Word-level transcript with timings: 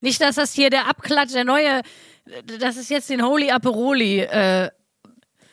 Nicht, 0.00 0.20
dass 0.20 0.36
das 0.36 0.52
hier 0.54 0.70
der 0.70 0.88
Abklatsch, 0.88 1.32
der 1.34 1.44
neue, 1.44 1.82
dass 2.58 2.76
es 2.76 2.88
jetzt 2.88 3.10
den 3.10 3.24
Holy 3.24 3.50
Aperoli 3.50 4.20
äh, 4.20 4.70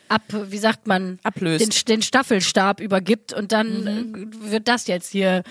ab, 0.08 0.22
wie 0.30 0.58
sagt 0.58 0.86
man, 0.86 1.18
Ablöst. 1.24 1.88
Den, 1.88 1.96
den 1.96 2.02
Staffelstab 2.02 2.80
übergibt 2.80 3.32
und 3.32 3.52
dann 3.52 3.86
äh, 4.42 4.50
wird 4.50 4.68
das 4.68 4.86
jetzt 4.86 5.10
hier 5.10 5.42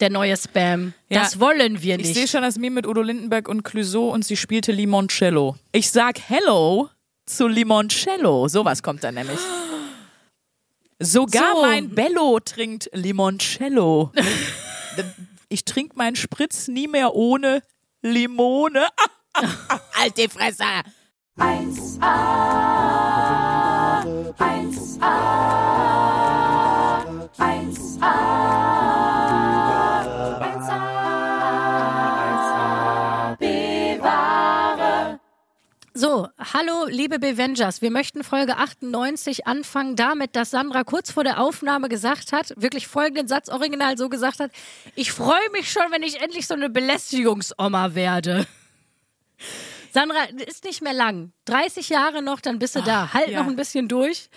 der 0.00 0.10
neue 0.10 0.36
Spam. 0.36 0.92
Ja. 1.08 1.20
Das 1.22 1.38
wollen 1.40 1.80
wir 1.82 1.98
Ich 1.98 2.06
nicht. 2.08 2.14
sehe 2.14 2.28
schon 2.28 2.42
das 2.42 2.58
Meme 2.58 2.74
mit 2.76 2.86
Udo 2.86 3.00
Lindenberg 3.00 3.48
und 3.48 3.62
Clouseau 3.62 4.10
und 4.12 4.24
sie 4.24 4.36
spielte 4.36 4.72
Limoncello. 4.72 5.56
Ich 5.72 5.90
sag 5.90 6.18
Hello 6.28 6.90
zu 7.26 7.46
Limoncello. 7.48 8.48
Sowas 8.48 8.82
kommt 8.82 9.04
dann 9.04 9.14
nämlich. 9.14 9.38
Sogar 10.98 11.54
So. 11.54 11.62
mein 11.62 11.90
Bello 11.90 12.38
trinkt 12.40 12.90
Limoncello. 12.92 14.12
ich 15.48 15.64
trinke 15.64 15.96
meinen 15.96 16.16
Spritz 16.16 16.68
nie 16.68 16.88
mehr 16.88 17.14
ohne 17.14 17.62
Limone. 18.04 18.86
halt 19.94 20.18
die 20.18 20.28
Fresse! 20.28 20.64
So, 35.96 36.26
hallo 36.40 36.86
liebe 36.88 37.20
Bevengers. 37.20 37.80
Wir 37.80 37.92
möchten 37.92 38.24
Folge 38.24 38.56
98 38.56 39.46
anfangen 39.46 39.94
damit, 39.94 40.34
dass 40.34 40.50
Sandra 40.50 40.82
kurz 40.82 41.12
vor 41.12 41.22
der 41.22 41.38
Aufnahme 41.38 41.88
gesagt 41.88 42.32
hat, 42.32 42.52
wirklich 42.56 42.88
folgenden 42.88 43.28
Satz 43.28 43.48
original 43.48 43.96
so 43.96 44.08
gesagt 44.08 44.40
hat, 44.40 44.50
ich 44.96 45.12
freue 45.12 45.48
mich 45.52 45.70
schon, 45.70 45.84
wenn 45.92 46.02
ich 46.02 46.20
endlich 46.20 46.48
so 46.48 46.54
eine 46.54 46.68
Belästigungsoma 46.68 47.94
werde. 47.94 48.44
Sandra, 49.92 50.24
ist 50.44 50.64
nicht 50.64 50.82
mehr 50.82 50.94
lang. 50.94 51.32
30 51.44 51.90
Jahre 51.90 52.22
noch, 52.22 52.40
dann 52.40 52.58
bist 52.58 52.74
du 52.74 52.82
da. 52.82 53.14
Halt 53.14 53.28
ja. 53.28 53.40
noch 53.40 53.48
ein 53.48 53.54
bisschen 53.54 53.86
durch. 53.86 54.30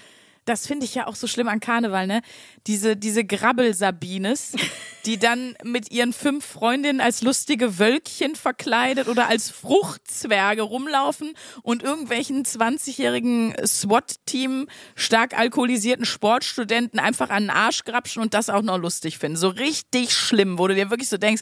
Das 0.47 0.65
finde 0.65 0.85
ich 0.85 0.95
ja 0.95 1.07
auch 1.07 1.15
so 1.15 1.27
schlimm 1.27 1.49
an 1.49 1.59
Karneval, 1.59 2.07
ne? 2.07 2.21
Diese, 2.67 2.95
diese 2.95 3.25
Grabbel-Sabines, 3.25 4.53
die 5.05 5.19
dann 5.19 5.57
mit 5.61 5.91
ihren 5.91 6.13
fünf 6.13 6.45
Freundinnen 6.45 7.01
als 7.01 7.21
lustige 7.21 7.79
Wölkchen 7.79 8.35
verkleidet 8.35 9.09
oder 9.09 9.27
als 9.27 9.49
Fruchtzwerge 9.49 10.61
rumlaufen 10.61 11.33
und 11.63 11.83
irgendwelchen 11.83 12.45
20-jährigen 12.45 13.55
SWAT-Team 13.65 14.69
stark 14.95 15.37
alkoholisierten 15.37 16.05
Sportstudenten 16.05 16.97
einfach 16.99 17.29
an 17.29 17.43
den 17.43 17.49
Arsch 17.49 17.83
grapschen 17.83 18.21
und 18.21 18.33
das 18.33 18.49
auch 18.49 18.61
noch 18.61 18.77
lustig 18.77 19.17
finden. 19.17 19.37
So 19.37 19.49
richtig 19.49 20.13
schlimm, 20.13 20.57
wo 20.57 20.67
du 20.69 20.75
dir 20.75 20.89
wirklich 20.89 21.09
so 21.09 21.17
denkst, 21.17 21.41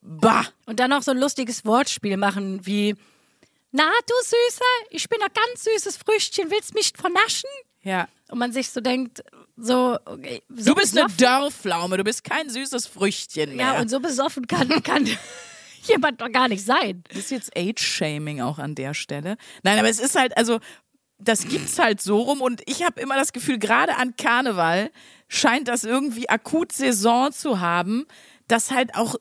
bah, 0.00 0.46
Und 0.64 0.80
dann 0.80 0.88
noch 0.88 1.02
so 1.02 1.10
ein 1.10 1.18
lustiges 1.18 1.66
Wortspiel 1.66 2.16
machen 2.16 2.64
wie, 2.64 2.94
na 3.72 3.90
du 4.06 4.14
Süßer, 4.22 4.88
ich 4.88 5.06
bin 5.10 5.20
ein 5.20 5.28
ganz 5.34 5.64
süßes 5.64 5.98
Früchtchen, 5.98 6.50
willst 6.50 6.74
mich 6.74 6.94
vernaschen? 6.96 7.50
Ja. 7.84 8.08
Und 8.30 8.38
man 8.38 8.52
sich 8.52 8.70
so 8.70 8.80
denkt, 8.80 9.22
so, 9.56 9.96
okay, 10.06 10.42
so 10.48 10.72
Du 10.72 10.80
bist 10.80 10.96
eine 10.98 11.06
besoffen- 11.06 11.18
Dörrpflaume, 11.18 11.96
du 11.98 12.04
bist 12.04 12.24
kein 12.24 12.48
süßes 12.48 12.86
Früchtchen 12.88 13.54
mehr. 13.56 13.74
Ja, 13.74 13.80
und 13.80 13.88
so 13.88 14.00
besoffen 14.00 14.46
kann, 14.48 14.68
kann 14.82 15.08
jemand 15.82 16.20
doch 16.20 16.32
gar 16.32 16.48
nicht 16.48 16.64
sein. 16.64 17.04
Das 17.08 17.18
ist 17.18 17.30
jetzt 17.30 17.56
Age-Shaming 17.56 18.40
auch 18.40 18.58
an 18.58 18.74
der 18.74 18.94
Stelle. 18.94 19.36
Nein, 19.62 19.78
aber 19.78 19.88
es 19.88 20.00
ist 20.00 20.16
halt, 20.18 20.36
also, 20.36 20.58
das 21.18 21.46
gibt's 21.46 21.78
halt 21.78 22.00
so 22.00 22.20
rum 22.22 22.40
und 22.40 22.62
ich 22.66 22.82
habe 22.82 23.00
immer 23.00 23.14
das 23.14 23.32
Gefühl, 23.32 23.58
gerade 23.58 23.96
an 23.96 24.16
Karneval 24.16 24.90
scheint 25.28 25.68
das 25.68 25.84
irgendwie 25.84 26.28
akut 26.28 26.72
Saison 26.72 27.30
zu 27.30 27.60
haben, 27.60 28.06
dass 28.48 28.70
halt 28.72 28.94
auch 28.96 29.14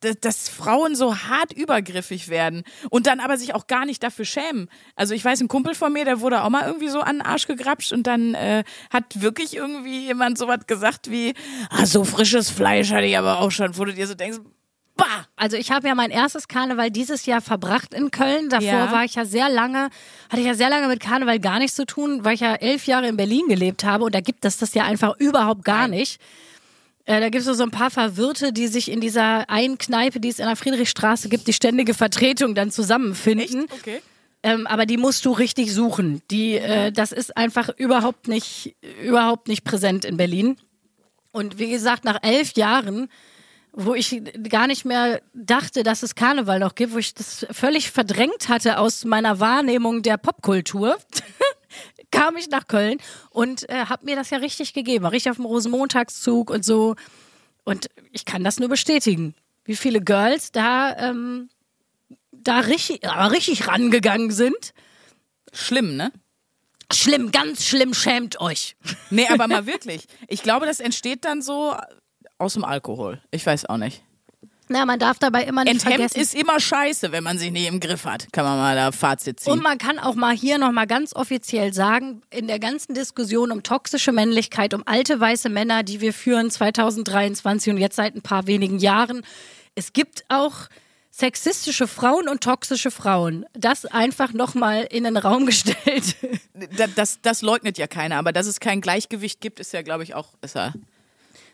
dass- 0.00 0.48
Frauen 0.48 0.94
so 0.94 1.16
hart 1.16 1.52
übergriffig 1.52 2.28
werden 2.28 2.62
und 2.90 3.06
dann 3.06 3.20
aber 3.20 3.36
sich 3.36 3.54
auch 3.54 3.66
gar 3.66 3.84
nicht 3.86 4.02
dafür 4.02 4.24
schämen. 4.24 4.68
Also 4.94 5.14
ich 5.14 5.24
weiß, 5.24 5.40
ein 5.40 5.48
Kumpel 5.48 5.74
von 5.74 5.92
mir, 5.92 6.04
der 6.04 6.20
wurde 6.20 6.42
auch 6.42 6.50
mal 6.50 6.66
irgendwie 6.66 6.88
so 6.88 7.00
an 7.00 7.16
den 7.18 7.22
Arsch 7.22 7.46
gegrapscht 7.46 7.92
und 7.92 8.06
dann 8.06 8.34
äh, 8.34 8.64
hat 8.92 9.20
wirklich 9.20 9.56
irgendwie 9.56 10.06
jemand 10.06 10.38
sowas 10.38 10.66
gesagt 10.66 11.10
wie, 11.10 11.34
ah, 11.70 11.86
so 11.86 12.04
frisches 12.04 12.50
Fleisch 12.50 12.90
hatte 12.92 13.06
ich 13.06 13.16
aber 13.18 13.40
auch 13.40 13.50
schon, 13.50 13.76
wo 13.78 13.84
du 13.84 13.92
dir 13.94 14.06
so 14.06 14.14
denkst, 14.14 14.38
bah, 14.96 15.26
Also 15.36 15.56
ich 15.58 15.70
habe 15.70 15.88
ja 15.88 15.94
mein 15.94 16.10
erstes 16.10 16.48
Karneval 16.48 16.90
dieses 16.90 17.26
Jahr 17.26 17.40
verbracht 17.42 17.92
in 17.92 18.10
Köln. 18.10 18.48
Davor 18.48 18.66
Ja. 18.66 18.92
war 18.92 19.04
ich 19.04 19.14
ja 19.14 19.24
sehr 19.26 19.48
lange, 19.50 19.90
hatte 20.30 20.40
ich 20.40 20.46
ja 20.46 20.54
sehr 20.54 20.70
lange 20.70 20.88
mit 20.88 21.00
Karneval 21.00 21.38
gar 21.38 21.58
nichts 21.58 21.76
zu 21.76 21.84
tun, 21.84 22.24
weil 22.24 22.34
ich 22.34 22.40
ja 22.40 22.54
elf 22.54 22.86
Jahre 22.86 23.06
in 23.08 23.16
Berlin 23.16 23.46
gelebt 23.48 23.84
habe 23.84 24.04
und 24.04 24.14
da 24.14 24.20
gibt 24.20 24.44
es 24.44 24.56
das 24.58 24.72
ja 24.74 24.84
einfach 24.84 25.16
überhaupt 25.18 25.64
gar 25.64 25.86
nicht. 25.88 26.18
Äh, 27.06 27.20
da 27.20 27.28
gibt 27.28 27.46
es 27.46 27.56
so 27.56 27.62
ein 27.62 27.70
paar 27.70 27.90
Verwirrte, 27.90 28.52
die 28.52 28.66
sich 28.66 28.90
in 28.90 29.00
dieser 29.00 29.48
einen 29.48 29.78
Kneipe, 29.78 30.20
die 30.20 30.28
es 30.28 30.38
in 30.38 30.46
der 30.46 30.56
Friedrichstraße 30.56 31.28
gibt, 31.28 31.46
die 31.46 31.52
ständige 31.52 31.94
Vertretung 31.94 32.54
dann 32.54 32.70
zusammenfinden. 32.70 33.66
okay. 33.70 34.02
Ähm, 34.42 34.66
aber 34.66 34.86
die 34.86 34.96
musst 34.96 35.24
du 35.24 35.32
richtig 35.32 35.72
suchen. 35.72 36.22
Die, 36.30 36.54
äh, 36.54 36.92
das 36.92 37.10
ist 37.10 37.36
einfach 37.36 37.68
überhaupt 37.78 38.28
nicht, 38.28 38.76
überhaupt 39.02 39.48
nicht 39.48 39.64
präsent 39.64 40.04
in 40.04 40.16
Berlin. 40.16 40.56
Und 41.32 41.58
wie 41.58 41.70
gesagt, 41.70 42.04
nach 42.04 42.18
elf 42.22 42.52
Jahren, 42.56 43.08
wo 43.72 43.94
ich 43.94 44.22
gar 44.48 44.66
nicht 44.66 44.84
mehr 44.84 45.20
dachte, 45.34 45.82
dass 45.82 46.02
es 46.02 46.14
Karneval 46.14 46.60
noch 46.60 46.74
gibt, 46.74 46.94
wo 46.94 46.98
ich 46.98 47.14
das 47.14 47.46
völlig 47.50 47.90
verdrängt 47.90 48.48
hatte 48.48 48.78
aus 48.78 49.04
meiner 49.04 49.38
Wahrnehmung 49.38 50.02
der 50.02 50.16
Popkultur, 50.16 50.96
kam 52.10 52.36
ich 52.36 52.48
nach 52.48 52.66
Köln 52.66 52.98
und 53.30 53.68
äh, 53.68 53.86
habe 53.86 54.04
mir 54.04 54.16
das 54.16 54.30
ja 54.30 54.38
richtig 54.38 54.72
gegeben. 54.72 55.04
War 55.04 55.12
richtig 55.12 55.30
auf 55.30 55.36
dem 55.36 55.46
Rosenmontagszug 55.46 56.50
und 56.50 56.64
so. 56.64 56.96
Und 57.64 57.88
ich 58.12 58.24
kann 58.24 58.44
das 58.44 58.58
nur 58.60 58.68
bestätigen. 58.68 59.34
Wie 59.64 59.76
viele 59.76 60.00
Girls 60.00 60.52
da, 60.52 60.96
ähm, 60.96 61.48
da 62.30 62.60
richtig, 62.60 63.08
aber 63.08 63.32
richtig 63.32 63.66
rangegangen 63.66 64.30
sind. 64.30 64.72
Schlimm, 65.52 65.96
ne? 65.96 66.12
Schlimm, 66.92 67.32
ganz 67.32 67.64
schlimm, 67.64 67.94
schämt 67.94 68.40
euch. 68.40 68.76
Nee, 69.10 69.26
aber 69.28 69.48
mal 69.48 69.66
wirklich. 69.66 70.06
Ich 70.28 70.42
glaube, 70.42 70.66
das 70.66 70.78
entsteht 70.78 71.24
dann 71.24 71.42
so 71.42 71.74
aus 72.38 72.54
dem 72.54 72.64
Alkohol. 72.64 73.20
Ich 73.32 73.44
weiß 73.44 73.66
auch 73.66 73.78
nicht. 73.78 74.02
Na, 74.68 74.84
man 74.84 74.98
darf 74.98 75.18
dabei 75.18 75.44
immer 75.44 75.62
nicht 75.64 75.74
Enthemmt 75.74 75.94
vergessen. 75.94 76.20
ist 76.20 76.34
immer 76.34 76.58
scheiße, 76.58 77.12
wenn 77.12 77.22
man 77.22 77.38
sich 77.38 77.52
nicht 77.52 77.68
im 77.68 77.78
Griff 77.78 78.04
hat. 78.04 78.26
Kann 78.32 78.44
man 78.44 78.58
mal 78.58 78.74
da 78.74 78.90
Fazit 78.92 79.38
ziehen. 79.40 79.52
Und 79.52 79.62
man 79.62 79.78
kann 79.78 79.98
auch 79.98 80.14
mal 80.16 80.34
hier 80.36 80.58
nochmal 80.58 80.86
ganz 80.88 81.14
offiziell 81.14 81.72
sagen, 81.72 82.22
in 82.30 82.48
der 82.48 82.58
ganzen 82.58 82.94
Diskussion 82.94 83.52
um 83.52 83.62
toxische 83.62 84.10
Männlichkeit, 84.12 84.74
um 84.74 84.82
alte 84.86 85.20
weiße 85.20 85.48
Männer, 85.48 85.82
die 85.84 86.00
wir 86.00 86.12
führen 86.12 86.50
2023 86.50 87.72
und 87.72 87.78
jetzt 87.78 87.96
seit 87.96 88.14
ein 88.16 88.22
paar 88.22 88.46
wenigen 88.46 88.78
Jahren, 88.78 89.22
es 89.74 89.92
gibt 89.92 90.24
auch 90.28 90.54
sexistische 91.10 91.86
Frauen 91.88 92.28
und 92.28 92.42
toxische 92.42 92.90
Frauen. 92.90 93.46
Das 93.54 93.86
einfach 93.86 94.32
nochmal 94.32 94.82
in 94.90 95.04
den 95.04 95.16
Raum 95.16 95.46
gestellt. 95.46 96.16
Da- 96.76 96.86
das, 96.88 97.20
das 97.22 97.40
leugnet 97.42 97.78
ja 97.78 97.86
keiner, 97.86 98.16
aber 98.16 98.32
dass 98.32 98.46
es 98.46 98.60
kein 98.60 98.80
Gleichgewicht 98.80 99.40
gibt, 99.40 99.60
ist 99.60 99.72
ja, 99.72 99.82
glaube 99.82 100.02
ich, 100.02 100.14
auch. 100.14 100.34
Ist 100.42 100.56
ja 100.56 100.72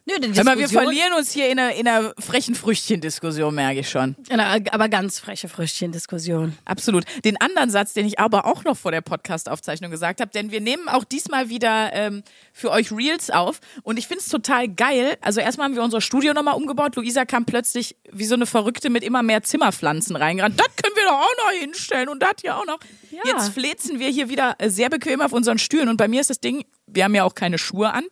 Nö, 0.05 0.15
die 0.19 0.29
mal, 0.29 0.35
wir 0.59 0.67
Diskussion- 0.67 0.83
verlieren 0.85 1.13
uns 1.13 1.31
hier 1.33 1.49
in 1.49 1.59
einer, 1.59 1.75
in 1.75 1.87
einer 1.87 2.13
frechen 2.19 2.55
Früchtchen-Diskussion, 2.57 3.55
merke 3.55 3.81
ich 3.81 3.89
schon. 3.89 4.17
Na, 4.31 4.57
aber 4.73 4.89
ganz 4.89 5.21
freche 5.21 5.49
Früchtchen-Diskussion. 5.49 6.59
Absolut. 6.65 7.05
Den 7.25 7.41
anderen 7.41 7.71
Satz, 7.71 7.93
den 7.93 8.07
ich 8.07 8.19
aber 8.19 8.47
auch 8.47 8.65
noch 8.65 8.77
vor 8.77 8.91
der 8.91 9.01
Podcast-Aufzeichnung 9.01 9.91
gesagt 9.93 10.21
habe, 10.21 10.31
denn 10.33 10.51
wir 10.51 10.61
nehmen 10.61 10.89
auch 10.89 11.05
diesmal 11.05 11.49
wieder 11.51 11.93
ähm, 11.93 12.25
für 12.53 12.71
euch 12.73 12.91
Reels 12.91 13.31
auf 13.31 13.61
und 13.85 13.97
ich 13.97 14.09
finde 14.09 14.23
es 14.23 14.29
total 14.29 14.69
geil. 14.69 15.17
Also 15.21 15.41
erstmal 15.41 15.67
haben 15.67 15.77
wir 15.77 15.83
unser 15.85 16.01
Studio 16.01 16.33
nochmal 16.35 16.55
umgebaut. 16.55 16.97
Luisa 16.97 17.25
kam 17.25 17.45
plötzlich 17.45 17.97
wie 18.11 18.25
so 18.25 18.35
eine 18.35 18.47
Verrückte 18.47 18.91
mit 18.91 19.05
immer 19.05 19.23
mehr 19.23 19.43
Zimmerpflanzen 19.43 20.17
reingerannt. 20.17 20.59
Das 20.59 20.67
können 20.83 20.97
wir 20.97 21.05
doch 21.05 21.13
auch 21.21 21.37
noch 21.53 21.61
hinstellen 21.61 22.09
und 22.09 22.21
das 22.21 22.33
hier 22.41 22.57
auch 22.57 22.67
noch. 22.67 22.79
Ja. 23.13 23.21
Jetzt 23.25 23.51
flezen 23.51 24.01
wir 24.01 24.09
hier 24.09 24.29
wieder 24.29 24.57
äh, 24.59 24.69
sehr 24.69 24.91
bequem 24.91 25.21
auf 25.21 25.33
unseren 25.33 25.59
Stühlen 25.59 25.89
und 25.89 25.97
bei 25.97 26.09
mir 26.09 26.21
ist 26.21 26.31
das 26.31 26.41
Ding, 26.41 26.65
wir 26.87 27.05
haben 27.05 27.15
ja 27.15 27.23
auch 27.25 27.35
keine 27.37 27.59
Schuhe 27.59 27.93
an. 27.93 28.05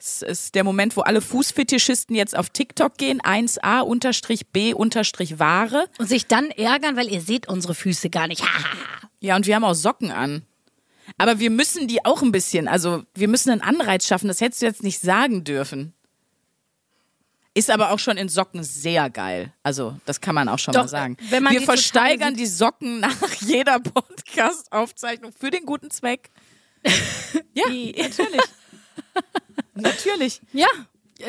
Es 0.00 0.22
ist 0.22 0.54
der 0.54 0.62
Moment, 0.62 0.96
wo 0.96 1.00
alle 1.00 1.20
Fußfetischisten 1.20 2.14
jetzt 2.14 2.36
auf 2.36 2.50
TikTok 2.50 2.96
gehen, 2.98 3.20
1a-b-ware. 3.20 3.86
Und 5.98 6.08
sich 6.08 6.26
dann 6.26 6.50
ärgern, 6.50 6.96
weil 6.96 7.10
ihr 7.10 7.20
seht 7.20 7.48
unsere 7.48 7.74
Füße 7.74 8.10
gar 8.10 8.26
nicht. 8.28 8.44
Ja, 9.20 9.34
und 9.34 9.46
wir 9.46 9.56
haben 9.56 9.64
auch 9.64 9.74
Socken 9.74 10.12
an. 10.12 10.42
Aber 11.16 11.40
wir 11.40 11.50
müssen 11.50 11.88
die 11.88 12.04
auch 12.04 12.22
ein 12.22 12.30
bisschen, 12.30 12.68
also 12.68 13.02
wir 13.16 13.26
müssen 13.26 13.50
einen 13.50 13.62
Anreiz 13.62 14.06
schaffen. 14.06 14.28
Das 14.28 14.40
hättest 14.40 14.62
du 14.62 14.66
jetzt 14.66 14.84
nicht 14.84 15.00
sagen 15.00 15.42
dürfen. 15.42 15.92
Ist 17.52 17.68
aber 17.68 17.90
auch 17.90 17.98
schon 17.98 18.16
in 18.16 18.28
Socken 18.28 18.62
sehr 18.62 19.10
geil. 19.10 19.52
Also, 19.64 19.98
das 20.04 20.20
kann 20.20 20.36
man 20.36 20.48
auch 20.48 20.60
schon 20.60 20.74
Doch, 20.74 20.82
mal 20.82 20.88
sagen. 20.88 21.16
wenn 21.30 21.42
man 21.42 21.54
wir 21.54 21.58
die 21.58 21.66
versteigern 21.66 22.34
die 22.36 22.46
Socken 22.46 23.00
nach 23.00 23.32
jeder 23.40 23.80
Podcast-Aufzeichnung 23.80 25.32
für 25.32 25.50
den 25.50 25.66
guten 25.66 25.90
Zweck. 25.90 26.30
ja, 27.54 27.66
natürlich. 27.68 28.42
Natürlich. 29.82 30.40
Ja, 30.52 30.68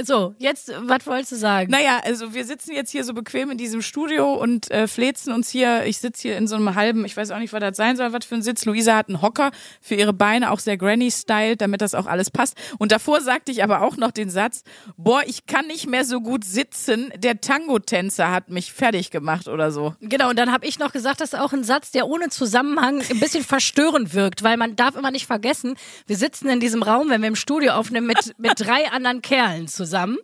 So, 0.03 0.35
jetzt, 0.37 0.71
was 0.81 1.07
wolltest 1.07 1.31
du 1.31 1.35
sagen? 1.35 1.71
Naja, 1.71 1.99
also 2.03 2.35
wir 2.35 2.45
sitzen 2.45 2.73
jetzt 2.73 2.91
hier 2.91 3.03
so 3.03 3.15
bequem 3.15 3.49
in 3.49 3.57
diesem 3.57 3.81
Studio 3.81 4.33
und 4.35 4.69
äh, 4.69 4.87
flezen 4.87 5.33
uns 5.33 5.49
hier. 5.49 5.85
Ich 5.85 5.97
sitze 5.97 6.21
hier 6.21 6.37
in 6.37 6.47
so 6.47 6.55
einem 6.55 6.75
halben, 6.75 7.05
ich 7.05 7.17
weiß 7.17 7.31
auch 7.31 7.39
nicht, 7.39 7.53
was 7.53 7.59
das 7.59 7.75
sein 7.75 7.97
soll, 7.97 8.13
was 8.13 8.23
für 8.23 8.35
ein 8.35 8.43
Sitz. 8.43 8.65
Luisa 8.65 8.95
hat 8.95 9.09
einen 9.09 9.23
Hocker 9.23 9.49
für 9.81 9.95
ihre 9.95 10.13
Beine, 10.13 10.51
auch 10.51 10.59
sehr 10.59 10.77
Granny-Style, 10.77 11.57
damit 11.57 11.81
das 11.81 11.95
auch 11.95 12.05
alles 12.05 12.29
passt. 12.29 12.55
Und 12.77 12.91
davor 12.91 13.21
sagte 13.21 13.51
ich 13.51 13.63
aber 13.63 13.81
auch 13.81 13.97
noch 13.97 14.11
den 14.11 14.29
Satz, 14.29 14.63
boah, 14.95 15.23
ich 15.25 15.47
kann 15.47 15.65
nicht 15.65 15.87
mehr 15.87 16.05
so 16.05 16.21
gut 16.21 16.43
sitzen, 16.43 17.11
der 17.17 17.41
Tango-Tänzer 17.41 18.29
hat 18.29 18.49
mich 18.49 18.71
fertig 18.71 19.09
gemacht 19.09 19.47
oder 19.47 19.71
so. 19.71 19.95
Genau, 20.01 20.29
und 20.29 20.37
dann 20.37 20.51
habe 20.51 20.67
ich 20.67 20.77
noch 20.77 20.91
gesagt, 20.91 21.19
das 21.19 21.33
ist 21.33 21.39
auch 21.39 21.51
ein 21.51 21.63
Satz, 21.63 21.89
der 21.89 22.07
ohne 22.07 22.29
Zusammenhang 22.29 23.01
ein 23.09 23.19
bisschen 23.19 23.43
verstörend 23.43 24.13
wirkt, 24.13 24.43
weil 24.43 24.57
man 24.57 24.75
darf 24.75 24.95
immer 24.95 25.09
nicht 25.09 25.25
vergessen, 25.25 25.75
wir 26.05 26.15
sitzen 26.15 26.47
in 26.49 26.59
diesem 26.59 26.83
Raum, 26.83 27.09
wenn 27.09 27.21
wir 27.21 27.27
im 27.27 27.35
Studio 27.35 27.71
aufnehmen, 27.71 28.05
mit, 28.05 28.35
mit 28.37 28.53
drei 28.59 28.91
anderen 28.91 29.23
Kerlen 29.23 29.67
zusammen. 29.79 30.17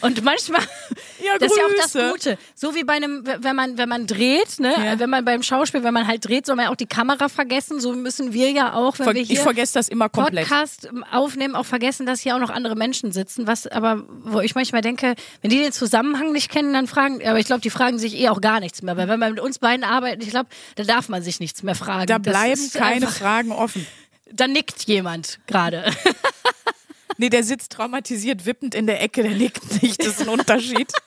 Und 0.00 0.24
manchmal, 0.24 0.62
Ja, 1.22 1.36
das 1.38 1.52
ist 1.52 1.58
ja 1.58 1.64
auch 1.66 1.70
das. 1.92 2.12
Gute. 2.12 2.38
So 2.54 2.74
wie 2.74 2.82
bei 2.82 2.94
einem, 2.94 3.24
wenn 3.26 3.54
man, 3.54 3.76
wenn 3.76 3.90
man 3.90 4.06
dreht, 4.06 4.58
ne, 4.58 4.72
Ja. 4.82 4.98
wenn 4.98 5.10
man 5.10 5.22
beim 5.22 5.42
Schauspiel, 5.42 5.84
wenn 5.84 5.92
man 5.92 6.06
halt 6.06 6.24
dreht, 6.26 6.46
soll 6.46 6.56
man 6.56 6.64
ja 6.64 6.70
auch 6.72 6.76
die 6.76 6.86
Kamera 6.86 7.28
vergessen. 7.28 7.78
So 7.78 7.92
müssen 7.92 8.32
wir 8.32 8.50
ja 8.50 8.72
auch, 8.72 8.98
wenn 8.98 9.04
Ver- 9.04 9.14
wir 9.14 9.20
ich 9.20 9.28
hier 9.28 9.40
vergesse 9.42 9.74
das 9.74 9.88
immer 9.90 10.08
komplett. 10.08 10.48
Podcast 10.48 10.88
aufnehmen, 11.12 11.54
auch 11.54 11.66
vergessen, 11.66 12.06
dass 12.06 12.20
hier 12.20 12.34
auch 12.34 12.40
noch 12.40 12.48
andere 12.48 12.74
Menschen 12.74 13.12
sitzen. 13.12 13.46
Was 13.46 13.66
aber, 13.66 14.02
wo 14.24 14.40
ich 14.40 14.54
manchmal 14.54 14.80
denke, 14.80 15.14
wenn 15.42 15.50
die 15.50 15.58
den 15.58 15.72
Zusammenhang 15.72 16.32
nicht 16.32 16.50
kennen, 16.50 16.72
dann 16.72 16.86
fragen, 16.86 17.20
aber 17.28 17.38
ich 17.38 17.46
glaube, 17.46 17.60
die 17.60 17.70
fragen 17.70 17.98
sich 17.98 18.16
eh 18.18 18.30
auch 18.30 18.40
gar 18.40 18.60
nichts 18.60 18.80
mehr. 18.80 18.96
Weil 18.96 19.08
wenn 19.08 19.20
man 19.20 19.32
mit 19.34 19.40
uns 19.40 19.58
beiden 19.58 19.84
arbeitet, 19.84 20.22
ich 20.24 20.30
glaube, 20.30 20.48
da 20.76 20.84
darf 20.84 21.10
man 21.10 21.22
sich 21.22 21.38
nichts 21.38 21.62
mehr 21.62 21.74
fragen. 21.74 22.06
Da 22.06 22.16
bleiben 22.16 22.70
keine 22.72 23.06
Fragen 23.08 23.52
offen. 23.52 23.86
Da 24.34 24.46
nickt 24.48 24.84
jemand 24.84 25.40
gerade. 25.46 25.84
Nee, 27.22 27.28
der 27.28 27.44
sitzt 27.44 27.70
traumatisiert 27.70 28.46
wippend 28.46 28.74
in 28.74 28.88
der 28.88 29.00
Ecke, 29.00 29.22
der 29.22 29.36
nickt 29.36 29.62
nicht, 29.82 30.00
das 30.00 30.08
ist 30.08 30.22
ein 30.22 30.28
Unterschied. 30.28 30.92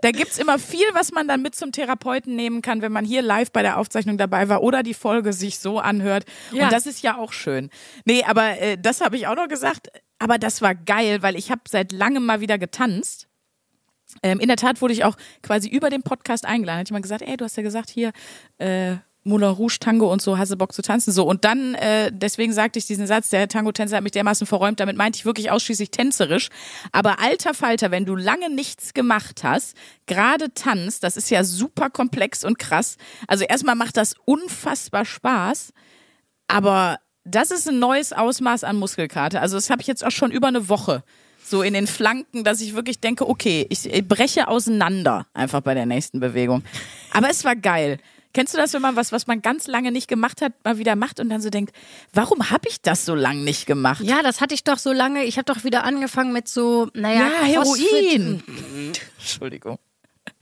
Da 0.00 0.12
gibt's 0.12 0.38
immer 0.38 0.60
viel, 0.60 0.86
was 0.92 1.10
man 1.10 1.26
dann 1.26 1.42
mit 1.42 1.56
zum 1.56 1.72
Therapeuten 1.72 2.36
nehmen 2.36 2.62
kann, 2.62 2.82
wenn 2.82 2.92
man 2.92 3.04
hier 3.04 3.20
live 3.20 3.50
bei 3.50 3.62
der 3.62 3.78
Aufzeichnung 3.78 4.16
dabei 4.16 4.48
war 4.48 4.62
oder 4.62 4.84
die 4.84 4.94
Folge 4.94 5.32
sich 5.32 5.58
so 5.58 5.80
anhört. 5.80 6.24
Ja. 6.52 6.64
Und 6.64 6.72
das 6.72 6.86
ist 6.86 7.02
ja 7.02 7.18
auch 7.18 7.32
schön. 7.32 7.70
Nee, 8.04 8.22
aber 8.22 8.60
äh, 8.60 8.78
das 8.78 9.00
habe 9.00 9.16
ich 9.16 9.26
auch 9.26 9.34
noch 9.34 9.48
gesagt. 9.48 9.88
Aber 10.20 10.38
das 10.38 10.62
war 10.62 10.76
geil, 10.76 11.20
weil 11.22 11.34
ich 11.34 11.50
habe 11.50 11.62
seit 11.68 11.90
langem 11.90 12.24
mal 12.24 12.40
wieder 12.40 12.58
getanzt. 12.58 13.26
Ähm, 14.22 14.38
in 14.38 14.46
der 14.46 14.56
Tat 14.56 14.80
wurde 14.80 14.94
ich 14.94 15.02
auch 15.02 15.16
quasi 15.42 15.68
über 15.68 15.90
den 15.90 16.04
Podcast 16.04 16.46
eingeladen. 16.46 16.78
Hat 16.78 16.88
jemand 16.88 17.02
gesagt, 17.02 17.22
ey, 17.22 17.36
du 17.36 17.44
hast 17.44 17.56
ja 17.56 17.64
gesagt, 17.64 17.90
hier, 17.90 18.12
äh, 18.58 18.94
Moulin 19.26 19.50
Rouge 19.50 19.78
Tango 19.80 20.10
und 20.10 20.22
so, 20.22 20.38
hast 20.38 20.52
du 20.52 20.56
Bock 20.56 20.72
zu 20.72 20.82
tanzen? 20.82 21.12
So. 21.12 21.26
Und 21.26 21.44
dann, 21.44 21.74
äh, 21.74 22.10
deswegen 22.12 22.52
sagte 22.52 22.78
ich 22.78 22.86
diesen 22.86 23.06
Satz, 23.06 23.28
der 23.30 23.48
Tango-Tänzer 23.48 23.96
hat 23.96 24.02
mich 24.02 24.12
dermaßen 24.12 24.46
verräumt, 24.46 24.80
damit 24.80 24.96
meinte 24.96 25.18
ich 25.18 25.24
wirklich 25.24 25.50
ausschließlich 25.50 25.90
tänzerisch. 25.90 26.48
Aber 26.92 27.20
alter 27.20 27.52
Falter, 27.52 27.90
wenn 27.90 28.04
du 28.04 28.16
lange 28.16 28.48
nichts 28.48 28.94
gemacht 28.94 29.42
hast, 29.42 29.76
gerade 30.06 30.54
tanzt, 30.54 31.02
das 31.02 31.16
ist 31.16 31.30
ja 31.30 31.44
super 31.44 31.90
komplex 31.90 32.44
und 32.44 32.58
krass. 32.58 32.96
Also 33.26 33.44
erstmal 33.44 33.74
macht 33.74 33.96
das 33.96 34.14
unfassbar 34.24 35.04
Spaß, 35.04 35.72
aber 36.48 36.98
das 37.24 37.50
ist 37.50 37.68
ein 37.68 37.78
neues 37.78 38.12
Ausmaß 38.12 38.64
an 38.64 38.76
Muskelkater. 38.76 39.40
Also 39.40 39.56
das 39.56 39.68
habe 39.68 39.82
ich 39.82 39.88
jetzt 39.88 40.04
auch 40.04 40.12
schon 40.12 40.30
über 40.30 40.48
eine 40.48 40.68
Woche. 40.68 41.02
So 41.44 41.62
in 41.62 41.74
den 41.74 41.86
Flanken, 41.86 42.42
dass 42.42 42.60
ich 42.60 42.74
wirklich 42.74 43.00
denke, 43.00 43.28
okay, 43.28 43.66
ich 43.68 43.88
breche 44.08 44.48
auseinander 44.48 45.26
einfach 45.32 45.60
bei 45.60 45.74
der 45.74 45.86
nächsten 45.86 46.18
Bewegung. 46.18 46.64
Aber 47.12 47.30
es 47.30 47.44
war 47.44 47.54
geil. 47.54 47.98
Kennst 48.36 48.52
du 48.52 48.58
das, 48.58 48.74
wenn 48.74 48.82
man 48.82 48.96
was, 48.96 49.12
was 49.12 49.26
man 49.26 49.40
ganz 49.40 49.66
lange 49.66 49.90
nicht 49.90 50.08
gemacht 50.08 50.42
hat, 50.42 50.52
mal 50.62 50.76
wieder 50.76 50.94
macht 50.94 51.20
und 51.20 51.30
dann 51.30 51.40
so 51.40 51.48
denkt, 51.48 51.74
warum 52.12 52.50
habe 52.50 52.68
ich 52.68 52.82
das 52.82 53.06
so 53.06 53.14
lange 53.14 53.40
nicht 53.40 53.64
gemacht? 53.64 54.02
Ja, 54.04 54.20
das 54.22 54.42
hatte 54.42 54.54
ich 54.54 54.62
doch 54.62 54.76
so 54.76 54.92
lange. 54.92 55.24
Ich 55.24 55.38
habe 55.38 55.46
doch 55.50 55.64
wieder 55.64 55.84
angefangen 55.84 56.34
mit 56.34 56.46
so, 56.46 56.90
naja, 56.92 57.30
Ja. 57.30 57.46
Heroin. 57.46 58.42
Entschuldigung. 59.18 59.78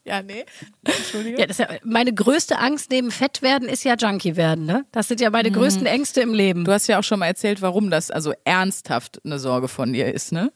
Ja, 0.05 0.23
nee. 0.23 0.44
Entschuldigung. 0.82 1.38
Ja, 1.38 1.46
das 1.46 1.61
ist 1.61 1.70
ja, 1.70 1.76
meine 1.85 2.12
größte 2.12 2.58
Angst 2.58 2.91
neben 2.91 3.12
Fett 3.12 3.43
werden 3.43 3.69
ist 3.69 3.85
ja 3.85 3.94
Junkie 3.94 4.35
werden, 4.35 4.67
ne? 4.67 4.85
Das 4.91 5.06
sind 5.06 5.20
ja 5.20 5.31
meine 5.31 5.52
größten 5.52 5.87
Ängste 5.87 6.20
im 6.20 6.35
Leben. 6.35 6.64
Du 6.64 6.73
hast 6.73 6.88
ja 6.88 6.99
auch 6.99 7.05
schon 7.05 7.20
mal 7.20 7.26
erzählt, 7.26 7.62
warum 7.62 7.91
das 7.93 8.11
also 8.11 8.32
ernsthaft 8.43 9.20
eine 9.25 9.38
Sorge 9.38 9.69
von 9.69 9.93
dir 9.93 10.12
ist, 10.12 10.32
ne? 10.32 10.52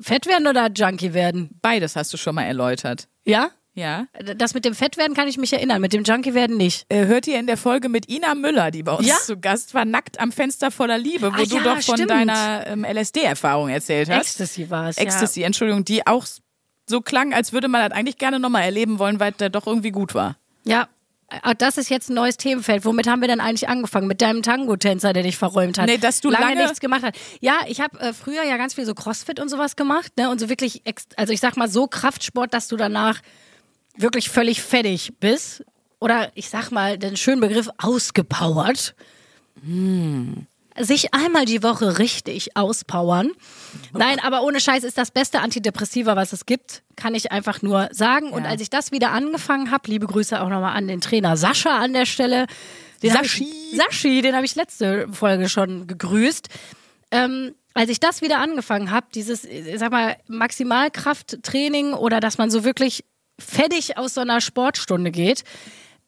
Fett 0.00 0.24
werden 0.24 0.46
oder 0.46 0.70
Junkie 0.70 1.12
werden? 1.12 1.50
Beides 1.60 1.96
hast 1.96 2.14
du 2.14 2.16
schon 2.16 2.34
mal 2.34 2.44
erläutert. 2.44 3.08
Ja? 3.26 3.50
Ja. 3.74 4.06
Das 4.36 4.52
mit 4.52 4.64
dem 4.66 4.74
Fett 4.74 4.96
werden 4.98 5.14
kann 5.14 5.28
ich 5.28 5.38
mich 5.38 5.52
erinnern, 5.52 5.80
mit 5.80 5.92
dem 5.94 6.02
Junkie 6.04 6.34
werden 6.34 6.56
nicht. 6.58 6.84
Äh, 6.90 7.06
hört 7.06 7.26
ihr 7.26 7.38
in 7.38 7.46
der 7.46 7.56
Folge 7.56 7.88
mit 7.88 8.08
Ina 8.10 8.34
Müller, 8.34 8.70
die 8.70 8.82
bei 8.82 8.92
uns 8.92 9.06
Ja? 9.08 9.16
zu 9.16 9.38
Gast 9.38 9.72
war, 9.72 9.84
nackt 9.86 10.20
am 10.20 10.30
Fenster 10.30 10.70
voller 10.70 10.98
Liebe, 10.98 11.32
wo 11.32 11.36
Ah, 11.40 11.44
du 11.44 11.56
ja, 11.56 11.62
doch 11.62 11.80
von 11.80 11.94
stimmt. 11.96 12.10
deiner 12.10 12.66
ähm, 12.66 12.84
LSD-Erfahrung 12.84 13.70
erzählt 13.70 14.10
hast. 14.10 14.18
Ecstasy 14.40 14.68
war 14.68 14.88
es. 14.90 14.98
Ecstasy, 14.98 15.42
Entschuldigung, 15.42 15.84
die 15.84 16.06
auch 16.06 16.26
so 16.86 17.00
klang, 17.00 17.32
als 17.32 17.52
würde 17.54 17.68
man 17.68 17.88
das 17.88 17.96
eigentlich 17.98 18.18
gerne 18.18 18.38
nochmal 18.38 18.62
erleben 18.64 18.98
wollen, 18.98 19.20
weil 19.20 19.32
der 19.32 19.48
doch 19.48 19.66
irgendwie 19.66 19.90
gut 19.90 20.14
war. 20.14 20.36
Ja. 20.64 20.88
Ja, 21.46 21.54
das 21.54 21.78
ist 21.78 21.88
jetzt 21.88 22.10
ein 22.10 22.14
neues 22.14 22.36
Themenfeld. 22.36 22.84
Womit 22.84 23.06
haben 23.08 23.22
wir 23.22 23.28
denn 23.28 23.40
eigentlich 23.40 23.66
angefangen? 23.66 24.06
Mit 24.06 24.20
deinem 24.20 24.42
Tango-Tänzer, 24.42 25.14
der 25.14 25.22
dich 25.22 25.38
verräumt 25.38 25.78
hat. 25.78 25.86
Nee, 25.86 25.96
dass 25.96 26.20
du 26.20 26.28
lange- 26.28 26.56
nichts 26.60 26.78
gemacht 26.78 27.00
hast. 27.02 27.14
Ja, 27.40 27.60
ich 27.68 27.80
habe 27.80 27.98
äh, 28.00 28.12
früher 28.12 28.42
ja 28.42 28.58
ganz 28.58 28.74
viel 28.74 28.84
so 28.84 28.92
Crossfit 28.94 29.40
und 29.40 29.48
sowas 29.48 29.74
gemacht, 29.76 30.12
ne? 30.18 30.28
Und 30.28 30.40
so 30.40 30.50
wirklich, 30.50 30.82
also 31.16 31.32
ich 31.32 31.40
sag 31.40 31.56
mal 31.56 31.70
so 31.70 31.86
Kraftsport, 31.86 32.52
dass 32.52 32.68
du 32.68 32.76
danach 32.76 33.22
wirklich 33.96 34.30
völlig 34.30 34.62
fertig 34.62 35.12
bist. 35.20 35.64
Oder 36.00 36.30
ich 36.34 36.48
sag 36.50 36.70
mal 36.70 36.98
den 36.98 37.16
schönen 37.16 37.40
Begriff 37.40 37.68
ausgepowert. 37.78 38.94
Sich 40.80 41.12
einmal 41.14 41.44
die 41.44 41.62
Woche 41.62 41.98
richtig 41.98 42.56
auspowern. 42.56 43.30
Nein, 43.92 44.18
aber 44.20 44.42
ohne 44.42 44.58
Scheiß 44.58 44.84
ist 44.84 44.96
das 44.98 45.10
beste 45.10 45.40
Antidepressiva, 45.40 46.16
was 46.16 46.32
es 46.32 46.46
gibt, 46.46 46.82
kann 46.96 47.14
ich 47.14 47.30
einfach 47.30 47.60
nur 47.62 47.88
sagen. 47.92 48.30
Und 48.30 48.44
Ja. 48.44 48.50
als 48.50 48.62
ich 48.62 48.70
das 48.70 48.90
wieder 48.90 49.10
angefangen 49.12 49.70
habe, 49.70 49.88
liebe 49.90 50.06
Grüße 50.06 50.40
auch 50.40 50.48
nochmal 50.48 50.74
an 50.76 50.88
den 50.88 51.00
Trainer 51.00 51.36
Sascha 51.36 51.76
an 51.78 51.92
der 51.92 52.06
Stelle. 52.06 52.46
Den 53.02 53.12
hab 53.12 53.24
Saschi. 53.24 53.44
Ich, 53.72 53.76
Saschi, 53.78 54.22
den 54.22 54.34
habe 54.34 54.46
ich 54.46 54.54
letzte 54.54 55.08
Folge 55.12 55.48
schon 55.48 55.86
gegrüßt. 55.86 56.48
Ähm, 57.10 57.54
als 57.74 57.90
ich 57.90 58.00
das 58.00 58.22
wieder 58.22 58.38
angefangen 58.38 58.90
habe, 58.90 59.06
dieses, 59.14 59.44
ich 59.44 59.78
sag 59.78 59.92
mal, 59.92 60.16
Maximalkrafttraining 60.26 61.92
oder 61.94 62.20
dass 62.20 62.38
man 62.38 62.50
so 62.50 62.64
wirklich 62.64 63.04
fertig 63.38 63.96
aus 63.98 64.14
so 64.14 64.20
einer 64.20 64.40
Sportstunde 64.40 65.10
geht, 65.10 65.44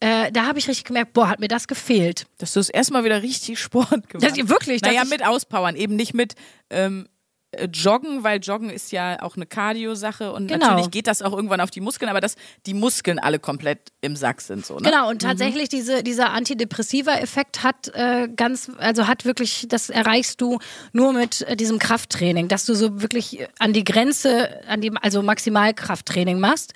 äh, 0.01 0.31
da 0.33 0.47
habe 0.47 0.59
ich 0.59 0.69
richtig 0.69 0.85
gemerkt, 0.85 1.13
boah, 1.13 1.29
hat 1.29 1.41
mir 1.41 1.49
das 1.49 1.69
gefehlt. 1.69 2.27
Dass 2.39 2.53
du 2.53 2.61
es 2.61 2.69
erstmal 2.69 3.05
wieder 3.05 3.23
richtig 3.23 3.59
Sport 3.59 3.91
gemacht 4.09 4.23
Das, 4.39 4.49
wirklich, 4.49 4.83
Naja, 4.83 5.03
ich- 5.05 5.11
mit 5.11 5.25
Auspowern, 5.25 5.77
eben 5.77 5.97
nicht 5.97 6.13
mit 6.15 6.35
ähm, 6.69 7.09
äh, 7.53 7.67
Joggen, 7.67 8.25
weil 8.25 8.41
Joggen 8.41 8.69
ist 8.71 8.91
ja 8.91 9.23
auch 9.23 9.37
eine 9.37 9.47
Cardio-Sache 9.47 10.33
und 10.33 10.49
Genau. 10.49 10.67
natürlich 10.67 10.91
geht 10.91 11.07
das 11.07 11.23
auch 11.23 11.33
irgendwann 11.33 11.61
auf 11.61 11.71
die 11.71 11.81
Muskeln, 11.81 12.09
aber 12.11 12.21
dass 12.21 12.35
die 12.67 12.75
Muskeln 12.75 13.19
alle 13.21 13.39
komplett 13.39 13.93
im 14.01 14.17
Sack 14.17 14.41
sind. 14.41 14.67
So, 14.67 14.75
ne? 14.79 14.91
Genau, 14.91 15.09
und 15.09 15.23
tatsächlich 15.23 15.69
diese, 15.69 16.03
dieser 16.03 16.33
Antidepressiva-Effekt 16.33 17.63
hat 17.63 17.89
äh, 17.95 18.29
ganz, 18.35 18.71
also 18.79 19.07
hat 19.07 19.25
wirklich, 19.25 19.67
das 19.69 19.89
erreichst 19.91 20.41
du 20.41 20.59
nur 20.93 21.13
mit 21.13 21.43
äh, 21.43 21.57
diesem 21.57 21.79
Krafttraining, 21.79 22.49
dass 22.49 22.67
du 22.67 22.75
so 22.75 23.01
wirklich 23.01 23.47
an 23.61 23.73
die 23.73 23.85
Grenze, 23.85 24.61
an 24.67 24.81
die, 24.81 24.93
also 25.01 25.23
Maximalkrafttraining 25.23 26.41
machst. 26.41 26.75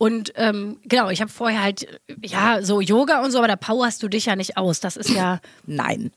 Und 0.00 0.32
ähm, 0.36 0.78
genau, 0.86 1.10
ich 1.10 1.20
habe 1.20 1.30
vorher 1.30 1.62
halt, 1.62 2.00
ja, 2.22 2.62
so 2.62 2.80
Yoga 2.80 3.22
und 3.22 3.32
so, 3.32 3.38
aber 3.38 3.48
da 3.48 3.56
powerst 3.56 4.02
du 4.02 4.08
dich 4.08 4.24
ja 4.24 4.34
nicht 4.34 4.56
aus. 4.56 4.80
Das 4.80 4.96
ist 4.96 5.10
ja, 5.10 5.40
Nein. 5.66 6.10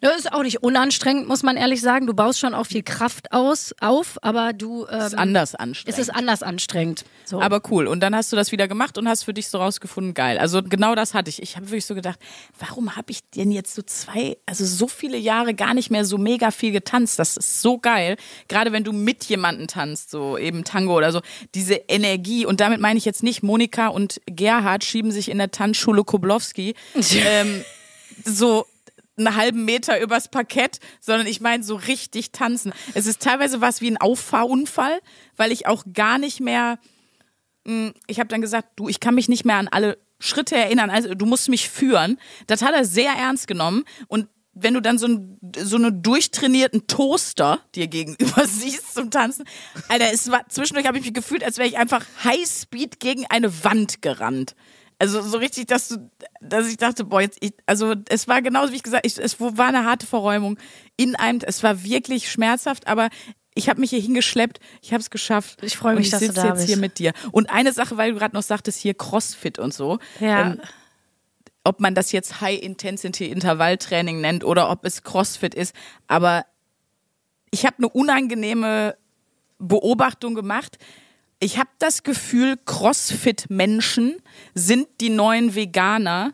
Das 0.00 0.16
ist 0.18 0.32
auch 0.32 0.42
nicht 0.42 0.62
unanstrengend, 0.62 1.26
muss 1.26 1.42
man 1.42 1.56
ehrlich 1.56 1.80
sagen. 1.80 2.06
Du 2.06 2.14
baust 2.14 2.38
schon 2.38 2.54
auch 2.54 2.66
viel 2.66 2.82
Kraft 2.82 3.32
aus, 3.32 3.74
auf, 3.80 4.16
aber 4.22 4.52
du, 4.52 4.86
ähm, 4.86 5.00
Ist 5.00 5.18
anders 5.18 5.50
es 5.50 5.54
anstrengend. 5.56 5.98
ist 5.98 6.10
anders 6.14 6.42
anstrengend. 6.42 7.04
So. 7.24 7.40
Aber 7.40 7.60
cool. 7.70 7.86
Und 7.86 8.00
dann 8.00 8.14
hast 8.14 8.32
du 8.32 8.36
das 8.36 8.52
wieder 8.52 8.68
gemacht 8.68 8.96
und 8.96 9.08
hast 9.08 9.24
für 9.24 9.34
dich 9.34 9.48
so 9.48 9.58
rausgefunden, 9.58 10.14
geil. 10.14 10.38
Also 10.38 10.62
genau 10.62 10.94
das 10.94 11.14
hatte 11.14 11.30
ich. 11.30 11.42
Ich 11.42 11.56
habe 11.56 11.66
wirklich 11.66 11.86
so 11.86 11.94
gedacht, 11.94 12.18
warum 12.58 12.96
habe 12.96 13.10
ich 13.10 13.20
denn 13.30 13.50
jetzt 13.50 13.74
so 13.74 13.82
zwei, 13.82 14.36
also 14.46 14.64
so 14.64 14.86
viele 14.86 15.18
Jahre 15.18 15.54
gar 15.54 15.74
nicht 15.74 15.90
mehr 15.90 16.04
so 16.04 16.16
mega 16.16 16.50
viel 16.50 16.72
getanzt? 16.72 17.18
Das 17.18 17.36
ist 17.36 17.60
so 17.60 17.78
geil. 17.78 18.16
Gerade 18.48 18.72
wenn 18.72 18.84
du 18.84 18.92
mit 18.92 19.24
jemandem 19.24 19.66
tanzt, 19.66 20.10
so 20.10 20.38
eben 20.38 20.64
Tango 20.64 20.96
oder 20.96 21.10
so, 21.12 21.20
diese 21.54 21.74
Energie. 21.74 22.46
Und 22.46 22.60
damit 22.60 22.80
meine 22.80 22.98
ich 22.98 23.04
jetzt 23.04 23.22
nicht, 23.22 23.42
Monika 23.42 23.88
und 23.88 24.20
Gerhard 24.26 24.84
schieben 24.84 25.10
sich 25.10 25.28
in 25.28 25.38
der 25.38 25.50
Tanzschule 25.50 26.04
Koblowski 26.04 26.74
ähm, 27.26 27.64
so 28.24 28.66
einen 29.18 29.36
halben 29.36 29.64
Meter 29.64 30.00
übers 30.00 30.28
Parkett, 30.28 30.78
sondern 31.00 31.26
ich 31.26 31.40
meine 31.40 31.62
so 31.62 31.76
richtig 31.76 32.32
tanzen. 32.32 32.72
Es 32.94 33.06
ist 33.06 33.22
teilweise 33.22 33.60
was 33.60 33.80
wie 33.80 33.90
ein 33.90 33.96
Auffahrunfall, 33.96 35.00
weil 35.36 35.52
ich 35.52 35.66
auch 35.66 35.84
gar 35.92 36.18
nicht 36.18 36.40
mehr 36.40 36.78
ich 38.06 38.18
habe 38.18 38.28
dann 38.28 38.40
gesagt, 38.40 38.68
du, 38.76 38.88
ich 38.88 39.00
kann 39.00 39.14
mich 39.14 39.28
nicht 39.28 39.44
mehr 39.44 39.56
an 39.56 39.68
alle 39.68 39.98
Schritte 40.18 40.56
erinnern, 40.56 40.90
also 40.90 41.14
du 41.14 41.26
musst 41.26 41.48
mich 41.48 41.68
führen. 41.68 42.18
Das 42.46 42.62
hat 42.62 42.74
er 42.74 42.84
sehr 42.84 43.12
ernst 43.12 43.46
genommen 43.46 43.84
und 44.08 44.28
wenn 44.60 44.74
du 44.74 44.80
dann 44.80 44.98
so, 44.98 45.06
ein, 45.06 45.38
so 45.56 45.76
einen 45.76 46.02
durchtrainierten 46.02 46.88
Toaster 46.88 47.60
dir 47.76 47.86
gegenüber 47.86 48.44
siehst 48.46 48.94
zum 48.94 49.10
Tanzen, 49.10 49.44
Alter, 49.88 50.12
es 50.12 50.30
war 50.30 50.48
zwischendurch 50.48 50.86
habe 50.86 50.98
ich 50.98 51.04
mich 51.04 51.14
gefühlt, 51.14 51.44
als 51.44 51.58
wäre 51.58 51.68
ich 51.68 51.78
einfach 51.78 52.04
Highspeed 52.24 52.98
gegen 52.98 53.26
eine 53.26 53.64
Wand 53.64 54.02
gerannt. 54.02 54.56
Also 54.98 55.22
so 55.22 55.38
richtig, 55.38 55.66
dass 55.66 55.88
du, 55.88 56.10
dass 56.40 56.66
ich 56.68 56.76
dachte, 56.76 57.04
boah, 57.04 57.20
jetzt, 57.20 57.38
ich, 57.40 57.54
also 57.66 57.94
es 58.08 58.26
war 58.26 58.42
genauso 58.42 58.72
wie 58.72 58.76
ich 58.76 58.82
gesagt, 58.82 59.06
ich, 59.06 59.16
es 59.16 59.40
war 59.40 59.68
eine 59.68 59.84
harte 59.84 60.06
Verräumung 60.06 60.58
in 60.96 61.14
einem, 61.14 61.40
es 61.44 61.62
war 61.62 61.84
wirklich 61.84 62.30
schmerzhaft, 62.30 62.88
aber 62.88 63.08
ich 63.54 63.68
habe 63.68 63.80
mich 63.80 63.90
hier 63.90 64.00
hingeschleppt, 64.00 64.60
ich 64.82 64.92
habe 64.92 65.00
es 65.00 65.10
geschafft. 65.10 65.62
Ich 65.62 65.76
freue 65.76 65.96
mich, 65.96 66.06
und 66.06 66.12
dass 66.12 66.22
ich 66.22 66.28
du 66.28 66.34
sitze 66.34 66.46
da 66.46 66.48
jetzt 66.48 66.58
bist. 66.58 66.68
hier 66.68 66.76
mit 66.78 66.98
dir. 66.98 67.12
Und 67.32 67.50
eine 67.50 67.72
Sache, 67.72 67.96
weil 67.96 68.12
du 68.12 68.18
gerade 68.18 68.34
noch 68.34 68.42
sagtest, 68.42 68.80
hier 68.80 68.94
Crossfit 68.94 69.58
und 69.58 69.74
so. 69.74 69.98
Ja. 70.20 70.52
Ähm, 70.52 70.60
ob 71.64 71.80
man 71.80 71.94
das 71.94 72.12
jetzt 72.12 72.40
High-Intensity-Intervalltraining 72.40 74.20
nennt 74.20 74.44
oder 74.44 74.70
ob 74.70 74.84
es 74.84 75.02
Crossfit 75.02 75.54
ist. 75.54 75.74
Aber 76.06 76.46
ich 77.50 77.66
habe 77.66 77.76
eine 77.78 77.88
unangenehme 77.88 78.96
Beobachtung 79.58 80.34
gemacht. 80.34 80.78
Ich 81.40 81.58
habe 81.58 81.70
das 81.78 82.02
Gefühl, 82.02 82.56
Crossfit-Menschen 82.64 84.16
sind 84.54 84.88
die 85.00 85.10
neuen 85.10 85.54
Veganer, 85.54 86.32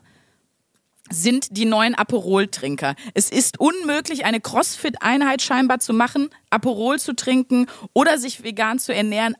sind 1.11 1.55
die 1.55 1.65
neuen 1.65 1.93
Aperol-Trinker. 1.93 2.95
Es 3.13 3.29
ist 3.29 3.59
unmöglich, 3.59 4.25
eine 4.25 4.41
Crossfit-Einheit 4.41 5.43
scheinbar 5.43 5.79
zu 5.79 5.93
machen, 5.93 6.29
Aperol 6.49 6.99
zu 6.99 7.13
trinken 7.15 7.67
oder 7.93 8.17
sich 8.17 8.43
vegan 8.43 8.79
zu 8.79 8.93
ernähren, 8.95 9.35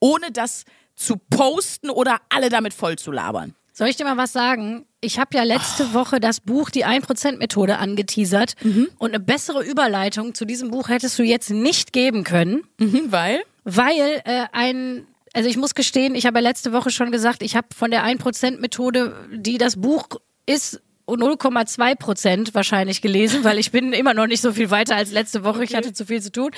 ohne 0.00 0.32
das 0.32 0.64
zu 0.96 1.16
posten 1.18 1.90
oder 1.90 2.18
alle 2.30 2.48
damit 2.48 2.72
voll 2.72 2.96
zu 2.96 3.12
labern. 3.12 3.54
Soll 3.74 3.88
ich 3.88 3.96
dir 3.96 4.04
mal 4.04 4.16
was 4.16 4.32
sagen? 4.32 4.86
Ich 5.02 5.18
habe 5.18 5.36
ja 5.36 5.42
letzte 5.42 5.88
Oh. 5.90 5.94
Woche 5.94 6.20
das 6.20 6.40
Buch 6.40 6.70
Die 6.70 6.86
1%-Methode 6.86 7.76
angeteasert 7.78 8.54
Mhm. 8.62 8.88
und 8.98 9.10
eine 9.10 9.20
bessere 9.20 9.62
Überleitung 9.64 10.32
zu 10.34 10.44
diesem 10.46 10.70
Buch 10.70 10.88
hättest 10.88 11.18
du 11.18 11.24
jetzt 11.24 11.50
nicht 11.50 11.92
geben 11.92 12.24
können, 12.24 12.62
Mhm, 12.78 13.10
weil? 13.10 13.42
Weil 13.64 14.22
äh, 14.24 14.46
ein, 14.52 15.06
also 15.32 15.48
ich 15.48 15.56
muss 15.56 15.74
gestehen, 15.74 16.14
ich 16.14 16.26
habe 16.26 16.38
ja 16.38 16.42
letzte 16.42 16.72
Woche 16.72 16.90
schon 16.90 17.10
gesagt, 17.10 17.42
ich 17.42 17.56
habe 17.56 17.68
von 17.74 17.90
der 17.90 18.04
1%-Methode, 18.04 19.28
die 19.32 19.58
das 19.58 19.80
Buch 19.80 20.08
ist, 20.46 20.80
0,2 21.06 21.96
Prozent 21.96 22.54
wahrscheinlich 22.54 23.02
gelesen, 23.02 23.44
weil 23.44 23.58
ich 23.58 23.70
bin 23.70 23.92
immer 23.92 24.14
noch 24.14 24.26
nicht 24.26 24.40
so 24.40 24.52
viel 24.52 24.70
weiter 24.70 24.96
als 24.96 25.12
letzte 25.12 25.44
Woche. 25.44 25.64
Ich 25.64 25.74
hatte 25.74 25.92
zu 25.92 26.06
viel 26.06 26.22
zu 26.22 26.32
tun. 26.32 26.50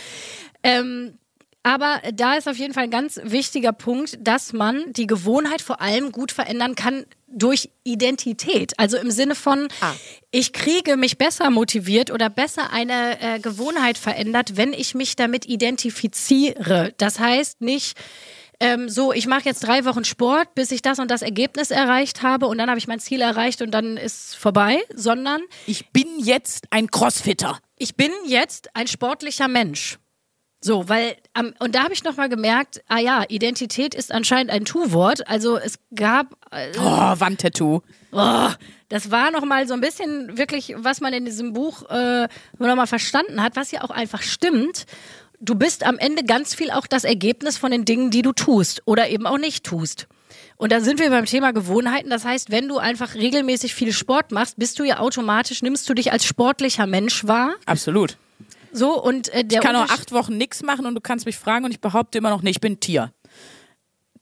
Ähm, 0.62 1.18
aber 1.66 2.00
da 2.14 2.34
ist 2.34 2.48
auf 2.48 2.56
jeden 2.56 2.74
Fall 2.74 2.84
ein 2.84 2.90
ganz 2.90 3.18
wichtiger 3.24 3.72
Punkt, 3.72 4.18
dass 4.20 4.52
man 4.52 4.92
die 4.92 5.08
Gewohnheit 5.08 5.60
vor 5.62 5.80
allem 5.80 6.12
gut 6.12 6.30
verändern 6.30 6.76
kann 6.76 7.04
durch 7.26 7.70
Identität. 7.82 8.72
Also 8.78 8.96
im 8.98 9.10
Sinne 9.10 9.34
von, 9.34 9.66
Ah. 9.80 9.92
ich 10.30 10.52
kriege 10.52 10.96
mich 10.96 11.18
besser 11.18 11.50
motiviert 11.50 12.12
oder 12.12 12.30
besser 12.30 12.72
eine 12.72 13.20
äh, 13.20 13.40
Gewohnheit 13.40 13.98
verändert, 13.98 14.56
wenn 14.56 14.72
ich 14.72 14.94
mich 14.94 15.16
damit 15.16 15.46
identifiziere. 15.46 16.94
Das 16.98 17.18
heißt 17.18 17.60
nicht, 17.60 17.98
ähm, 18.60 18.88
so, 18.88 19.12
ich 19.12 19.26
mache 19.26 19.44
jetzt 19.44 19.60
drei 19.66 19.84
Wochen 19.84 20.04
Sport, 20.04 20.54
bis 20.54 20.70
ich 20.70 20.80
das 20.82 20.98
und 20.98 21.10
das 21.10 21.22
Ergebnis 21.22 21.70
erreicht 21.70 22.22
habe 22.22 22.46
und 22.46 22.56
dann 22.58 22.68
habe 22.70 22.78
ich 22.78 22.86
mein 22.86 23.00
Ziel 23.00 23.20
erreicht 23.20 23.60
und 23.60 23.70
dann 23.72 23.96
ist 23.98 24.36
vorbei, 24.36 24.78
sondern 24.94 25.42
Ich 25.66 25.88
bin 25.90 26.06
jetzt 26.18 26.66
ein 26.70 26.90
Crossfitter. 26.90 27.58
ich 27.76 27.96
bin 27.96 28.12
jetzt 28.24 28.68
ein 28.74 28.86
sportlicher 28.86 29.48
Mensch. 29.48 29.98
So, 30.60 30.88
weil, 30.88 31.16
ähm, 31.38 31.54
und 31.60 31.74
da 31.74 31.84
habe 31.84 31.92
ich 31.92 32.02
nochmal 32.02 32.28
gemerkt, 32.28 32.82
ah 32.88 32.98
ja, 32.98 33.24
Identität 33.28 33.94
ist 33.94 34.10
anscheinend 34.12 34.50
ein 34.50 34.64
Tu-Wort. 34.64 35.28
Also 35.28 35.58
es 35.58 35.78
gab, 35.94 36.32
äh, 36.50 36.72
Oh, 36.78 37.14
Wandtattoo. 37.20 37.82
oh, 38.12 38.48
das 38.88 39.10
war 39.10 39.30
nochmal 39.30 39.68
so 39.68 39.74
ein 39.74 39.80
bisschen 39.80 40.38
wirklich, 40.38 40.74
was 40.76 41.00
man 41.00 41.12
in 41.12 41.24
diesem 41.24 41.52
Buch 41.52 41.88
äh, 41.90 42.26
nochmal 42.58 42.86
verstanden 42.86 43.42
hat, 43.42 43.54
was 43.54 43.70
ja 43.70 43.82
auch 43.82 43.90
einfach 43.90 44.22
stimmt. 44.22 44.86
Du 45.40 45.54
bist 45.54 45.84
am 45.84 45.98
Ende 45.98 46.24
ganz 46.24 46.54
viel 46.54 46.70
auch 46.70 46.86
das 46.86 47.04
Ergebnis 47.04 47.58
von 47.58 47.70
den 47.70 47.84
Dingen, 47.84 48.10
die 48.10 48.22
du 48.22 48.32
tust 48.32 48.82
oder 48.86 49.08
eben 49.10 49.26
auch 49.26 49.38
nicht 49.38 49.64
tust. 49.64 50.06
Und 50.56 50.72
da 50.72 50.80
sind 50.80 50.98
wir 50.98 51.10
beim 51.10 51.26
Thema 51.26 51.52
Gewohnheiten. 51.52 52.08
Das 52.08 52.24
heißt, 52.24 52.50
wenn 52.50 52.66
du 52.66 52.78
einfach 52.78 53.14
regelmäßig 53.14 53.74
viel 53.74 53.92
Sport 53.92 54.32
machst, 54.32 54.56
bist 54.58 54.78
du 54.78 54.84
ja 54.84 54.98
automatisch, 55.00 55.60
nimmst 55.62 55.86
du 55.88 55.94
dich 55.94 56.12
als 56.12 56.24
sportlicher 56.24 56.86
Mensch 56.86 57.26
wahr. 57.26 57.54
Absolut. 57.66 58.16
So, 58.72 59.02
und 59.02 59.28
äh, 59.28 59.44
der 59.44 59.58
Ich 59.60 59.64
kann 59.64 59.76
auch 59.76 59.88
acht 59.88 60.12
Wochen 60.12 60.36
nichts 60.36 60.62
machen 60.62 60.86
und 60.86 60.94
du 60.94 61.00
kannst 61.00 61.26
mich 61.26 61.36
fragen 61.36 61.64
und 61.64 61.70
ich 61.70 61.80
behaupte 61.80 62.18
immer 62.18 62.30
noch, 62.30 62.42
nee, 62.42 62.50
ich 62.50 62.60
bin 62.60 62.72
ein 62.74 62.80
Tier. 62.80 63.12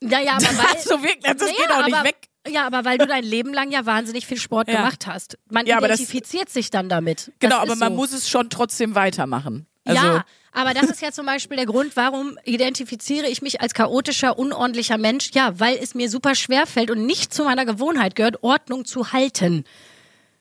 Ja, 0.02 0.20
ja, 0.20 0.32
aber 0.32 0.42
weil, 0.44 0.78
so 0.80 1.02
wirklich, 1.02 1.22
das 1.22 1.36
Naja, 1.38 1.52
geht 1.56 1.70
auch 1.70 1.84
nicht 1.86 1.94
aber, 1.96 2.04
weg. 2.08 2.16
Ja, 2.46 2.66
aber 2.66 2.84
weil 2.84 2.98
du 2.98 3.06
dein 3.06 3.24
Leben 3.24 3.54
lang 3.54 3.70
ja 3.70 3.86
wahnsinnig 3.86 4.26
viel 4.26 4.38
Sport 4.38 4.68
Ja. 4.68 4.76
gemacht 4.76 5.06
hast. 5.06 5.38
Man 5.50 5.66
Ja, 5.66 5.76
aber 5.78 5.88
das- 5.88 6.00
identifiziert 6.00 6.50
sich 6.50 6.70
dann 6.70 6.88
damit. 6.88 7.32
Genau, 7.38 7.56
aber 7.56 7.74
man 7.76 7.92
so. 7.92 7.96
muss 7.96 8.12
es 8.12 8.28
schon 8.28 8.50
trotzdem 8.50 8.94
weitermachen. 8.94 9.66
Also, 9.86 10.02
ja, 10.02 10.24
aber 10.52 10.72
das 10.72 10.84
ist 10.84 11.02
ja 11.02 11.12
zum 11.12 11.26
Beispiel 11.26 11.56
der 11.58 11.66
Grund, 11.66 11.94
warum 11.96 12.38
identifiziere 12.44 13.26
ich 13.28 13.42
mich 13.42 13.60
als 13.60 13.74
chaotischer, 13.74 14.38
unordentlicher 14.38 14.96
Mensch? 14.98 15.30
Ja, 15.34 15.58
weil 15.60 15.76
es 15.76 15.94
mir 15.94 16.08
super 16.08 16.34
schwer 16.34 16.66
fällt 16.66 16.90
und 16.90 17.04
nicht 17.04 17.34
zu 17.34 17.44
meiner 17.44 17.64
Gewohnheit 17.66 18.14
gehört, 18.16 18.42
Ordnung 18.42 18.84
zu 18.86 19.12
halten. 19.12 19.64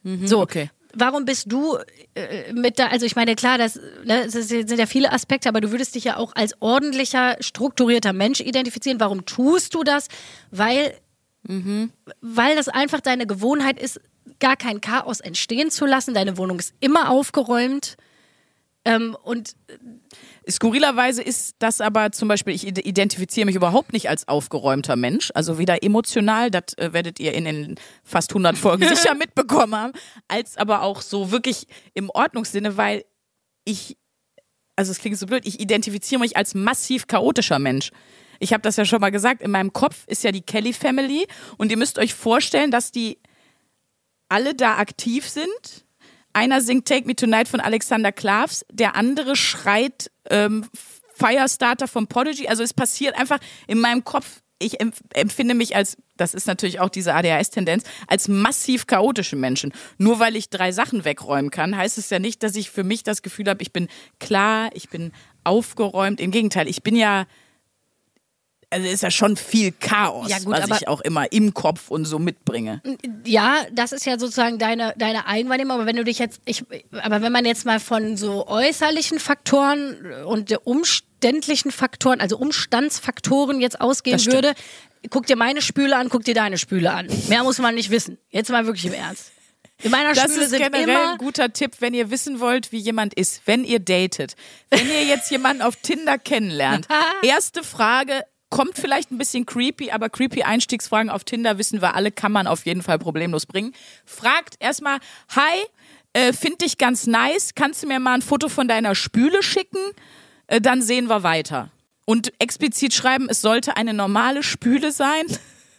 so, 0.03 0.39
okay. 0.41 0.69
Warum 0.95 1.25
bist 1.25 1.51
du 1.51 1.77
äh, 2.13 2.53
mit 2.53 2.77
da, 2.77 2.87
also 2.87 3.05
ich 3.05 3.15
meine, 3.15 3.35
klar, 3.35 3.57
das, 3.57 3.79
ne, 4.05 4.27
das 4.31 4.47
sind 4.47 4.77
ja 4.77 4.85
viele 4.85 5.11
Aspekte, 5.11 5.49
aber 5.49 5.59
du 5.59 5.71
würdest 5.71 5.95
dich 5.95 6.03
ja 6.03 6.17
auch 6.17 6.35
als 6.35 6.53
ordentlicher, 6.61 7.37
strukturierter 7.39 8.13
Mensch 8.13 8.39
identifizieren. 8.39 8.99
Warum 8.99 9.25
tust 9.25 9.73
du 9.73 9.83
das? 9.83 10.07
Weil, 10.51 10.93
weil 12.21 12.55
das 12.55 12.69
einfach 12.69 13.01
deine 13.01 13.25
Gewohnheit 13.25 13.79
ist, 13.79 13.99
gar 14.39 14.55
kein 14.55 14.81
Chaos 14.81 15.19
entstehen 15.19 15.71
zu 15.71 15.85
lassen. 15.85 16.13
Deine 16.13 16.37
Wohnung 16.37 16.59
ist 16.59 16.73
immer 16.79 17.09
aufgeräumt. 17.09 17.97
Ähm, 18.85 19.15
und 19.23 19.55
Skurrilerweise 20.49 21.21
ist 21.21 21.55
das 21.59 21.79
aber 21.81 22.11
zum 22.11 22.27
Beispiel, 22.27 22.53
ich 22.53 22.67
ide- 22.67 22.81
identifiziere 22.81 23.45
mich 23.45 23.55
überhaupt 23.55 23.93
nicht 23.93 24.09
als 24.09 24.27
aufgeräumter 24.27 24.95
Mensch, 24.95 25.31
also 25.33 25.57
weder 25.57 25.83
emotional, 25.83 26.51
das 26.51 26.77
äh, 26.77 26.91
werdet 26.93 27.19
ihr 27.19 27.33
in 27.33 27.45
den 27.45 27.75
fast 28.03 28.31
100 28.31 28.57
Folgen 28.57 28.87
sicher 28.95 29.15
mitbekommen 29.15 29.75
haben, 29.75 29.93
als 30.27 30.57
aber 30.57 30.81
auch 30.81 31.01
so 31.01 31.31
wirklich 31.31 31.67
im 31.93 32.09
Ordnungssinne, 32.09 32.75
weil 32.77 33.05
ich, 33.65 33.97
also 34.75 34.91
es 34.91 34.99
klingt 34.99 35.17
so 35.17 35.25
blöd, 35.27 35.45
ich 35.45 35.59
identifiziere 35.59 36.19
mich 36.19 36.35
als 36.35 36.55
massiv 36.55 37.07
chaotischer 37.07 37.59
Mensch. 37.59 37.91
Ich 38.39 38.51
habe 38.51 38.61
das 38.61 38.75
ja 38.75 38.83
schon 38.83 38.99
mal 38.99 39.11
gesagt, 39.11 39.41
in 39.41 39.51
meinem 39.51 39.71
Kopf 39.71 40.05
ist 40.07 40.23
ja 40.23 40.31
die 40.33 40.41
Kelly 40.41 40.73
Family 40.73 41.25
und 41.57 41.71
ihr 41.71 41.77
müsst 41.77 41.97
euch 41.97 42.13
vorstellen, 42.13 42.71
dass 42.71 42.91
die 42.91 43.19
alle 44.27 44.55
da 44.55 44.77
aktiv 44.77 45.29
sind. 45.29 45.82
Einer 46.33 46.61
singt 46.61 46.87
Take 46.87 47.05
Me 47.05 47.15
Tonight 47.15 47.47
von 47.47 47.59
Alexander 47.59 48.11
Klavs, 48.11 48.65
der 48.71 48.95
andere 48.95 49.35
schreit 49.35 50.11
ähm, 50.29 50.65
Firestarter 51.13 51.87
von 51.87 52.07
Prodigy. 52.07 52.47
Also 52.47 52.63
es 52.63 52.73
passiert 52.73 53.17
einfach 53.17 53.39
in 53.67 53.79
meinem 53.79 54.03
Kopf. 54.03 54.41
Ich 54.59 54.79
empf 54.79 55.01
empfinde 55.13 55.55
mich 55.55 55.75
als, 55.75 55.97
das 56.15 56.33
ist 56.33 56.47
natürlich 56.47 56.79
auch 56.79 56.89
diese 56.89 57.13
ADHS-Tendenz, 57.13 57.83
als 58.07 58.27
massiv 58.27 58.87
chaotischen 58.87 59.39
Menschen. 59.39 59.73
Nur 59.97 60.19
weil 60.19 60.35
ich 60.35 60.49
drei 60.49 60.71
Sachen 60.71 61.05
wegräumen 61.05 61.51
kann, 61.51 61.75
heißt 61.75 61.97
es 61.97 62.09
ja 62.09 62.19
nicht, 62.19 62.43
dass 62.43 62.55
ich 62.55 62.71
für 62.71 62.83
mich 62.83 63.03
das 63.03 63.21
Gefühl 63.21 63.49
habe, 63.49 63.61
ich 63.61 63.73
bin 63.73 63.87
klar, 64.19 64.69
ich 64.73 64.89
bin 64.89 65.11
aufgeräumt. 65.43 66.19
Im 66.19 66.31
Gegenteil, 66.31 66.67
ich 66.67 66.81
bin 66.81 66.95
ja, 66.95 67.25
also 68.73 68.87
ist 68.87 69.03
ja 69.03 69.11
schon 69.11 69.37
viel 69.37 69.71
Chaos, 69.71 70.29
Ja, 70.29 70.39
gut, 70.39 70.53
was 70.53 70.81
ich 70.81 70.87
auch 70.87 71.01
immer 71.01 71.31
im 71.31 71.53
Kopf 71.53 71.89
und 71.89 72.05
so 72.05 72.19
mitbringe. 72.19 72.81
ja, 73.25 73.57
das 73.71 73.91
ist 73.91 74.05
ja 74.05 74.17
sozusagen 74.19 74.57
deine, 74.59 74.93
deine 74.97 75.27
Eigenwahrnehmung. 75.27 75.75
Aber 75.75 75.85
wenn 75.85 75.95
du 75.95 76.03
dich 76.03 76.19
jetzt, 76.19 76.41
ich, 76.45 76.63
aber 76.91 77.21
wenn 77.21 77.31
man 77.31 77.45
jetzt 77.45 77.65
mal 77.65 77.79
von 77.79 78.17
so 78.17 78.47
äußerlichen 78.47 79.19
Faktoren 79.19 80.23
und 80.25 80.49
der 80.49 80.65
umständlichen 80.67 81.71
Faktoren, 81.71 82.19
also 82.19 82.37
Umstandsfaktoren 82.37 83.61
jetzt 83.61 83.79
ausgehen 83.79 84.23
würde, 84.25 84.53
guck 85.09 85.25
dir 85.27 85.35
meine 85.35 85.61
Spüle 85.61 85.95
an, 85.95 86.09
guck 86.09 86.23
dir 86.23 86.33
deine 86.33 86.57
Spüle 86.57 86.91
an. 86.91 87.07
Mehr 87.29 87.43
muss 87.43 87.59
man 87.59 87.75
nicht 87.75 87.89
wissen. 87.89 88.17
Jetzt 88.29 88.49
mal 88.49 88.65
wirklich 88.65 88.85
im 88.85 88.93
Ernst. 88.93 89.31
In 89.81 89.91
meiner 89.91 90.13
Das 90.13 90.31
Spüle 90.31 90.45
ist 90.45 90.55
generell 90.55 90.95
ein 90.95 91.17
guter 91.17 91.51
Tipp, 91.51 91.73
wenn 91.79 91.93
ihr 91.93 92.09
wissen 92.09 92.39
wollt, 92.39 92.71
wie 92.71 92.77
jemand 92.77 93.13
ist, 93.15 93.41
wenn 93.45 93.65
ihr 93.65 93.79
datet. 93.79 94.35
Wenn 94.69 94.87
ihr 94.87 95.03
jetzt 95.03 95.29
jemanden 95.29 95.61
auf 95.61 95.75
Tinder 95.75 96.17
kennenlernt. 96.17 96.87
Erste 97.23 97.63
Frage, 97.63 98.23
kommt 98.53 98.77
vielleicht 98.77 99.09
ein 99.09 99.17
bisschen 99.17 99.47
creepy, 99.47 99.89
aber 99.89 100.09
creepy 100.09 100.43
Einstiegsfragen 100.43 101.09
auf 101.09 101.23
Tinder 101.23 101.57
wissen 101.57 101.81
wir 101.81 101.95
alle, 101.95 102.11
kann 102.11 102.31
man 102.31 102.45
auf 102.45 102.67
jeden 102.67 102.83
Fall 102.83 102.99
problemlos 102.99 103.47
bringen. 103.47 103.73
Fragt 104.05 104.57
erstmal, 104.59 104.99
hi, 105.35 105.65
äh, 106.13 106.33
find 106.33 106.61
dich 106.61 106.77
ganz 106.77 107.07
nice, 107.07 107.55
kannst 107.55 107.81
du 107.81 107.87
mir 107.87 107.99
mal 107.99 108.13
ein 108.13 108.21
Foto 108.21 108.49
von 108.49 108.67
deiner 108.67 108.93
Spüle 108.93 109.41
schicken? 109.41 109.79
Äh, 110.45 110.61
dann 110.61 110.83
sehen 110.83 111.07
wir 111.07 111.23
weiter. 111.23 111.71
Und 112.05 112.31
explizit 112.37 112.93
schreiben, 112.93 113.27
es 113.27 113.41
sollte 113.41 113.75
eine 113.75 113.91
normale 113.91 114.43
Spüle 114.43 114.91
sein 114.91 115.25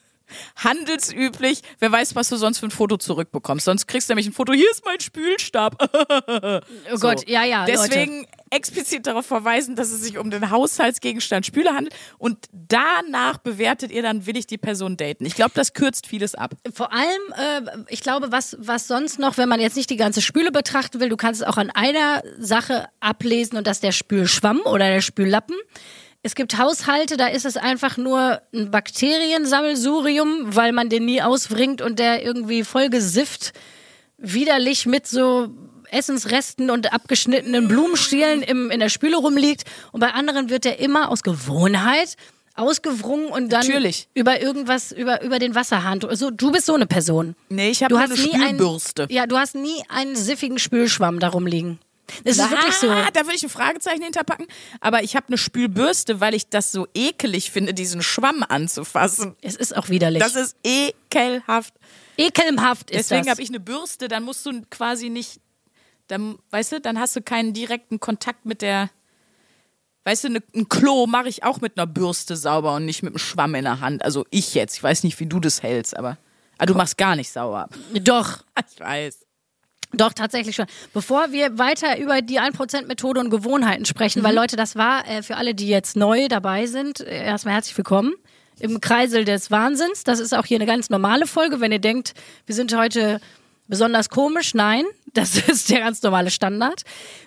handelsüblich. 0.56 1.60
Wer 1.78 1.92
weiß, 1.92 2.16
was 2.16 2.28
du 2.28 2.36
sonst 2.36 2.58
für 2.58 2.66
ein 2.66 2.72
Foto 2.72 2.96
zurückbekommst. 2.96 3.66
Sonst 3.66 3.86
kriegst 3.86 4.08
du 4.08 4.14
nämlich 4.14 4.26
ein 4.26 4.32
Foto, 4.32 4.52
hier 4.52 4.68
ist 4.72 4.84
mein 4.84 4.98
Spülstab. 4.98 5.76
Oh 6.92 6.98
Gott, 6.98 7.28
ja, 7.28 7.44
ja. 7.44 7.66
Leute. 7.66 8.26
Explizit 8.54 9.06
darauf 9.06 9.26
verweisen, 9.26 9.76
dass 9.76 9.90
es 9.90 10.02
sich 10.02 10.18
um 10.18 10.30
den 10.30 10.50
Haushaltsgegenstand 10.50 11.44
Spüle 11.44 11.74
handelt. 11.74 11.94
Und 12.18 12.38
danach 12.52 13.38
bewertet 13.38 13.90
ihr 13.90 14.02
dann, 14.02 14.26
will 14.26 14.36
ich 14.36 14.46
die 14.46 14.58
Person 14.58 14.96
daten. 14.96 15.26
Ich 15.26 15.34
glaube, 15.34 15.52
das 15.54 15.72
kürzt 15.72 16.06
vieles 16.06 16.34
ab. 16.34 16.54
Vor 16.72 16.92
allem, 16.92 17.02
äh, 17.36 17.84
ich 17.88 18.00
glaube, 18.00 18.32
was, 18.32 18.56
was 18.60 18.86
sonst 18.86 19.18
noch, 19.18 19.36
wenn 19.36 19.48
man 19.48 19.60
jetzt 19.60 19.76
nicht 19.76 19.90
die 19.90 19.96
ganze 19.96 20.22
Spüle 20.22 20.52
betrachten 20.52 21.00
will, 21.00 21.08
du 21.08 21.16
kannst 21.16 21.42
es 21.42 21.46
auch 21.46 21.56
an 21.56 21.70
einer 21.70 22.22
Sache 22.38 22.86
ablesen 23.00 23.58
und 23.58 23.66
das 23.66 23.80
der 23.80 23.92
Spülschwamm 23.92 24.60
oder 24.64 24.88
der 24.88 25.00
Spüllappen. 25.00 25.56
Es 26.22 26.34
gibt 26.34 26.56
Haushalte, 26.56 27.18
da 27.18 27.26
ist 27.26 27.44
es 27.44 27.58
einfach 27.58 27.98
nur 27.98 28.40
ein 28.54 28.70
Bakteriensammelsurium, 28.70 30.56
weil 30.56 30.72
man 30.72 30.88
den 30.88 31.04
nie 31.04 31.20
ausbringt 31.20 31.82
und 31.82 31.98
der 31.98 32.24
irgendwie 32.24 32.64
voll 32.64 32.88
gesifft, 32.88 33.52
widerlich 34.16 34.86
mit 34.86 35.06
so 35.06 35.50
Essensresten 35.90 36.70
und 36.70 36.92
abgeschnittenen 36.92 37.68
Blumenstielen 37.68 38.42
im, 38.42 38.70
in 38.70 38.80
der 38.80 38.88
Spüle 38.88 39.16
rumliegt. 39.16 39.64
Und 39.92 40.00
bei 40.00 40.10
anderen 40.12 40.50
wird 40.50 40.64
der 40.64 40.78
immer 40.80 41.10
aus 41.10 41.22
Gewohnheit 41.22 42.16
ausgewrungen 42.56 43.26
und 43.26 43.50
dann 43.52 43.66
Natürlich. 43.66 44.08
über 44.14 44.40
irgendwas, 44.40 44.92
über, 44.92 45.22
über 45.22 45.38
den 45.40 45.54
Wasserhahn. 45.56 46.00
Also, 46.04 46.30
du 46.30 46.52
bist 46.52 46.66
so 46.66 46.74
eine 46.74 46.86
Person. 46.86 47.34
Nee, 47.48 47.70
ich 47.70 47.82
habe 47.82 47.92
Du 47.94 48.00
eine 48.00 48.16
Spülbürste. 48.16 49.06
ja, 49.10 49.26
du 49.26 49.36
hast 49.36 49.54
nie 49.56 49.82
einen 49.88 50.14
siffigen 50.14 50.58
Spülschwamm 50.58 51.18
darum 51.18 51.46
liegen. 51.46 51.80
Das 52.22 52.36
ist 52.36 52.50
wirklich 52.50 52.74
so. 52.74 52.90
Ah, 52.90 53.08
da 53.12 53.22
würde 53.22 53.34
ich 53.34 53.42
ein 53.42 53.48
Fragezeichen 53.48 54.02
hinterpacken. 54.02 54.46
Aber 54.80 55.02
ich 55.02 55.16
habe 55.16 55.26
eine 55.28 55.38
Spülbürste, 55.38 56.20
weil 56.20 56.34
ich 56.34 56.48
das 56.48 56.70
so 56.70 56.86
ekelig 56.94 57.50
finde, 57.50 57.72
diesen 57.74 58.02
Schwamm 58.02 58.44
anzufassen. 58.46 59.34
Es 59.40 59.56
ist 59.56 59.74
auch 59.76 59.88
widerlich. 59.88 60.22
Das 60.22 60.36
ist 60.36 60.54
ekelhaft. 60.62 61.74
Ekelhaft 62.18 62.90
ist 62.90 63.10
Deswegen 63.10 63.24
das. 63.24 63.30
habe 63.32 63.42
ich 63.42 63.48
eine 63.48 63.58
Bürste, 63.58 64.06
dann 64.08 64.22
musst 64.22 64.44
du 64.46 64.62
quasi 64.70 65.08
nicht, 65.08 65.40
dann, 66.08 66.38
weißt 66.50 66.72
du, 66.72 66.80
dann 66.80 66.98
hast 66.98 67.16
du 67.16 67.22
keinen 67.22 67.52
direkten 67.52 68.00
Kontakt 68.00 68.44
mit 68.46 68.62
der, 68.62 68.90
weißt 70.04 70.24
du, 70.24 70.28
ne, 70.30 70.42
ein 70.54 70.68
Klo 70.68 71.06
mache 71.06 71.28
ich 71.28 71.44
auch 71.44 71.60
mit 71.60 71.76
einer 71.78 71.86
Bürste 71.86 72.36
sauber 72.36 72.74
und 72.76 72.84
nicht 72.84 73.02
mit 73.02 73.12
einem 73.12 73.18
Schwamm 73.18 73.54
in 73.54 73.64
der 73.64 73.80
Hand. 73.80 74.04
Also 74.04 74.26
ich 74.30 74.54
jetzt, 74.54 74.76
ich 74.76 74.82
weiß 74.82 75.02
nicht, 75.04 75.18
wie 75.20 75.26
du 75.26 75.40
das 75.40 75.62
hältst, 75.62 75.96
aber, 75.96 76.18
aber 76.58 76.66
du 76.66 76.74
machst 76.74 76.98
gar 76.98 77.16
nicht 77.16 77.30
sauber. 77.30 77.68
Doch. 77.94 78.44
Ich 78.74 78.80
weiß. 78.80 79.20
Doch, 79.92 80.12
tatsächlich 80.12 80.56
schon. 80.56 80.66
Bevor 80.92 81.30
wir 81.30 81.56
weiter 81.56 81.98
über 82.00 82.20
die 82.20 82.40
1%-Methode 82.40 83.20
und 83.20 83.30
Gewohnheiten 83.30 83.84
sprechen, 83.84 84.20
Mhm. 84.22 84.24
weil 84.26 84.34
Leute, 84.34 84.56
das 84.56 84.74
war 84.74 85.06
äh, 85.08 85.22
für 85.22 85.36
alle, 85.36 85.54
die 85.54 85.68
jetzt 85.68 85.94
neu 85.96 86.26
dabei 86.28 86.66
sind, 86.66 87.00
äh, 87.00 87.24
erstmal 87.24 87.54
herzlich 87.54 87.76
willkommen 87.76 88.12
im 88.58 88.80
Kreisel 88.80 89.24
des 89.24 89.50
Wahnsinns. 89.52 90.02
Das 90.04 90.18
ist 90.18 90.34
auch 90.34 90.46
hier 90.46 90.56
eine 90.58 90.66
ganz 90.66 90.90
normale 90.90 91.26
Folge. 91.28 91.60
Wenn 91.60 91.70
ihr 91.72 91.78
denkt, 91.78 92.14
wir 92.46 92.54
sind 92.56 92.76
heute 92.76 93.20
besonders 93.66 94.08
komisch, 94.08 94.54
nein, 94.54 94.84
das 95.12 95.36
ist 95.48 95.70
der 95.70 95.80
ganz 95.80 96.02
normale 96.02 96.30
Standard. 96.30 96.82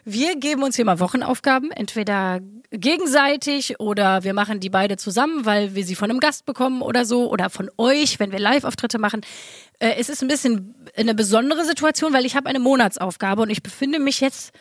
Wir 0.06 0.36
geben 0.36 0.64
uns 0.64 0.76
hier 0.76 0.86
mal 0.86 1.00
Wochenaufgaben, 1.00 1.72
entweder 1.72 2.40
gegenseitig 2.72 3.80
oder 3.80 4.24
wir 4.24 4.34
machen 4.34 4.60
die 4.60 4.70
beide 4.70 4.98
zusammen, 4.98 5.46
weil 5.46 5.74
wir 5.74 5.86
sie 5.86 5.96
von 5.96 6.10
einem 6.10 6.20
Gast 6.20 6.46
bekommen 6.46 6.82
oder 6.82 7.06
so 7.06 7.32
oder 7.32 7.50
von 7.50 7.70
euch, 7.78 8.20
wenn 8.20 8.32
wir 8.32 8.40
Live-Auftritte 8.40 9.00
machen. 9.00 9.22
Äh, 9.80 9.96
es 9.98 10.10
ist 10.10 10.22
ein 10.22 10.28
bisschen 10.28 10.76
eine 10.96 11.16
besondere 11.16 11.64
Situation, 11.66 12.14
weil 12.14 12.26
ich 12.26 12.36
habe 12.36 12.50
eine 12.50 12.60
Monatsaufgabe 12.60 13.42
und 13.42 13.50
ich 13.50 13.64
befinde 13.64 14.00
mich 14.00 14.20
jetzt 14.20 14.54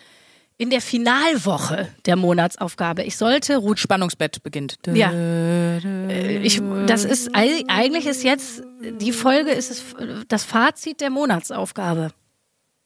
in 0.59 0.71
der 0.71 0.81
Finalwoche 0.81 1.89
der 2.07 2.17
Monatsaufgabe. 2.17 3.03
Ich 3.05 3.17
sollte 3.17 3.57
Ruth 3.59 3.79
Spannungsbett 3.79 4.43
beginnt. 4.43 4.77
ja. 4.93 5.11
Äh, 5.13 6.39
Ich, 6.43 6.61
das 6.87 7.05
ist 7.05 7.35
ei- 7.35 7.65
eigentlich 7.69 8.07
ist 8.07 8.23
jetzt 8.25 8.63
die 8.81 9.13
Folge 9.13 9.51
ist 9.51 9.71
es 9.71 9.85
das 10.29 10.45
Fazit 10.45 11.01
der 11.01 11.11
Monatsaufgabe. 11.11 12.11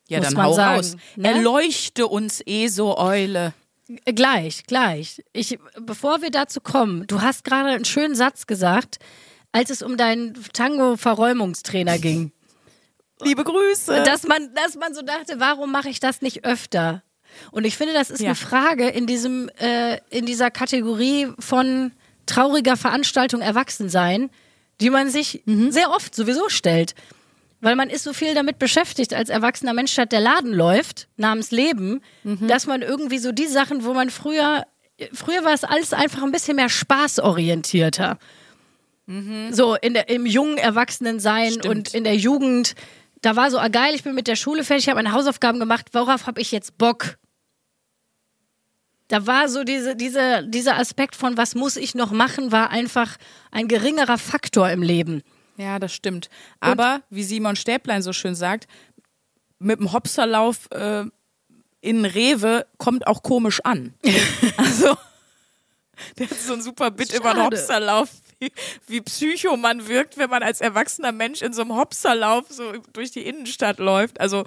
Ja, 0.08 0.18
muss 0.18 0.26
dann 0.26 0.34
man 0.36 0.46
hau 0.46 0.52
sagen, 0.54 0.76
raus. 0.76 0.96
ne? 1.16 1.28
Erleuchte 1.28 2.08
uns, 2.08 2.40
ESO-Eule. 2.44 3.52
Äh, 4.04 4.12
Gleich, 4.12 4.64
gleich. 4.66 5.22
Ich, 5.32 5.58
bevor 5.80 6.22
wir 6.22 6.30
dazu 6.30 6.60
kommen, 6.60 7.06
du 7.06 7.20
hast 7.22 7.44
gerade 7.44 7.70
einen 7.70 7.84
schönen 7.84 8.14
Satz 8.16 8.46
gesagt, 8.48 8.98
als 9.52 9.70
es 9.70 9.82
um 9.82 9.96
deinen 9.96 10.34
Tango-Verräumungstrainer 10.52 11.98
ging. 11.98 12.32
Liebe 13.22 13.44
Grüße. 13.44 14.02
dass 14.04 14.26
man, 14.26 14.52
dass 14.54 14.76
man 14.76 14.94
so 14.94 15.02
dachte, 15.02 15.38
warum 15.38 15.70
mache 15.72 15.88
ich 15.90 16.00
das 16.00 16.22
nicht 16.22 16.44
öfter? 16.44 17.02
Und 17.50 17.64
ich 17.64 17.76
finde, 17.76 17.92
das 17.94 18.10
ist 18.10 18.20
Ja. 18.20 18.28
eine 18.28 18.34
Frage 18.37 18.88
in 18.88 19.06
diesem, 19.06 19.49
äh, 19.58 19.99
in 20.10 20.26
dieser 20.26 20.50
Kategorie 20.50 21.28
von 21.38 21.92
trauriger 22.26 22.76
Veranstaltung 22.76 23.40
Erwachsensein, 23.40 24.30
die 24.80 24.90
man 24.90 25.10
sich 25.10 25.42
Mhm. 25.46 25.70
sehr 25.72 25.90
oft 25.90 26.14
sowieso 26.14 26.49
stellt. 26.49 26.94
Weil 27.62 27.76
man 27.76 27.90
ist 27.90 28.04
so 28.04 28.12
viel 28.14 28.34
damit 28.34 28.58
beschäftigt 28.58 29.12
als 29.12 29.28
erwachsener 29.28 29.75
Mensch, 29.75 29.92
statt 29.92 30.12
der 30.12 30.20
Laden 30.20 30.52
läuft, 30.54 31.08
namens 31.18 31.50
Leben, 31.50 32.00
Mhm. 32.25 32.49
dass 32.49 32.66
man 32.66 32.80
irgendwie 32.82 33.18
so 33.18 33.32
die 33.32 33.46
Sachen, 33.49 33.84
wo 33.84 33.92
man 33.92 34.08
früher, 34.08 34.64
früher 35.12 35.44
war 35.44 35.52
es 35.52 35.64
alles 35.64 35.92
einfach 35.92 36.22
ein 36.22 36.32
bisschen 36.32 36.56
mehr 36.56 36.70
spaßorientierter. 36.70 38.18
So 39.50 39.75
in 39.75 39.94
der, 39.94 40.08
im 40.08 40.25
jungen 40.25 40.56
Erwachsenensein 40.56 41.50
Stimmt. 41.52 41.66
und 41.66 41.94
in 41.94 42.04
der 42.04 42.14
Jugend, 42.16 42.76
da 43.22 43.34
war 43.34 43.50
so, 43.50 43.58
ah, 43.58 43.66
geil, 43.68 43.92
ich 43.94 44.04
bin 44.04 44.14
mit 44.14 44.28
der 44.28 44.37
Schule 44.37 44.62
fertig, 44.62 44.84
ich 44.84 44.88
habe 44.88 45.02
meine 45.02 45.12
Hausaufgaben 45.12 45.58
gemacht, 45.58 45.87
worauf 45.92 46.26
habe 46.28 46.40
ich 46.40 46.52
jetzt 46.52 46.78
Bock? 46.78 47.16
Da 49.10 49.26
war 49.26 49.48
so 49.48 49.64
diese, 49.64 49.96
diese, 49.96 50.44
dieser 50.46 50.78
Aspekt 50.78 51.16
von, 51.16 51.36
was 51.36 51.56
muss 51.56 51.76
ich 51.76 51.96
noch 51.96 52.12
machen, 52.12 52.52
war 52.52 52.70
einfach 52.70 53.16
ein 53.50 53.66
geringerer 53.66 54.18
Faktor 54.18 54.70
im 54.70 54.82
Leben. 54.82 55.24
Ja, 55.56 55.80
das 55.80 55.92
stimmt. 55.92 56.30
Aber, 56.60 57.02
wie 57.10 57.24
Simon 57.24 57.56
Stäblein 57.56 58.02
so 58.02 58.12
schön 58.12 58.36
sagt, 58.36 58.68
mit 59.58 59.80
dem 59.80 59.92
Hopserlauf 59.92 60.70
äh, 60.70 61.06
in 61.80 62.04
Rewe 62.04 62.66
kommt 62.78 63.08
auch 63.08 63.25
komisch 63.25 63.60
an. 63.64 63.94
also, 64.56 64.96
der 66.16 66.30
hat 66.30 66.38
so 66.38 66.52
ein 66.52 66.62
super 66.62 66.92
Bit 66.92 67.12
über 67.12 67.34
den. 67.34 67.42
Hopserlauf, 67.42 68.10
wie, 68.38 68.52
wie 68.86 69.00
psycho 69.00 69.56
man 69.56 69.88
wirkt, 69.88 70.18
wenn 70.18 70.30
man 70.30 70.44
als 70.44 70.60
erwachsener 70.60 71.10
Mensch 71.10 71.42
in 71.42 71.52
so 71.52 71.62
einem 71.62 71.75
Hopserlauf 71.75 72.44
so 72.49 72.75
durch 72.92 73.10
die 73.10 73.26
Innenstadt 73.26 73.80
läuft. 73.80 74.20
Also, 74.20 74.44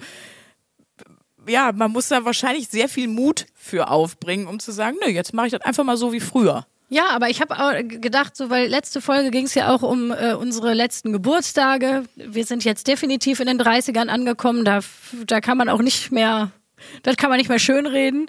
ja, 1.46 1.72
man 1.72 1.90
muss 1.90 2.08
da 2.08 2.24
wahrscheinlich 2.24 2.68
sehr 2.68 2.88
viel 2.88 3.08
Mut 3.08 3.46
für 3.54 3.88
aufbringen, 3.90 4.46
um 4.46 4.58
zu 4.58 4.72
sagen, 4.72 4.96
nö, 5.04 5.10
jetzt 5.10 5.34
mache 5.34 5.46
ich 5.46 5.52
das 5.52 5.62
einfach 5.62 5.84
mal 5.84 5.96
so 5.96 6.12
wie 6.12 6.20
früher. 6.20 6.66
Ja, 6.90 7.08
aber 7.08 7.30
ich 7.30 7.40
habe 7.40 7.58
auch 7.58 7.72
gedacht, 7.88 8.36
so 8.36 8.50
weil 8.50 8.68
letzte 8.68 9.00
Folge 9.00 9.30
ging 9.30 9.46
es 9.46 9.54
ja 9.54 9.74
auch 9.74 9.82
um 9.82 10.12
äh, 10.12 10.34
unsere 10.34 10.74
letzten 10.74 11.12
Geburtstage. 11.12 12.04
Wir 12.14 12.44
sind 12.44 12.64
jetzt 12.64 12.86
definitiv 12.86 13.40
in 13.40 13.46
den 13.46 13.60
30ern 13.60 14.08
angekommen. 14.08 14.64
Da, 14.64 14.80
da 15.26 15.40
kann 15.40 15.58
man 15.58 15.68
auch 15.68 15.80
nicht 15.80 16.12
mehr, 16.12 16.52
das 17.02 17.16
kann 17.16 17.30
man 17.30 17.38
nicht 17.38 17.48
mehr 17.48 17.58
schönreden. 17.58 18.26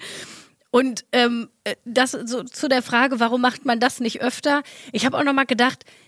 Und 0.72 1.06
ähm, 1.12 1.50
äh, 1.64 1.76
das 1.86 2.12
so 2.12 2.44
zu 2.44 2.68
der 2.68 2.82
Frage, 2.82 3.20
warum 3.20 3.42
macht 3.42 3.66
man 3.66 3.80
das 3.80 4.00
nicht 4.00 4.22
öfter? 4.22 4.64
Ich 4.92 5.06
habe 5.06 5.18
auch 5.18 5.24
noch 5.24 5.34
mal 5.34 5.46
gedacht, 5.46 5.84
äh, 5.84 6.05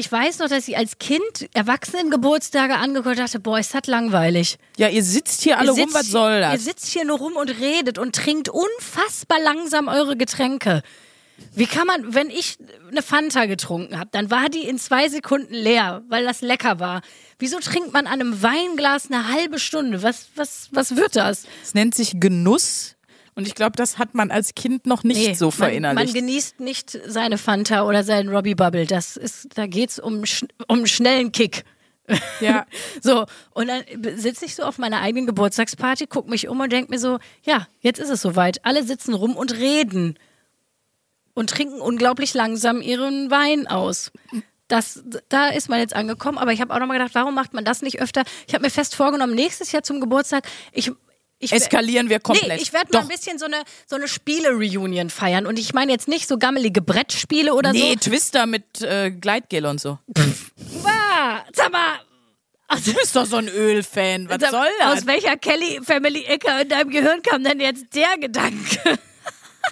ich 0.00 0.10
weiß 0.10 0.38
noch, 0.40 0.48
dass 0.48 0.66
ich 0.66 0.76
als 0.76 0.98
Kind 0.98 1.48
Erwachsenengeburtstage 1.54 2.74
angeguckt 2.74 3.18
dachte, 3.18 3.38
boah, 3.40 3.58
ist 3.58 3.74
das 3.74 3.86
langweilig. 3.86 4.56
Ja, 4.76 4.88
ihr 4.88 5.04
sitzt 5.04 5.42
hier 5.42 5.58
alle 5.58 5.66
Ihr 5.68 5.72
rum, 5.72 5.80
sitzt- 5.90 5.94
was 5.94 6.06
soll 6.08 6.32
Ihr 6.32 6.40
das? 6.40 6.64
sitzt 6.64 6.86
hier 6.88 7.04
nur 7.04 7.18
rum 7.18 7.36
und 7.36 7.48
redet 7.60 7.98
und 7.98 8.14
trinkt 8.14 8.48
unfassbar 8.48 9.38
langsam 9.40 9.88
eure 9.88 10.16
Getränke. 10.16 10.82
Wie 11.54 11.66
kann 11.66 11.86
man, 11.86 12.14
wenn 12.14 12.28
ich 12.28 12.58
eine 12.90 13.00
Fanta 13.02 13.46
getrunken 13.46 13.98
habe, 13.98 14.10
dann 14.12 14.30
war 14.30 14.48
die 14.50 14.66
in 14.68 14.78
zwei 14.78 15.08
Sekunden 15.08 15.54
leer, 15.54 16.02
weil 16.08 16.24
das 16.24 16.42
lecker 16.42 16.80
war. 16.80 17.00
Wieso 17.38 17.58
trinkt 17.60 17.92
man 17.94 18.06
an 18.06 18.20
einem 18.20 18.42
Weinglas 18.42 19.06
eine 19.10 19.28
halbe 19.32 19.58
Stunde? 19.58 20.02
Was, 20.02 20.26
was, 20.36 20.68
was 20.72 20.96
wird 20.96 21.16
das? 21.16 21.44
Es 21.62 21.72
nennt 21.74 21.94
sich 21.94 22.20
Genuss. 22.20 22.94
Und 23.34 23.46
ich 23.46 23.54
glaube, 23.54 23.72
das 23.76 23.98
hat 23.98 24.14
man 24.14 24.30
als 24.30 24.54
Kind 24.54 24.86
noch 24.86 25.02
nicht 25.04 25.16
Nee, 25.16 25.34
so 25.34 25.46
man, 25.46 25.52
verinnerlicht. 25.52 26.06
man 26.06 26.14
genießt 26.14 26.60
nicht 26.60 26.98
seine 27.06 27.38
Fanta 27.38 27.84
oder 27.86 28.04
seinen 28.04 28.28
Robbie 28.28 28.54
Bubble. 28.54 28.86
Das 28.86 29.16
ist, 29.16 29.48
da 29.56 29.66
geht's 29.66 29.98
um, 29.98 30.24
um 30.68 30.78
einen 30.78 30.86
schnellen 30.86 31.32
Kick. 31.32 31.64
ja, 32.40 32.66
So, 33.02 33.24
und 33.52 33.68
dann 33.68 33.82
sitze 34.16 34.44
ich 34.44 34.54
so 34.56 34.64
auf 34.64 34.78
meiner 34.78 35.00
eigenen 35.00 35.26
Geburtstagsparty, 35.26 36.06
gucke 36.08 36.28
mich 36.28 36.48
um 36.48 36.60
und 36.60 36.72
denke 36.72 36.90
mir 36.90 36.98
so, 36.98 37.18
ja, 37.44 37.68
jetzt 37.80 38.00
ist 38.00 38.08
es 38.10 38.20
soweit. 38.20 38.64
Alle 38.64 38.82
sitzen 38.84 39.14
rum 39.14 39.36
und 39.36 39.54
reden 39.54 40.18
und 41.34 41.50
trinken 41.50 41.80
unglaublich 41.80 42.34
langsam 42.34 42.82
ihren 42.82 43.30
Wein 43.30 43.66
aus. 43.68 44.10
Das, 44.68 45.02
da 45.28 45.48
ist 45.48 45.68
man 45.68 45.78
jetzt 45.80 45.94
angekommen, 45.94 46.38
aber 46.38 46.52
ich 46.52 46.60
habe 46.60 46.72
auch 46.74 46.78
nochmal 46.78 46.98
gedacht, 46.98 47.14
warum 47.14 47.34
macht 47.34 47.54
man 47.54 47.64
das 47.64 47.82
nicht 47.82 48.00
öfter? 48.00 48.22
Ich 48.46 48.54
habe 48.54 48.64
mir 48.64 48.70
fest 48.70 48.94
vorgenommen, 48.94 49.34
nächstes 49.34 49.72
Jahr 49.72 49.82
zum 49.82 50.00
Geburtstag, 50.00 50.46
ich, 50.72 50.92
ich 51.40 51.52
eskalieren 51.52 52.08
wir 52.08 52.20
komplett. 52.20 52.48
Nee, 52.48 52.62
ich 52.62 52.72
werde 52.72 52.92
mal 52.92 53.00
ein 53.00 53.08
bisschen 53.08 53.38
so 53.38 53.46
eine, 53.46 53.62
so 53.86 53.96
eine 53.96 54.06
Spiele-Reunion 54.06 55.10
feiern. 55.10 55.46
Und 55.46 55.58
ich 55.58 55.72
meine 55.72 55.90
jetzt 55.90 56.06
nicht 56.06 56.28
so 56.28 56.38
gammelige 56.38 56.82
Brettspiele 56.82 57.54
oder 57.54 57.72
Nee, 57.72 57.94
so. 58.00 58.10
Twister 58.10 58.46
mit 58.46 58.82
äh, 58.82 59.10
Gleitgel 59.10 59.66
und 59.66 59.80
so. 59.80 59.98
Sag 61.52 61.72
mal, 61.72 61.98
Du 62.84 62.94
bist 62.94 63.16
doch 63.16 63.26
so 63.26 63.36
ein 63.36 63.48
Ölfan. 63.48 64.28
Was 64.28 64.48
soll 64.50 64.68
das? 64.78 64.98
Aus 65.00 65.06
welcher 65.06 65.36
Kelly 65.36 65.80
Family 65.82 66.22
Ecke 66.24 66.52
in 66.62 66.68
deinem 66.68 66.90
Gehirn 66.90 67.20
kam 67.22 67.42
denn 67.42 67.58
jetzt 67.58 67.86
der 67.94 68.16
Gedanke? 68.18 68.98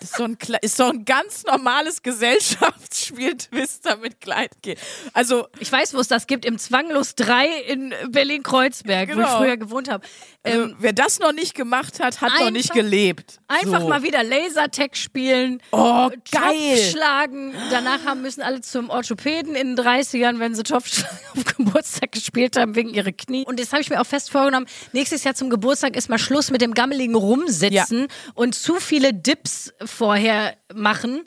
Das 0.01 0.11
ist 0.11 0.17
so 0.17 0.25
ein, 0.25 0.37
ist 0.63 0.77
so 0.77 0.85
ein 0.85 1.05
ganz 1.05 1.45
normales 1.45 2.03
Gesellschaftsspiel 2.03 2.98
Twister 3.14 3.97
mit 3.97 4.21
Gleitgel. 4.21 4.77
Also, 5.12 5.47
Ich 5.59 5.71
weiß, 5.71 5.94
wo 5.94 5.99
es 6.01 6.09
das 6.09 6.27
gibt, 6.27 6.44
im 6.44 6.59
Zwanglos 6.59 7.14
3 7.14 7.47
in 7.66 7.94
Berlin-Kreuzberg, 8.11 9.09
wo 9.09 9.12
ich 9.12 9.16
Genau. 9.27 9.38
früher 9.38 9.57
gewohnt 9.57 9.88
habe. 9.90 10.07
also 10.42 10.62
Ähm, 10.64 10.77
wer 10.79 10.92
das 10.92 11.18
noch 11.18 11.33
nicht 11.33 11.55
gemacht 11.55 12.01
hat, 12.01 12.21
hat 12.21 12.33
noch 12.40 12.51
nicht 12.51 12.71
einfach- 12.71 12.75
gelebt. 12.75 13.38
einfach 13.49 13.81
so. 13.81 13.88
mal 13.88 14.03
wieder 14.03 14.23
Lasertag 14.23 14.97
spielen. 14.97 15.61
Oh, 15.73 16.09
Topf 16.11 16.31
geil. 16.31 16.79
schlagen. 16.90 17.55
Danach 17.71 18.05
haben 18.05 18.23
müssen 18.23 18.42
alle 18.42 18.61
zum 18.61 18.90
Orthopäden 18.90 19.55
in 19.55 19.75
den 19.75 19.77
30ern, 19.85 20.38
wenn 20.38 20.55
sie 20.55 20.62
Topfschlagen 20.62 21.18
auf 21.37 21.44
Geburtstag 21.57 22.12
gespielt 22.12 22.57
haben, 22.57 22.75
wegen 22.75 22.90
ihrer 22.94 23.12
Knie. 23.12 23.44
Und 23.47 23.59
das 23.61 23.73
habe 23.73 23.83
ich 23.83 23.90
mir 23.90 24.01
auch 24.01 24.07
fest 24.07 24.31
vorgenommen. 24.31 24.66
Nächstes 24.92 25.25
Jahr 25.25 25.35
zum 25.35 25.51
Geburtstag 25.51 25.97
ist 25.97 26.09
mal 26.09 26.18
Schluss 26.18 26.51
mit 26.51 26.61
dem 26.62 26.75
gammeligen 26.75 27.14
Rumsitzen 27.14 28.09
und 28.35 28.55
zu 28.55 28.77
viele 28.77 29.12
Dips 29.14 29.73
vorher 29.85 30.57
machen. 30.75 31.23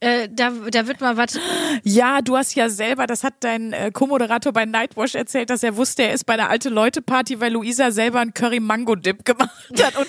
Äh, 0.00 0.28
da, 0.30 0.50
da 0.50 0.86
wird 0.86 1.00
mal 1.02 1.18
was. 1.18 1.38
Ja, 1.84 2.22
du 2.22 2.36
hast 2.36 2.54
ja 2.54 2.70
selber, 2.70 3.06
das 3.06 3.22
hat 3.22 3.34
dein 3.40 3.74
äh, 3.74 3.90
Co-Moderator 3.92 4.52
bei 4.52 4.64
Nightwash 4.64 5.14
erzählt, 5.14 5.50
dass 5.50 5.62
er 5.62 5.76
wusste, 5.76 6.04
er 6.04 6.14
ist 6.14 6.24
bei 6.24 6.36
der 6.36 6.48
alte 6.48 6.70
Leute 6.70 7.02
Party, 7.02 7.38
weil 7.38 7.52
Luisa 7.52 7.90
selber 7.90 8.20
einen 8.20 8.32
Curry 8.32 8.60
Mango 8.60 8.96
Dip 8.96 9.24
gemacht 9.26 9.50
hat 9.82 9.96
und 9.98 10.08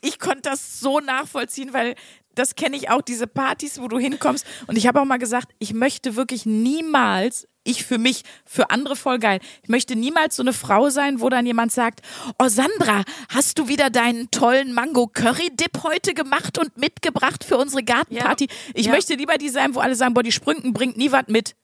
ich 0.00 0.18
konnte 0.18 0.42
das 0.42 0.80
so 0.80 1.00
nachvollziehen, 1.00 1.74
weil 1.74 1.94
das 2.34 2.54
kenne 2.54 2.76
ich 2.76 2.88
auch, 2.88 3.02
diese 3.02 3.26
Partys, 3.26 3.80
wo 3.80 3.88
du 3.88 3.98
hinkommst. 3.98 4.46
Und 4.66 4.78
ich 4.78 4.86
habe 4.86 5.00
auch 5.00 5.04
mal 5.04 5.18
gesagt, 5.18 5.52
ich 5.58 5.74
möchte 5.74 6.16
wirklich 6.16 6.46
niemals, 6.46 7.48
ich 7.64 7.84
für 7.84 7.98
mich, 7.98 8.22
für 8.46 8.70
andere 8.70 8.96
voll 8.96 9.18
geil, 9.18 9.40
ich 9.62 9.68
möchte 9.68 9.94
niemals 9.96 10.36
so 10.36 10.42
eine 10.42 10.52
Frau 10.52 10.88
sein, 10.90 11.20
wo 11.20 11.28
dann 11.28 11.44
jemand 11.44 11.70
sagt, 11.72 12.00
oh 12.38 12.48
Sandra, 12.48 13.02
hast 13.28 13.58
du 13.58 13.68
wieder 13.68 13.90
deinen 13.90 14.30
tollen 14.30 14.72
Mango 14.72 15.06
Curry 15.06 15.50
Dip 15.52 15.82
heute 15.82 16.14
gemacht 16.14 16.58
und 16.58 16.76
mitgebracht 16.78 17.44
für 17.44 17.58
unsere 17.58 17.82
Gartenparty? 17.82 18.44
Ja. 18.48 18.54
Ich 18.74 18.86
Ja. 18.86 18.92
möchte 18.92 19.14
lieber 19.14 19.36
die 19.38 19.48
sein, 19.50 19.74
wo 19.74 19.80
alle 19.80 19.94
sagen, 19.96 20.14
boah, 20.14 20.22
die 20.22 20.32
Sprünken 20.32 20.72
bringt 20.72 20.96
nie 20.96 21.12
was 21.12 21.24
mit. 21.28 21.54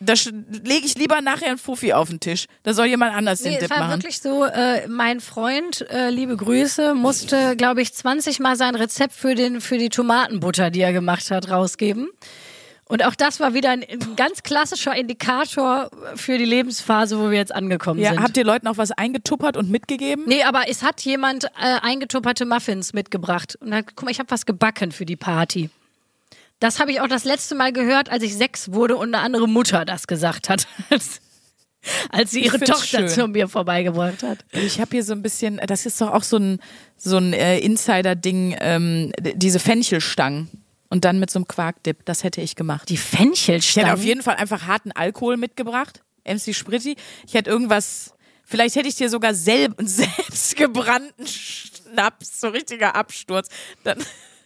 Da 0.00 0.12
lege 0.64 0.84
ich 0.84 0.96
lieber 0.96 1.22
nachher 1.22 1.48
einen 1.48 1.56
Fuffi 1.56 1.94
auf 1.94 2.10
den 2.10 2.20
Tisch. 2.20 2.44
Da 2.62 2.74
soll 2.74 2.86
jemand 2.86 3.14
anders 3.14 3.40
Nee, 3.40 3.50
den 3.50 3.54
es 3.54 3.60
Dip 3.60 3.70
war 3.70 3.78
machen. 3.78 4.02
wirklich 4.02 4.20
so, 4.20 4.44
äh, 4.44 4.86
mein 4.88 5.20
Freund, 5.20 5.88
äh, 5.88 6.10
liebe 6.10 6.36
Grüße, 6.36 6.94
musste, 6.94 7.56
glaube 7.56 7.80
ich, 7.80 7.94
20 7.94 8.40
Mal 8.40 8.56
sein 8.56 8.74
Rezept 8.74 9.14
für, 9.14 9.34
den, 9.34 9.62
für 9.62 9.78
die 9.78 9.88
Tomatenbutter, 9.88 10.70
die 10.70 10.80
er 10.80 10.92
gemacht 10.92 11.30
hat, 11.30 11.48
rausgeben. 11.48 12.10
Und 12.86 13.02
auch 13.04 13.14
das 13.14 13.40
war 13.40 13.54
wieder 13.54 13.70
ein, 13.70 13.82
ein 13.82 14.14
ganz 14.14 14.42
klassischer 14.42 14.94
Indikator 14.94 15.90
für 16.16 16.36
die 16.36 16.44
Lebensphase, 16.44 17.18
wo 17.18 17.30
wir 17.30 17.38
jetzt 17.38 17.54
angekommen 17.54 17.98
Ja, 17.98 18.10
sind. 18.10 18.22
habt 18.22 18.36
ihr 18.36 18.44
Leuten 18.44 18.66
auch 18.68 18.76
was 18.76 18.90
eingetuppert 18.92 19.56
und 19.56 19.70
mitgegeben? 19.70 20.24
Nee, 20.26 20.42
aber 20.42 20.68
es 20.68 20.82
hat 20.82 21.00
jemand 21.00 21.44
äh, 21.44 21.48
eingetupperte 21.82 22.44
Muffins 22.44 22.92
mitgebracht. 22.92 23.56
Und 23.60 23.70
dann, 23.70 23.86
guck 23.86 24.02
mal, 24.04 24.10
ich 24.10 24.18
habe 24.18 24.30
was 24.30 24.44
gebacken 24.44 24.92
für 24.92 25.06
die 25.06 25.16
Party. 25.16 25.70
Das 26.60 26.78
habe 26.78 26.92
ich 26.92 27.00
auch 27.00 27.08
das 27.08 27.24
letzte 27.24 27.54
Mal 27.54 27.72
gehört, 27.72 28.10
als 28.10 28.22
ich 28.22 28.36
sechs 28.36 28.72
wurde 28.72 28.96
und 28.96 29.14
eine 29.14 29.24
andere 29.24 29.48
Mutter 29.48 29.84
das 29.84 30.06
gesagt 30.06 30.48
hat. 30.48 30.66
Als, 32.10 32.30
sie 32.30 32.42
ihre 32.42 32.58
Tochter 32.60 33.00
schön. 33.00 33.08
zu 33.08 33.28
mir 33.28 33.46
vorbeigebracht 33.46 34.22
hat. 34.22 34.38
Ich 34.52 34.80
habe 34.80 34.92
hier 34.92 35.04
so 35.04 35.12
ein 35.12 35.20
bisschen, 35.20 35.60
das 35.66 35.84
ist 35.84 36.00
doch 36.00 36.12
auch 36.12 36.22
so 36.22 36.38
ein, 36.38 36.58
so 36.96 37.18
ein 37.18 37.34
äh, 37.34 37.58
Insider-Ding, 37.58 38.56
ähm, 38.58 39.12
diese 39.34 39.58
Fenchelstangen. 39.58 40.63
Und 40.94 41.04
dann 41.04 41.18
mit 41.18 41.28
so 41.28 41.40
einem 41.40 41.48
Quarkdip, 41.48 42.04
das 42.04 42.22
hätte 42.22 42.40
ich 42.40 42.54
gemacht. 42.54 42.88
Die 42.88 42.94
Ich 42.94 43.00
Fenchelstangen. 43.00 43.88
hätte 43.88 43.98
auf 43.98 44.04
jeden 44.06 44.22
Fall 44.22 44.36
einfach 44.36 44.68
harten 44.68 44.92
Alkohol 44.92 45.36
mitgebracht. 45.36 46.04
MC 46.24 46.54
Spritti. 46.54 46.94
Ich 47.26 47.34
hätte 47.34 47.50
irgendwas, 47.50 48.14
vielleicht 48.44 48.76
hätte 48.76 48.86
ich 48.86 48.94
dir 48.94 49.10
sogar 49.10 49.34
selb, 49.34 49.74
selbst 49.80 50.54
gebrannten 50.54 51.26
Schnaps, 51.26 52.38
so 52.40 52.46
richtiger 52.46 52.94
Absturz. 52.94 53.48
Dann, 53.82 53.98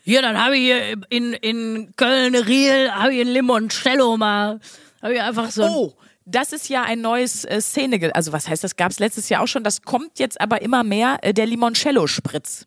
Hier, 0.04 0.22
dann 0.22 0.42
habe 0.42 0.56
ich 0.56 0.62
hier 0.62 0.96
in, 1.10 1.34
in 1.34 1.92
Köln-Riel, 1.96 2.92
habe 2.92 3.12
ich 3.12 3.20
ein 3.20 3.28
Limoncello 3.28 4.16
mal. 4.16 4.58
Habe 5.02 5.12
ich 5.16 5.20
einfach 5.20 5.50
so. 5.50 5.64
oh, 5.64 5.94
das 6.24 6.54
ist 6.54 6.70
ja 6.70 6.82
ein 6.82 7.02
neues 7.02 7.44
äh, 7.44 7.60
Szene, 7.60 8.10
also 8.14 8.32
was 8.32 8.48
heißt, 8.48 8.64
das 8.64 8.76
gab 8.76 8.90
es 8.90 9.00
letztes 9.00 9.28
Jahr 9.28 9.42
auch 9.42 9.48
schon, 9.48 9.64
das 9.64 9.82
kommt 9.82 10.18
jetzt 10.18 10.40
aber 10.40 10.62
immer 10.62 10.82
mehr, 10.82 11.18
äh, 11.20 11.34
der 11.34 11.44
Limoncello-Spritz. 11.44 12.66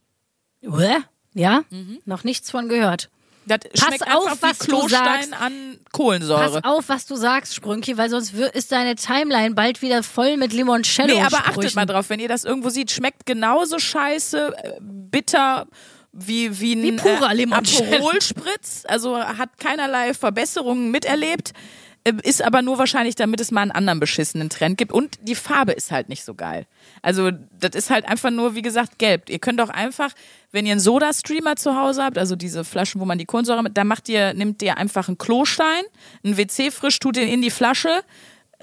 Ja? 1.33 1.63
Mhm. 1.71 1.97
Noch 2.05 2.23
nichts 2.23 2.51
von 2.51 2.69
gehört. 2.69 3.09
Das 3.45 3.59
schmeckt 3.73 4.07
auf, 4.07 4.27
einfach 4.27 4.49
was 4.49 4.61
wie 4.61 4.71
du 4.71 4.77
Klostein 4.79 5.29
sagst. 5.29 5.41
an 5.41 5.79
Kohlensäure. 5.91 6.61
Pass 6.61 6.63
auf, 6.63 6.89
was 6.89 7.05
du 7.07 7.15
sagst, 7.15 7.55
Sprünki, 7.55 7.97
weil 7.97 8.09
sonst 8.09 8.33
ist 8.33 8.71
deine 8.71 8.95
Timeline 8.95 9.55
bald 9.55 9.81
wieder 9.81 10.03
voll 10.03 10.37
mit 10.37 10.53
Limoncello. 10.53 11.15
Nee, 11.15 11.21
aber 11.21 11.37
achtet 11.37 11.75
mal 11.75 11.85
drauf, 11.85 12.09
wenn 12.09 12.19
ihr 12.19 12.29
das 12.29 12.43
irgendwo 12.43 12.69
sieht, 12.69 12.91
schmeckt 12.91 13.25
genauso 13.25 13.79
scheiße, 13.79 14.53
äh, 14.55 14.71
bitter 14.79 15.67
wie, 16.13 16.59
wie 16.59 16.73
ein 16.73 16.83
Wie 16.83 16.91
purer 16.97 17.33
äh. 17.33 17.45
Aperol-Spritz. 17.51 18.83
Also 18.87 19.17
hat 19.17 19.57
keinerlei 19.57 20.13
Verbesserungen 20.13 20.91
miterlebt. 20.91 21.53
Äh, 22.03 22.13
Ist 22.23 22.41
aber 22.41 22.61
nur 22.61 22.77
wahrscheinlich, 22.77 23.15
damit 23.15 23.39
es 23.41 23.51
mal 23.51 23.61
einen 23.61 23.71
anderen 23.71 23.99
beschissenen 23.99 24.49
Trend 24.49 24.77
gibt. 24.77 24.91
Und 24.91 25.19
die 25.21 25.35
Farbe 25.35 25.71
ist 25.71 25.91
halt 25.91 26.09
nicht 26.09 26.23
so 26.23 26.33
geil. 26.33 26.65
Also, 27.01 27.31
das 27.31 27.75
ist 27.75 27.89
halt 27.89 28.07
einfach 28.07 28.31
nur, 28.31 28.55
wie 28.55 28.61
gesagt, 28.61 28.97
gelb. 28.97 29.29
Ihr 29.29 29.39
könnt 29.39 29.61
auch 29.61 29.69
einfach, 29.69 30.11
wenn 30.51 30.65
ihr 30.65 30.71
einen 30.71 30.79
Soda-Streamer 30.79 31.55
zu 31.55 31.75
Hause 31.75 32.03
habt, 32.03 32.17
also 32.17 32.35
diese 32.35 32.63
Flaschen, 32.63 33.01
wo 33.01 33.05
man 33.05 33.17
die 33.17 33.25
Kohlensäure 33.25 33.63
mit, 33.63 33.77
da 33.77 33.83
macht 33.83 34.09
ihr, 34.09 34.33
nimmt 34.33 34.61
ihr 34.61 34.77
einfach 34.77 35.07
einen 35.07 35.17
Klostein, 35.17 35.83
einen 36.23 36.37
WC-Frisch, 36.37 36.99
tut 36.99 37.15
den 37.15 37.27
in 37.27 37.41
die 37.41 37.51
Flasche 37.51 38.03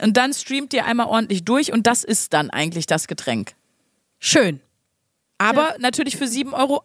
und 0.01 0.16
dann 0.16 0.33
streamt 0.33 0.72
ihr 0.74 0.85
einmal 0.85 1.07
ordentlich 1.07 1.44
durch 1.44 1.72
und 1.72 1.87
das 1.87 2.05
ist 2.05 2.33
dann 2.33 2.51
eigentlich 2.51 2.87
das 2.87 3.09
Getränk. 3.09 3.55
Schön. 4.18 4.61
Aber 5.38 5.77
natürlich 5.79 6.16
für 6.16 6.24
7,80 6.24 6.53
Euro. 6.55 6.83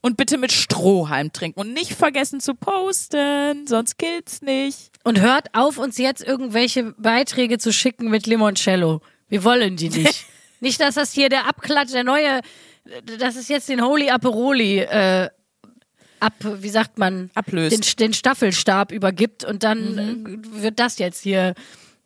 Und 0.00 0.16
bitte 0.16 0.38
mit 0.38 0.52
Strohhalm 0.52 1.32
trinken. 1.32 1.58
Und 1.58 1.72
nicht 1.72 1.92
vergessen 1.92 2.40
zu 2.40 2.54
posten, 2.54 3.66
sonst 3.66 3.98
gilt's 3.98 4.42
nicht. 4.42 4.90
Und 5.02 5.20
hört 5.20 5.54
auf, 5.54 5.78
uns 5.78 5.98
jetzt 5.98 6.22
irgendwelche 6.22 6.94
Beiträge 6.98 7.58
zu 7.58 7.72
schicken 7.72 8.08
mit 8.08 8.26
Limoncello. 8.26 9.00
Wir 9.28 9.44
wollen 9.44 9.76
die 9.76 9.88
nicht. 9.88 10.24
nicht, 10.60 10.80
dass 10.80 10.94
das 10.94 11.12
hier 11.12 11.28
der 11.28 11.48
Abklatsch, 11.48 11.92
der 11.92 12.04
neue, 12.04 12.40
dass 13.18 13.36
es 13.36 13.48
jetzt 13.48 13.68
den 13.68 13.84
Holy 13.84 14.10
Aperoli 14.10 14.78
äh, 14.78 15.28
ab, 16.20 16.34
wie 16.40 16.68
sagt 16.68 16.98
man, 16.98 17.30
Ablöst. 17.34 17.98
Den, 18.00 18.06
den 18.06 18.12
Staffelstab 18.14 18.92
übergibt 18.92 19.44
und 19.44 19.62
dann 19.62 19.98
äh, 19.98 20.62
wird 20.62 20.78
das 20.78 20.98
jetzt 20.98 21.22
hier 21.22 21.54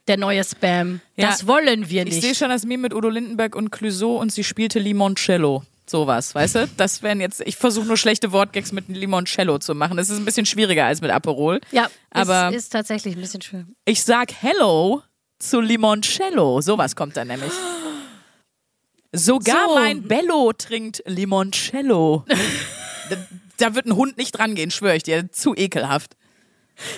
der 0.08 0.16
neue 0.16 0.42
Spam. 0.44 1.00
Ja. 1.16 1.28
Das 1.28 1.46
wollen 1.46 1.88
wir 1.88 2.06
Ich 2.06 2.20
sehe 2.20 2.30
nicht. 2.30 2.38
schon 2.38 2.48
das 2.48 2.64
Meme 2.64 2.82
mit 2.82 2.94
Udo 2.94 3.08
Lindenberg 3.08 3.54
und 3.54 3.70
Clouseau 3.70 4.18
und 4.18 4.32
sie 4.32 4.44
spielte 4.44 4.78
Limoncello. 4.78 5.64
Sowas, 5.86 6.34
weißt 6.34 6.54
du? 6.54 6.68
Das 6.76 7.02
wären 7.02 7.20
jetzt, 7.20 7.40
ich 7.44 7.56
versuche 7.56 7.86
nur 7.86 7.96
schlechte 7.96 8.32
Wortgags 8.32 8.72
mit 8.72 8.88
Limoncello 8.88 9.58
zu 9.58 9.74
machen. 9.74 9.96
Das 9.96 10.10
ist 10.10 10.18
ein 10.18 10.24
bisschen 10.24 10.46
schwieriger 10.46 10.86
als 10.86 11.00
mit 11.00 11.10
Aperol. 11.10 11.60
Ja, 11.72 11.90
aber 12.10 12.48
es 12.50 12.64
ist 12.64 12.72
tatsächlich 12.72 13.16
ein 13.16 13.20
bisschen 13.20 13.42
schwer. 13.42 13.66
ich 13.84 14.02
sag 14.02 14.32
Hello 14.32 15.02
zu 15.38 15.60
Limoncello. 15.60 16.60
Sowas 16.60 16.94
kommt 16.96 17.16
dann 17.16 17.28
nämlich. 17.28 17.52
Sogar 19.14 19.66
So. 19.68 19.74
mein 19.74 20.02
Bello 20.02 20.52
trinkt 20.56 21.02
Limoncello. 21.06 22.24
da, 23.10 23.16
da 23.58 23.74
wird 23.74 23.86
ein 23.86 23.96
Hund 23.96 24.16
nicht 24.16 24.38
rangehen, 24.38 24.70
schwöre 24.70 24.96
ich 24.96 25.02
dir. 25.02 25.30
Zu 25.30 25.54
ekelhaft. 25.54 26.16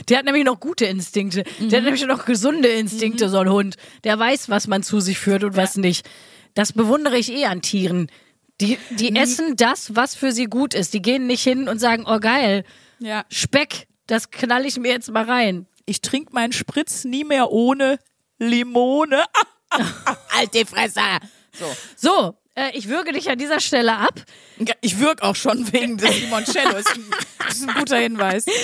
Der 0.09 0.19
hat 0.19 0.25
nämlich 0.25 0.45
noch 0.45 0.61
gute 0.61 0.85
Instinkte. 0.85 1.43
Der 1.59 1.79
hat 1.79 1.85
nämlich 1.85 2.07
noch 2.07 2.25
gesunde 2.27 2.69
Instinkte, 2.69 3.29
so 3.29 3.39
ein 3.39 3.51
Hund. 3.51 3.77
Der 4.05 4.17
weiß, 4.19 4.49
was 4.49 4.69
man 4.69 4.83
zu 4.85 5.01
sich 5.01 5.19
führt 5.19 5.43
und 5.43 5.57
was 5.57 5.77
nicht. 5.77 6.09
Das 6.55 6.73
bewundere 6.73 7.19
ich 7.19 7.33
eh 7.33 7.47
an 7.47 7.61
Tieren. 7.63 8.09
Die, 8.61 8.79
die 8.91 9.15
essen 9.17 9.57
das, 9.57 9.97
was 9.97 10.15
für 10.15 10.33
sie 10.33 10.45
gut 10.45 10.75
ist. 10.75 10.95
Die 10.95 11.03
gehen 11.03 11.27
nicht 11.27 11.43
hin 11.43 11.69
und 11.69 11.79
sagen, 11.79 12.05
oh 12.07 12.21
geil, 12.21 12.65
Ja. 13.01 13.25
Speck, 13.31 13.89
das 14.07 14.31
knall 14.31 14.65
ich 14.65 14.79
mir 14.79 14.93
jetzt 14.93 15.11
mal 15.11 15.25
rein. 15.25 15.67
Ich 15.87 16.01
trinke 16.01 16.33
meinen 16.33 16.53
Spritz 16.53 17.05
nie 17.05 17.25
mehr 17.25 17.51
ohne 17.51 17.99
Limone. 18.39 19.25
Alte 20.37 20.65
Fresse. 20.67 21.01
So. 21.53 21.77
So, 21.97 22.39
äh, 22.55 22.71
ich 22.77 22.89
würge 22.89 23.13
dich 23.13 23.29
an 23.29 23.39
dieser 23.39 23.61
Stelle 23.61 23.97
ab. 23.97 24.23
Ich 24.81 25.01
wirk 25.01 25.23
auch 25.23 25.37
schon 25.37 25.73
wegen 25.73 25.99
des 25.99 26.21
Limoncello. 26.21 26.77
Ein, 26.77 26.85
ist 27.49 27.69
ein 27.69 27.75
guter 27.75 27.99
Hinweis. 27.99 28.47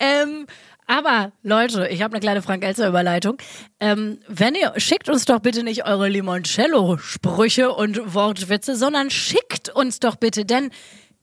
Ähm, 0.00 0.46
aber 0.86 1.32
Leute, 1.42 1.88
ich 1.88 2.02
habe 2.02 2.14
eine 2.14 2.20
kleine 2.20 2.42
Frank-Elster-Überleitung. 2.42 3.38
Ähm, 3.80 4.18
wenn 4.28 4.54
ihr 4.54 4.72
schickt 4.76 5.08
uns 5.08 5.24
doch 5.24 5.40
bitte 5.40 5.62
nicht 5.62 5.86
eure 5.86 6.08
Limoncello-Sprüche 6.08 7.72
und 7.72 8.14
Wortwitze, 8.14 8.76
sondern 8.76 9.10
schickt 9.10 9.68
uns 9.70 10.00
doch 10.00 10.16
bitte, 10.16 10.44
denn 10.44 10.70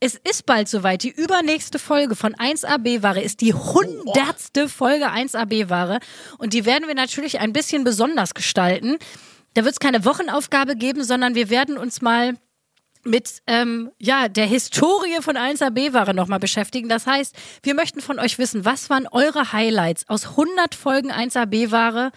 es 0.00 0.14
ist 0.14 0.46
bald 0.46 0.66
soweit. 0.68 1.02
Die 1.02 1.10
übernächste 1.10 1.78
Folge 1.78 2.16
von 2.16 2.34
1AB-Ware 2.34 3.20
ist 3.20 3.42
die 3.42 3.52
hundertste 3.52 4.68
Folge 4.68 5.10
1AB-Ware 5.10 6.00
und 6.38 6.54
die 6.54 6.64
werden 6.64 6.88
wir 6.88 6.94
natürlich 6.94 7.40
ein 7.40 7.52
bisschen 7.52 7.84
besonders 7.84 8.32
gestalten. 8.32 8.96
Da 9.54 9.64
wird 9.64 9.74
es 9.74 9.80
keine 9.80 10.04
Wochenaufgabe 10.04 10.76
geben, 10.76 11.04
sondern 11.04 11.34
wir 11.34 11.50
werden 11.50 11.76
uns 11.76 12.00
mal 12.00 12.34
mit 13.04 13.42
ähm, 13.46 13.90
ja, 13.98 14.28
der 14.28 14.46
Historie 14.46 15.20
von 15.20 15.36
1AB-Ware 15.36 16.14
nochmal 16.14 16.38
beschäftigen. 16.38 16.88
Das 16.88 17.06
heißt, 17.06 17.34
wir 17.62 17.74
möchten 17.74 18.00
von 18.00 18.18
euch 18.18 18.38
wissen, 18.38 18.64
was 18.64 18.90
waren 18.90 19.06
eure 19.08 19.52
Highlights 19.52 20.08
aus 20.08 20.30
100 20.30 20.74
Folgen 20.74 21.10
1AB-Ware? 21.10 22.12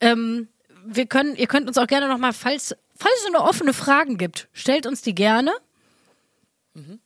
Ähm, 0.00 0.48
wir 0.86 1.06
können, 1.06 1.36
ihr 1.36 1.46
könnt 1.46 1.68
uns 1.68 1.78
auch 1.78 1.86
gerne 1.86 2.08
nochmal, 2.08 2.32
falls, 2.32 2.74
falls 2.96 3.14
es 3.20 3.26
eine 3.26 3.42
offene 3.42 3.72
Fragen 3.72 4.18
gibt, 4.18 4.48
stellt 4.52 4.86
uns 4.86 5.02
die 5.02 5.14
gerne. 5.14 5.52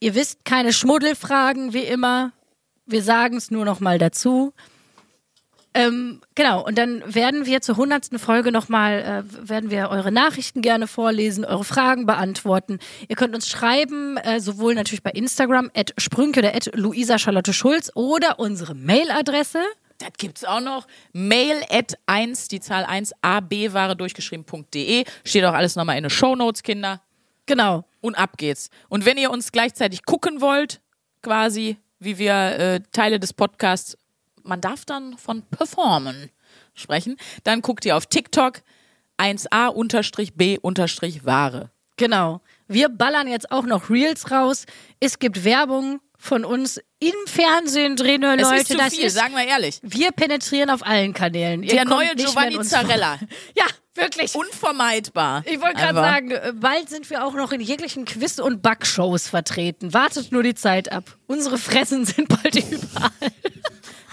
Ihr 0.01 0.15
wisst, 0.15 0.45
keine 0.45 0.73
Schmuddelfragen 0.73 1.75
wie 1.75 1.85
immer. 1.85 2.33
Wir 2.87 3.03
sagen 3.03 3.37
es 3.37 3.51
nur 3.51 3.67
nochmal 3.67 3.99
dazu. 3.99 4.55
Ähm, 5.75 6.21
genau, 6.35 6.65
und 6.67 6.79
dann 6.79 7.03
werden 7.15 7.47
wir 7.47 7.61
zur 7.61 7.77
hundertsten 7.77 8.19
Folge 8.19 8.51
nochmal, 8.51 9.25
äh, 9.25 9.49
werden 9.49 9.71
wir 9.71 9.91
eure 9.91 10.11
Nachrichten 10.11 10.63
gerne 10.63 10.87
vorlesen, 10.87 11.45
eure 11.45 11.65
Fragen 11.65 12.07
beantworten. 12.07 12.79
Ihr 13.07 13.17
könnt 13.17 13.35
uns 13.35 13.49
schreiben, 13.49 14.17
äh, 14.17 14.41
sowohl 14.41 14.75
natürlich 14.75 15.03
bei 15.03 15.11
Instagram, 15.11 15.71
at 15.75 15.93
Sprünke 15.99 16.41
oder 16.41 16.55
at 16.55 16.71
Luisa 16.75 17.19
Charlotte 17.19 17.53
Schulz 17.53 17.93
oder 17.95 18.39
unsere 18.39 18.75
Mailadresse. 18.75 19.61
Das 19.99 20.11
gibt's 20.17 20.45
auch 20.45 20.61
noch. 20.61 20.87
Mail 21.13 21.63
at 21.69 21.99
1, 22.07 22.49
die 22.49 22.61
Zahl 22.61 22.85
1, 22.85 23.13
abware 23.21 23.97
durchgeschrieben.de. 23.97 25.05
Steht 25.25 25.45
auch 25.45 25.55
alles 25.55 25.77
nochmal 25.77 25.97
in 25.97 26.05
den 26.05 26.11
Shownotes, 26.11 26.63
Kinder. 26.63 27.03
Genau. 27.47 27.85
Und 28.01 28.17
ab 28.17 28.37
geht's. 28.37 28.71
Und 28.89 29.05
wenn 29.05 29.19
ihr 29.19 29.31
uns 29.31 29.51
gleichzeitig 29.51 30.05
gucken 30.05 30.41
wollt, 30.41 30.81
quasi, 31.23 31.79
wie 31.99 32.19
wir 32.19 32.33
äh, 32.33 32.81
Teile 32.93 33.19
des 33.19 33.33
Podcasts, 33.33 33.97
man 34.49 34.61
darf 34.61 34.85
dann 34.85 35.17
von 35.19 35.43
performen 35.43 36.31
sprechen, 36.75 37.17
dann 37.45 37.63
guckt 37.63 37.85
ihr 37.85 37.97
auf 37.97 38.07
TikTok 38.07 38.63
1a-b-ware. 40.37 41.71
Genau. 41.97 42.41
Wir 42.69 42.89
ballern 42.89 43.27
jetzt 43.29 43.51
auch 43.51 43.65
noch 43.65 43.91
Reels 43.91 44.31
raus. 44.31 44.67
Es 45.01 45.19
gibt 45.19 45.43
Werbung 45.45 46.01
von 46.17 46.45
uns 46.45 46.81
im 47.01 47.15
Fernsehen 47.27 47.97
drehen 47.97 48.21
nur 48.23 48.35
Es 48.35 48.43
Leute. 48.43 48.57
ist 48.57 48.69
zu 48.69 48.77
das 48.77 48.95
viel, 48.95 49.05
ist, 49.07 49.15
sagen 49.15 49.35
wir 49.35 49.47
ehrlich. 49.47 49.81
wir 49.83 50.11
penetrieren 50.13 50.71
auf 50.71 50.85
allen 50.85 51.13
Kanälen. 51.15 51.63
Ihr 51.63 51.71
Der 51.71 51.85
neue 51.85 52.15
Giovanni 52.17 52.61
Zarella. 52.63 53.19
Ja, 53.57 53.65
wirklich. 53.95 54.35
Unvermeidbar. 54.35 55.43
Ich 55.47 55.61
wollte 55.61 55.77
gerade 55.77 55.95
sagen, 55.95 56.33
bald 56.61 56.89
sind 56.89 57.09
wir 57.11 57.25
auch 57.25 57.35
noch 57.35 57.53
in 57.53 57.61
jeglichen 57.61 58.05
Quiz- 58.05 58.39
und 58.41 58.63
Backshows 58.63 59.29
vertreten. 59.29 59.93
Wartet 59.95 60.31
nur 60.33 60.43
die 60.43 60.55
Zeit 60.55 60.91
ab. 60.93 61.17
Unsere 61.27 61.57
Fressen 61.59 62.05
sind 62.05 62.29
bald 62.29 62.55
überall. 62.71 63.11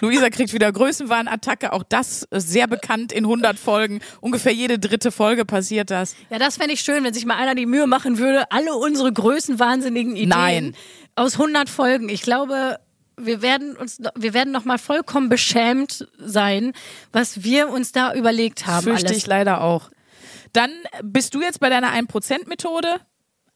Luisa 0.01 0.29
kriegt 0.29 0.53
wieder 0.53 0.71
Größenwahnattacke, 0.71 1.73
auch 1.73 1.83
das 1.83 2.27
äh, 2.31 2.39
sehr 2.39 2.67
bekannt 2.67 3.11
in 3.11 3.25
100 3.25 3.57
Folgen. 3.57 3.99
Ungefähr 4.21 4.51
jede 4.51 4.79
dritte 4.79 5.11
Folge 5.11 5.45
passiert 5.45 5.89
das. 5.89 6.15
Ja, 6.29 6.39
das 6.39 6.57
fände 6.57 6.73
ich 6.73 6.81
schön, 6.81 7.03
wenn 7.03 7.13
sich 7.13 7.25
mal 7.25 7.37
einer 7.37 7.55
die 7.55 7.65
Mühe 7.65 7.87
machen 7.87 8.17
würde, 8.17 8.51
alle 8.51 8.73
unsere 8.75 9.11
größenwahnsinnigen 9.11 10.15
Ideen 10.15 10.29
Nein. 10.29 10.75
aus 11.15 11.33
100 11.33 11.69
Folgen. 11.69 12.09
Ich 12.09 12.21
glaube, 12.21 12.79
wir 13.17 13.41
werden 13.41 13.75
uns, 13.75 13.99
wir 14.15 14.33
werden 14.33 14.51
noch 14.51 14.65
mal 14.65 14.77
vollkommen 14.77 15.29
beschämt 15.29 16.07
sein, 16.17 16.73
was 17.11 17.43
wir 17.43 17.69
uns 17.69 17.91
da 17.91 18.13
überlegt 18.13 18.67
haben. 18.67 18.83
Fürchte 18.83 19.07
alles. 19.07 19.17
ich 19.17 19.27
leider 19.27 19.61
auch. 19.61 19.89
Dann 20.53 20.71
bist 21.03 21.33
du 21.35 21.41
jetzt 21.41 21.59
bei 21.59 21.69
deiner 21.69 21.93
1%-Methode. 21.93 22.99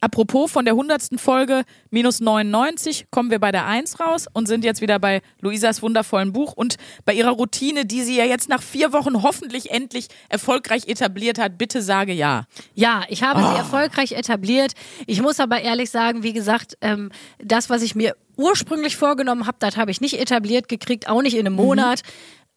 Apropos 0.02 0.50
von 0.52 0.64
der 0.66 0.76
100. 0.76 1.20
Folge 1.20 1.64
minus 1.90 2.22
99 2.22 3.08
kommen 3.12 3.30
wir 3.32 3.40
bei 3.40 3.52
der 3.52 3.66
1 3.66 4.00
raus 4.00 4.28
und 4.32 4.48
sind 4.48 4.64
jetzt 4.64 4.80
wieder 4.82 4.98
bei 4.98 5.22
Luisas 5.42 5.82
wundervollen 5.82 6.32
Buch 6.32 6.54
und 6.54 6.76
bei 7.04 7.14
ihrer 7.14 7.32
Routine, 7.32 7.86
die 7.86 8.02
sie 8.04 8.16
ja 8.18 8.24
jetzt 8.24 8.48
nach 8.48 8.62
vier 8.62 8.94
Wochen 8.94 9.24
hoffentlich 9.24 9.72
endlich 9.72 10.08
erfolgreich 10.30 10.88
etabliert 10.88 11.38
hat. 11.38 11.58
Bitte 11.58 11.82
sage 11.82 12.14
ja. 12.14 12.46
Ja, 12.76 13.04
ich 13.10 13.24
habe 13.24 13.42
Ah. 13.42 13.52
sie 13.52 13.58
erfolgreich 13.58 14.14
etabliert. 14.14 14.72
Ich 15.06 15.22
muss 15.22 15.40
aber 15.42 15.62
ehrlich 15.62 15.90
sagen, 15.90 16.24
wie 16.24 16.34
gesagt, 16.34 16.78
ähm, 16.82 17.12
das, 17.44 17.70
was 17.70 17.82
ich 17.82 17.94
mir 17.96 18.16
ursprünglich 18.38 18.96
vorgenommen 18.96 19.48
habe, 19.48 19.58
das 19.60 19.76
habe 19.76 19.92
ich 19.92 20.00
nicht 20.00 20.18
etabliert 20.20 20.70
gekriegt, 20.70 21.10
auch 21.10 21.22
nicht 21.22 21.34
in 21.36 21.46
einem 21.46 21.56
Mhm. 21.56 21.62
Monat. 21.62 22.02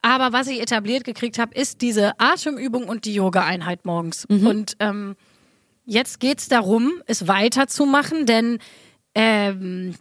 Aber 0.01 0.31
was 0.33 0.47
ich 0.47 0.61
etabliert 0.61 1.03
gekriegt 1.03 1.39
habe, 1.39 1.53
ist 1.55 1.81
diese 1.81 2.17
Atemübung 2.19 2.85
und 2.89 3.05
die 3.05 3.13
Yoga-Einheit 3.13 3.85
morgens. 3.85 4.25
Mhm. 4.29 4.47
Und 4.47 4.75
ähm, 4.79 5.15
jetzt 5.85 6.19
geht's 6.19 6.47
darum, 6.47 7.01
es 7.05 7.27
weiterzumachen, 7.27 8.25
denn 8.25 8.59
ähm, 9.15 9.95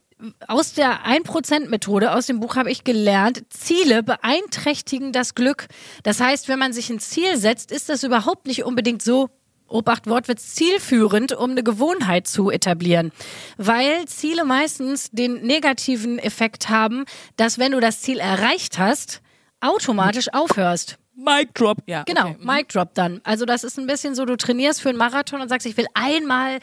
aus 0.47 0.73
der 0.75 1.05
1%-Methode, 1.05 2.15
aus 2.15 2.27
dem 2.27 2.41
Buch 2.41 2.57
habe 2.57 2.71
ich 2.71 2.85
gelernt, 2.85 3.43
Ziele 3.51 4.03
beeinträchtigen 4.03 5.13
das 5.13 5.35
Glück. 5.35 5.67
Das 6.03 6.21
heißt, 6.21 6.49
wenn 6.49 6.59
man 6.59 6.73
sich 6.73 6.91
ein 6.91 7.01
Ziel 7.01 7.37
setzt, 7.37 7.73
ist 7.73 7.89
das 7.89 8.05
überhaupt 8.05 8.47
nicht 8.47 8.65
unbedingt 8.65 9.03
so, 9.03 9.31
Obacht, 9.73 10.07
Wortwitz, 10.07 10.55
zielführend, 10.55 11.33
um 11.33 11.53
eine 11.53 11.63
Gewohnheit 11.63 12.27
zu 12.27 12.51
etablieren. 12.51 13.11
Weil 13.57 14.05
Ziele 14.05 14.45
meistens 14.45 15.11
den 15.11 15.43
negativen 15.43 16.19
Effekt 16.19 16.69
haben, 16.69 17.07
dass 17.37 17.59
wenn 17.59 17.73
du 17.73 17.81
das 17.81 18.03
Ziel 18.03 18.19
erreicht 18.19 18.79
hast, 18.79 19.23
automatisch 19.61 20.33
aufhörst. 20.35 20.99
Mic 21.25 21.55
drop. 21.55 21.79
Ja, 21.87 22.03
Genau, 22.05 22.29
okay. 22.31 22.37
Mic 22.41 22.69
Drop 22.69 22.95
dann. 22.95 23.21
Also 23.25 23.45
das 23.45 23.65
ist 23.65 23.79
ein 23.79 23.87
bisschen 23.87 24.15
so, 24.15 24.25
du 24.25 24.37
trainierst 24.37 24.81
für 24.83 24.89
einen 24.89 24.99
Marathon 24.99 25.41
und 25.41 25.49
sagst, 25.49 25.67
ich 25.67 25.77
will 25.77 25.87
einmal 25.95 26.59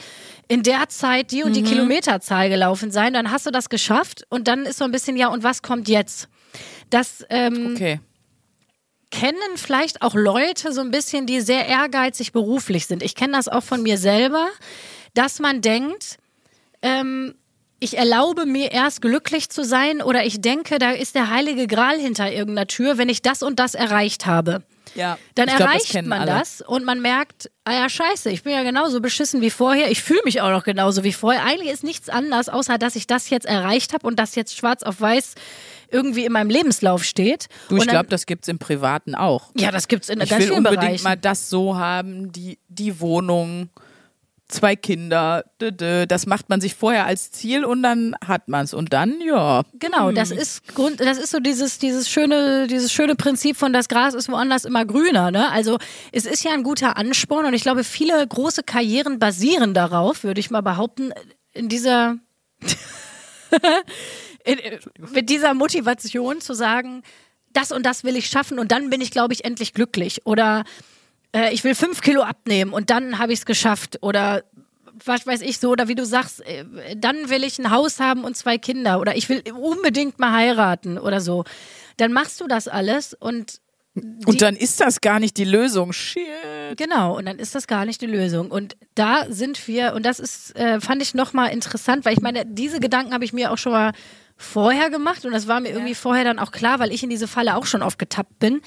in 0.47 0.63
der 0.63 0.89
Zeit 0.89 1.31
die 1.31 1.43
und 1.43 1.51
Mhm. 1.51 1.53
die 1.55 1.63
Kilometerzahl 1.63 2.49
gelaufen 2.49 2.91
sein, 2.91 3.13
dann 3.13 3.31
hast 3.31 3.45
du 3.45 3.51
das 3.51 3.69
geschafft 3.69 4.25
und 4.29 4.47
dann 4.47 4.65
ist 4.65 4.77
so 4.77 4.85
ein 4.85 4.91
bisschen, 4.91 5.15
ja, 5.17 5.27
und 5.29 5.43
was 5.43 5.61
kommt 5.61 5.87
jetzt? 5.87 6.27
Das 6.89 7.25
ähm, 7.29 7.73
Okay. 7.75 7.99
kennen 9.11 9.37
vielleicht 9.55 10.01
auch 10.01 10.13
Leute 10.15 10.71
so 10.73 10.81
ein 10.81 10.91
bisschen, 10.91 11.25
die 11.25 11.41
sehr 11.41 11.65
ehrgeizig 11.67 12.31
beruflich 12.31 12.85
sind. 12.87 13.01
Ich 13.03 13.15
kenne 13.15 13.33
das 13.33 13.47
auch 13.47 13.63
von 13.63 13.81
mir 13.81 13.97
selber, 13.97 14.47
dass 15.15 15.39
man 15.39 15.61
denkt, 15.61 16.17
ähm, 16.81 17.35
ich 17.79 17.97
erlaube 17.97 18.45
mir 18.45 18.71
erst 18.71 19.01
glücklich 19.01 19.49
zu 19.49 19.63
sein 19.63 20.01
oder 20.01 20.25
ich 20.25 20.41
denke, 20.41 20.79
da 20.79 20.91
ist 20.91 21.15
der 21.15 21.29
heilige 21.29 21.67
Gral 21.67 21.97
hinter 21.97 22.31
irgendeiner 22.31 22.67
Tür, 22.67 22.97
wenn 22.97 23.09
ich 23.09 23.21
das 23.21 23.43
und 23.43 23.59
das 23.59 23.73
erreicht 23.73 24.25
habe. 24.25 24.63
Ja. 24.95 25.17
Dann 25.35 25.47
Ich 25.47 25.55
glaub, 25.55 25.67
das 25.67 25.75
erreicht 25.75 25.91
kennen 25.91 26.09
man 26.09 26.21
alle. 26.21 26.31
das 26.31 26.61
und 26.61 26.83
man 26.83 27.01
merkt, 27.01 27.51
ah 27.63 27.73
ja, 27.73 27.89
scheiße, 27.89 28.31
ich 28.31 28.43
bin 28.43 28.53
ja 28.53 28.63
genauso 28.63 29.01
beschissen 29.01 29.41
wie 29.41 29.51
vorher. 29.51 29.91
Ich 29.91 30.01
fühle 30.01 30.21
mich 30.25 30.41
auch 30.41 30.49
noch 30.49 30.63
genauso 30.63 31.03
wie 31.03 31.13
vorher. 31.13 31.45
Eigentlich 31.45 31.71
ist 31.71 31.83
nichts 31.83 32.09
anders, 32.09 32.49
außer 32.49 32.77
dass 32.77 32.95
ich 32.95 33.07
das 33.07 33.29
jetzt 33.29 33.45
erreicht 33.45 33.93
habe 33.93 34.07
und 34.07 34.17
das 34.17 34.35
jetzt 34.35 34.57
schwarz 34.57 34.83
auf 34.83 34.99
weiß 34.99 35.35
irgendwie 35.91 36.25
in 36.25 36.31
meinem 36.31 36.49
Lebenslauf 36.49 37.03
steht. 37.03 37.47
Du, 37.67 37.77
ich 37.77 37.87
glaube, 37.87 38.09
das 38.09 38.25
gibt's 38.25 38.47
im 38.47 38.59
Privaten 38.59 39.15
auch. 39.15 39.49
ja, 39.55 39.71
das 39.71 39.87
gibt's 39.87 40.09
in 40.09 40.21
Ich 40.21 40.29
ganz 40.29 40.41
will 40.41 40.49
vielen 40.49 40.67
unbedingt 40.67 41.03
mal 41.03 41.17
das 41.17 41.49
so 41.49 41.77
haben, 41.77 42.31
die, 42.31 42.59
die 42.67 42.99
Wohnung, 42.99 43.69
zwei 44.49 44.75
Kinder, 44.75 45.45
das 45.59 46.25
macht 46.25 46.49
man 46.49 46.59
sich 46.59 46.75
vorher 46.75 47.05
als 47.05 47.31
Ziel 47.31 47.63
und 47.63 47.83
dann 47.83 48.15
hat 48.25 48.47
man's 48.47 48.73
und 48.73 48.91
dann, 48.91 49.21
ja. 49.21 49.63
Genau, 49.73 50.11
das 50.11 50.31
ist 50.31 50.73
Grund, 50.73 50.99
das 50.99 51.19
ist 51.19 51.29
so 51.29 51.39
dieses, 51.39 51.77
dieses 51.77 52.09
schöne, 52.09 52.67
dieses 52.67 52.91
schöne 52.91 53.15
Prinzip 53.15 53.55
von 53.55 53.71
das 53.71 53.87
Gras 53.87 54.15
ist 54.15 54.29
woanders 54.29 54.65
immer 54.65 54.85
grüner, 54.85 55.31
ne? 55.31 55.51
Also 55.51 55.77
es 56.11 56.25
ist 56.25 56.43
ja 56.43 56.51
ein 56.51 56.63
guter 56.63 56.97
Ansporn 56.97 57.45
und 57.45 57.53
ich 57.53 57.61
glaube, 57.61 57.83
viele 57.83 58.27
große 58.27 58.63
Karrieren 58.63 59.19
basieren 59.19 59.73
darauf, 59.73 60.23
würde 60.23 60.39
ich 60.39 60.49
mal 60.49 60.61
behaupten, 60.61 61.13
in 61.53 61.69
dieser 61.69 62.17
in, 64.43 64.57
mit 65.13 65.29
dieser 65.29 65.53
Motivation 65.53 66.41
zu 66.41 66.53
sagen, 66.53 67.03
das 67.53 67.71
und 67.71 67.85
das 67.85 68.03
will 68.03 68.15
ich 68.15 68.27
schaffen 68.27 68.57
und 68.57 68.71
dann 68.71 68.89
bin 68.89 69.01
ich, 69.01 69.11
glaube 69.11 69.33
ich, 69.33 69.45
endlich 69.45 69.73
glücklich. 69.73 70.25
Oder 70.25 70.63
äh, 71.33 71.53
ich 71.53 71.63
will 71.63 71.75
fünf 71.75 72.01
Kilo 72.01 72.21
abnehmen 72.21 72.73
und 72.73 72.89
dann 72.89 73.19
habe 73.19 73.33
ich 73.33 73.39
es 73.39 73.45
geschafft. 73.45 73.99
Oder 74.01 74.43
was 75.05 75.25
weiß 75.25 75.41
ich 75.41 75.59
so, 75.59 75.69
oder 75.69 75.87
wie 75.87 75.95
du 75.95 76.05
sagst, 76.05 76.45
äh, 76.45 76.65
dann 76.95 77.29
will 77.29 77.43
ich 77.43 77.59
ein 77.59 77.71
Haus 77.71 77.99
haben 77.99 78.23
und 78.23 78.35
zwei 78.35 78.57
Kinder. 78.57 78.99
Oder 78.99 79.15
ich 79.15 79.29
will 79.29 79.43
unbedingt 79.53 80.19
mal 80.19 80.33
heiraten 80.33 80.97
oder 80.97 81.21
so. 81.21 81.43
Dann 81.97 82.13
machst 82.13 82.41
du 82.41 82.47
das 82.47 82.67
alles 82.67 83.13
und 83.13 83.61
Und 84.25 84.41
dann 84.41 84.55
ist 84.55 84.79
das 84.79 85.01
gar 85.01 85.19
nicht 85.19 85.37
die 85.37 85.45
Lösung. 85.45 85.91
Shit. 85.93 86.23
Genau, 86.77 87.17
und 87.17 87.25
dann 87.25 87.39
ist 87.39 87.55
das 87.55 87.67
gar 87.67 87.85
nicht 87.85 88.01
die 88.01 88.05
Lösung. 88.05 88.51
Und 88.51 88.77
da 88.95 89.25
sind 89.29 89.67
wir, 89.67 89.93
und 89.93 90.05
das 90.05 90.19
ist, 90.19 90.55
äh, 90.55 90.79
fand 90.79 91.01
ich 91.01 91.13
nochmal 91.15 91.51
interessant, 91.51 92.05
weil 92.05 92.13
ich 92.13 92.21
meine, 92.21 92.45
diese 92.45 92.79
Gedanken 92.79 93.13
habe 93.13 93.25
ich 93.25 93.33
mir 93.33 93.51
auch 93.51 93.57
schon 93.57 93.73
mal 93.73 93.91
vorher 94.37 94.89
gemacht 94.89 95.25
und 95.25 95.33
das 95.33 95.47
war 95.47 95.59
mir 95.59 95.69
irgendwie 95.69 95.95
vorher 95.95 96.23
dann 96.23 96.39
auch 96.39 96.51
klar, 96.51 96.79
weil 96.79 96.93
ich 96.93 97.03
in 97.03 97.09
diese 97.09 97.27
Falle 97.27 97.57
auch 97.57 97.65
schon 97.65 97.81
oft 97.81 97.99
getappt 97.99 98.39
bin. 98.39 98.61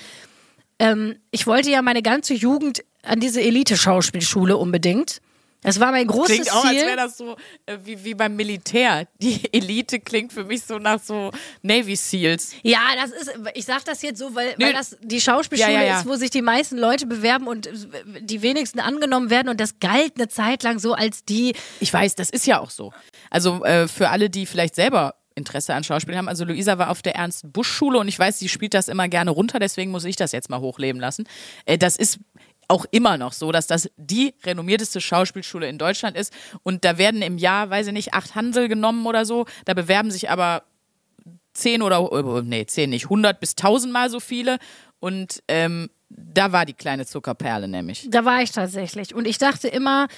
Ähm, 0.79 1.17
ich 1.31 1.47
wollte 1.47 1.71
ja 1.71 1.83
meine 1.83 2.03
ganze 2.03 2.35
Jugend 2.35 2.85
an 3.03 3.21
diese 3.21 3.41
Elite-Schauspielschule 3.41 4.57
unbedingt. 4.57 5.21
Das 5.65 5.79
war 5.79 5.93
mein 5.93 6.09
großes 6.09 6.35
Klingt 6.35 6.53
auch, 6.53 6.65
als 6.65 6.77
Ziel. 6.77 6.87
wäre 6.87 6.97
das 6.97 7.17
so 7.17 7.37
äh, 7.67 7.79
wie, 7.85 8.03
wie 8.03 8.15
beim 8.15 8.35
Militär. 8.35 9.07
Die 9.21 9.41
Elite 9.53 10.01
klingt 10.01 10.33
für 10.33 10.43
mich 10.45 10.63
so 10.65 10.79
nach 10.79 11.01
so 11.01 11.31
Navy 11.63 11.95
Seals. 11.95 12.53
Ja, 12.63 12.81
das 13.01 13.13
ist, 13.13 13.33
ich 13.55 13.65
sag 13.65 13.85
das 13.85 14.03
jetzt 14.03 14.19
so, 14.19 14.35
weil, 14.35 14.57
weil 14.59 14.73
das 14.73 14.97
die 15.01 15.21
Schauspielschule 15.21 15.73
Ja, 15.73 15.81
ja, 15.81 15.87
ja. 15.87 16.01
ist, 16.01 16.07
wo 16.07 16.17
sich 16.17 16.31
die 16.31 16.43
meisten 16.43 16.77
Leute 16.77 17.07
bewerben 17.07 17.47
und 17.47 17.69
die 18.21 18.43
wenigsten 18.43 18.81
angenommen 18.81 19.31
werden 19.31 19.49
und 19.49 19.61
das 19.61 19.79
galt 19.79 20.15
eine 20.17 20.27
Zeit 20.27 20.65
lang 20.65 20.81
so 20.81 20.95
als 20.95 21.25
die, 21.25 21.55
Ich 21.79 21.93
weiß, 21.93 22.17
das 22.17 22.31
ist 22.31 22.45
ja 22.47 22.59
auch 22.59 22.71
so. 22.71 22.93
Also 23.31 23.65
äh, 23.65 23.87
für 23.87 24.09
alle, 24.11 24.31
die 24.31 24.47
vielleicht 24.47 24.75
selber 24.75 25.15
Interesse 25.35 25.75
an 25.75 25.85
Schauspiel 25.85 26.17
haben. 26.17 26.29
Also 26.29 26.45
Luisa 26.45 26.79
war 26.79 26.91
auf 26.91 27.03
der 27.03 27.15
Ernst 27.15 27.53
Busch 27.53 27.69
Schule 27.69 27.99
und 27.99 28.09
ich 28.09 28.19
weiß, 28.19 28.39
sie 28.39 28.49
spielt 28.49 28.75
das 28.75 28.89
immer 28.89 29.09
gerne 29.09 29.31
runter, 29.31 29.59
deswegen 29.59 29.91
muss 29.91 30.05
ich 30.05 30.17
das 30.17 30.33
jetzt 30.33 30.51
mal 30.51 30.61
hochleben 30.61 31.01
lassen. 31.01 31.25
Äh, 31.65 31.79
das 31.79 31.97
ist 31.97 32.19
auch 32.69 32.87
immer 32.91 33.19
noch 33.19 33.33
so, 33.33 33.53
dass 33.53 33.67
das 33.67 33.91
die 33.97 34.35
renommierteste 34.45 35.01
Schauspielschule 35.01 35.69
in 35.69 35.79
Deutschland 35.79 36.17
ist 36.17 36.33
und 36.63 36.85
da 36.85 36.97
werden 36.97 37.23
im 37.23 37.39
Jahr, 37.39 37.71
weiß 37.71 37.89
ich 37.89 37.93
nicht, 37.93 38.15
acht 38.15 38.35
Hansel 38.35 38.69
genommen 38.69 39.07
oder 39.07 39.27
so. 39.27 39.47
Da 39.65 39.75
bewerben 39.75 40.11
sich 40.11 40.31
aber 40.31 40.63
zehn 41.53 41.83
oder, 41.83 42.11
äh, 42.13 42.43
nee, 42.43 42.67
zehn 42.67 42.91
nicht, 42.91 43.11
hundert 43.11 43.41
bis 43.41 43.57
tausendmal 43.57 44.11
so 44.11 44.21
viele 44.21 44.59
und 45.01 45.43
ähm, 45.49 45.91
da 46.09 46.53
war 46.53 46.67
die 46.67 46.75
kleine 46.75 47.07
Zuckerperle 47.07 47.69
nämlich. 47.69 48.07
da 48.11 48.25
war 48.25 48.43
ich 48.43 48.53
tatsächlich. 48.53 49.15
Und 49.15 49.27
ich 49.27 49.39
dachte 49.39 49.69
immer, 49.69 50.09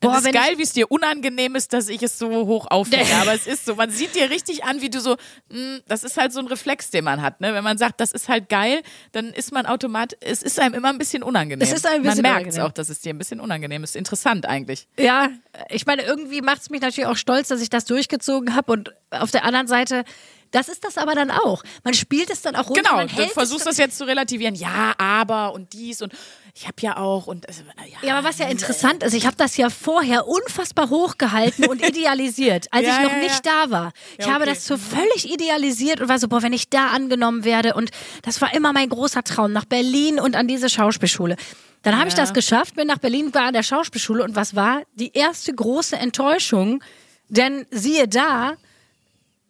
boah, 0.00 0.12
das 0.14 0.24
ist 0.24 0.32
geil, 0.32 0.58
wie 0.58 0.62
es 0.62 0.72
dir 0.72 0.90
unangenehm 0.90 1.54
ist, 1.56 1.72
dass 1.72 1.88
ich 1.88 2.02
es 2.02 2.18
so 2.18 2.28
hoch 2.46 2.66
aufhänge. 2.70 3.14
Aber 3.20 3.34
es 3.34 3.46
ist 3.46 3.64
so, 3.64 3.74
man 3.74 3.90
sieht 3.90 4.14
dir 4.14 4.30
richtig 4.30 4.64
an, 4.64 4.80
wie 4.80 4.90
du 4.90 5.00
so, 5.00 5.16
mh, 5.50 5.80
das 5.86 6.04
ist 6.04 6.16
halt 6.16 6.32
so 6.32 6.40
ein 6.40 6.46
Reflex, 6.46 6.90
den 6.90 7.04
man 7.04 7.22
hat. 7.22 7.40
Ne? 7.40 7.54
Wenn 7.54 7.64
man 7.64 7.78
sagt, 7.78 8.00
das 8.00 8.12
ist 8.12 8.28
halt 8.28 8.48
geil, 8.48 8.82
dann 9.12 9.32
ist 9.32 9.52
man 9.52 9.66
automatisch, 9.66 10.18
es 10.20 10.42
ist 10.42 10.60
einem 10.60 10.74
immer 10.74 10.88
ein 10.88 10.98
bisschen 10.98 11.22
unangenehm. 11.22 11.62
Es 11.62 11.72
ist 11.72 11.86
ein 11.86 12.02
bisschen 12.02 12.22
man 12.22 12.34
merkt 12.34 12.52
es 12.52 12.58
auch, 12.58 12.72
dass 12.72 12.88
es 12.88 13.00
dir 13.00 13.12
ein 13.12 13.18
bisschen 13.18 13.40
unangenehm 13.40 13.84
ist. 13.84 13.96
Interessant 13.96 14.46
eigentlich. 14.46 14.86
ich, 14.96 15.04
ja, 15.04 15.28
ich 15.70 15.86
meine, 15.86 16.02
irgendwie 16.02 16.42
macht 16.42 16.62
es 16.62 16.70
mich 16.70 16.80
natürlich 16.80 17.06
auch 17.06 17.16
stolz, 17.16 17.48
dass 17.48 17.60
ich 17.60 17.70
das 17.70 17.84
durchgezogen 17.84 18.54
habe 18.54 18.72
und 18.72 18.92
auf 19.10 19.30
der 19.30 19.44
anderen 19.44 19.66
Seite, 19.66 20.04
das 20.50 20.68
ist 20.68 20.84
das 20.84 20.98
aber 20.98 21.14
dann 21.14 21.30
auch. 21.30 21.62
Man 21.84 21.94
spielt 21.94 22.30
es 22.30 22.42
dann 22.42 22.56
auch 22.56 22.68
runter. 22.68 22.82
Genau, 22.82 22.96
man 22.96 23.08
du 23.08 23.28
versuchst 23.28 23.60
es 23.66 23.76
das 23.76 23.78
jetzt 23.78 23.98
zu 23.98 24.06
relativieren. 24.06 24.54
Ja, 24.54 24.94
aber 24.98 25.52
und 25.52 25.72
dies 25.72 26.02
und 26.02 26.12
ich 26.54 26.66
habe 26.66 26.76
ja 26.80 26.96
auch 26.96 27.26
und 27.26 27.46
also, 27.46 27.62
ja, 27.86 28.08
Ja, 28.08 28.18
aber 28.18 28.28
was 28.28 28.38
ja 28.38 28.48
interessant 28.48 29.02
ist, 29.02 29.14
ich 29.14 29.26
habe 29.26 29.36
das 29.36 29.56
ja 29.56 29.70
vorher 29.70 30.26
unfassbar 30.26 30.90
hochgehalten 30.90 31.66
und 31.66 31.80
idealisiert, 31.88 32.66
als 32.72 32.86
Ja, 32.86 32.96
ich 32.96 33.02
noch 33.04 33.12
ja, 33.12 33.18
nicht 33.22 33.46
da 33.46 33.70
war. 33.70 33.92
Ich 34.18 34.26
Ja, 34.26 34.32
habe 34.32 34.44
okay. 34.44 34.54
das 34.54 34.66
so 34.66 34.76
völlig 34.76 35.32
idealisiert 35.32 36.00
und 36.00 36.08
war 36.08 36.18
so, 36.18 36.28
boah, 36.28 36.42
wenn 36.42 36.52
ich 36.52 36.68
da 36.68 36.88
angenommen 36.88 37.44
werde 37.44 37.74
und 37.74 37.90
das 38.22 38.40
war 38.40 38.52
immer 38.54 38.72
mein 38.72 38.88
großer 38.88 39.22
Traum, 39.22 39.52
nach 39.52 39.66
Berlin 39.66 40.18
und 40.18 40.34
an 40.34 40.48
diese 40.48 40.68
Schauspielschule. 40.68 41.36
Dann 41.82 41.96
habe 41.96 42.08
ich 42.08 42.14
das 42.14 42.34
geschafft, 42.34 42.74
bin 42.74 42.88
nach 42.88 42.98
Berlin, 42.98 43.32
war 43.34 43.42
an 43.44 43.52
der 43.54 43.62
Schauspielschule 43.62 44.24
und 44.24 44.34
was 44.34 44.56
war? 44.56 44.82
Die 44.94 45.12
erste 45.12 45.54
große 45.54 45.94
Enttäuschung, 45.96 46.82
denn 47.28 47.66
siehe 47.70 48.08
da, 48.08 48.54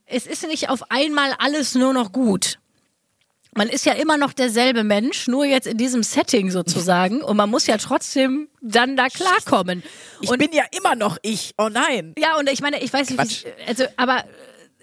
es 0.09 0.27
ist 0.27 0.47
nicht 0.47 0.69
auf 0.71 0.91
einmal 0.91 1.35
alles 1.39 1.75
nur 1.75 1.93
noch 1.93 2.13
gut. 2.13 2.59
Man 3.55 3.69
ist 3.69 3.87
ja 3.87 3.95
immer 3.95 4.17
noch 4.17 4.33
derselbe 4.33 4.85
Mensch, 4.85 5.27
nur 5.27 5.45
jetzt 5.45 5.67
in 5.67 5.79
diesem 5.79 6.03
Setting 6.03 6.51
sozusagen. 6.51 7.23
Und 7.23 7.37
man 7.37 7.51
muss 7.51 7.67
ja 7.67 7.77
trotzdem 7.77 8.49
dann 8.61 8.97
da 8.97 9.09
klarkommen. 9.09 9.83
ich 10.21 10.31
und 10.31 10.39
bin 10.39 10.53
ja 10.53 10.65
immer 10.77 10.95
noch 10.95 11.19
ich. 11.23 11.55
Oh 11.59 11.69
nein. 11.69 12.15
ja, 12.19 12.37
und 12.39 12.49
ich 12.49 12.61
meine, 12.61 12.81
ich 12.83 12.93
weiß 12.93 13.11
nicht, 13.11 13.47
also, 13.67 13.85
aber 13.97 14.25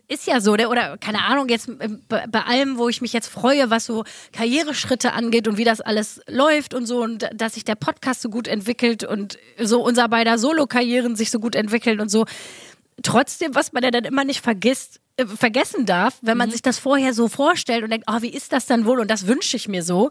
ist 0.07 0.27
ja 0.27 0.41
so, 0.41 0.55
der, 0.55 0.69
oder 0.69 0.97
keine 0.97 1.23
Ahnung, 1.23 1.47
jetzt 1.49 1.67
äh, 1.67 1.89
bei, 2.07 2.25
bei 2.27 2.41
allem, 2.41 2.77
wo 2.77 2.89
ich 2.89 3.01
mich 3.01 3.13
jetzt 3.13 3.27
freue, 3.27 3.69
was 3.69 3.85
so 3.85 4.03
Karriereschritte 4.33 5.13
angeht 5.13 5.47
und 5.47 5.57
wie 5.57 5.63
das 5.63 5.81
alles 5.81 6.21
läuft 6.27 6.73
und 6.73 6.85
so 6.85 7.01
und 7.01 7.29
dass 7.33 7.53
sich 7.53 7.63
der 7.63 7.75
Podcast 7.75 8.21
so 8.21 8.29
gut 8.29 8.47
entwickelt 8.47 9.03
und 9.03 9.37
so 9.59 9.81
unser 9.81 10.07
beider 10.09 10.37
Solo-Karrieren 10.37 11.15
sich 11.15 11.31
so 11.31 11.39
gut 11.39 11.55
entwickeln 11.55 11.99
und 11.99 12.09
so. 12.09 12.25
Trotzdem, 13.03 13.55
was 13.55 13.73
man 13.73 13.83
ja 13.83 13.91
dann 13.91 14.05
immer 14.05 14.23
nicht 14.23 14.41
vergisst, 14.41 14.99
vergessen 15.25 15.85
darf, 15.85 16.17
wenn 16.21 16.37
man 16.37 16.51
sich 16.51 16.61
das 16.61 16.77
vorher 16.77 17.13
so 17.13 17.27
vorstellt 17.27 17.83
und 17.83 17.89
denkt, 17.91 18.07
oh, 18.09 18.21
wie 18.21 18.29
ist 18.29 18.51
das 18.51 18.65
dann 18.65 18.85
wohl 18.85 18.99
und 18.99 19.09
das 19.09 19.27
wünsche 19.27 19.55
ich 19.55 19.67
mir 19.67 19.83
so. 19.83 20.09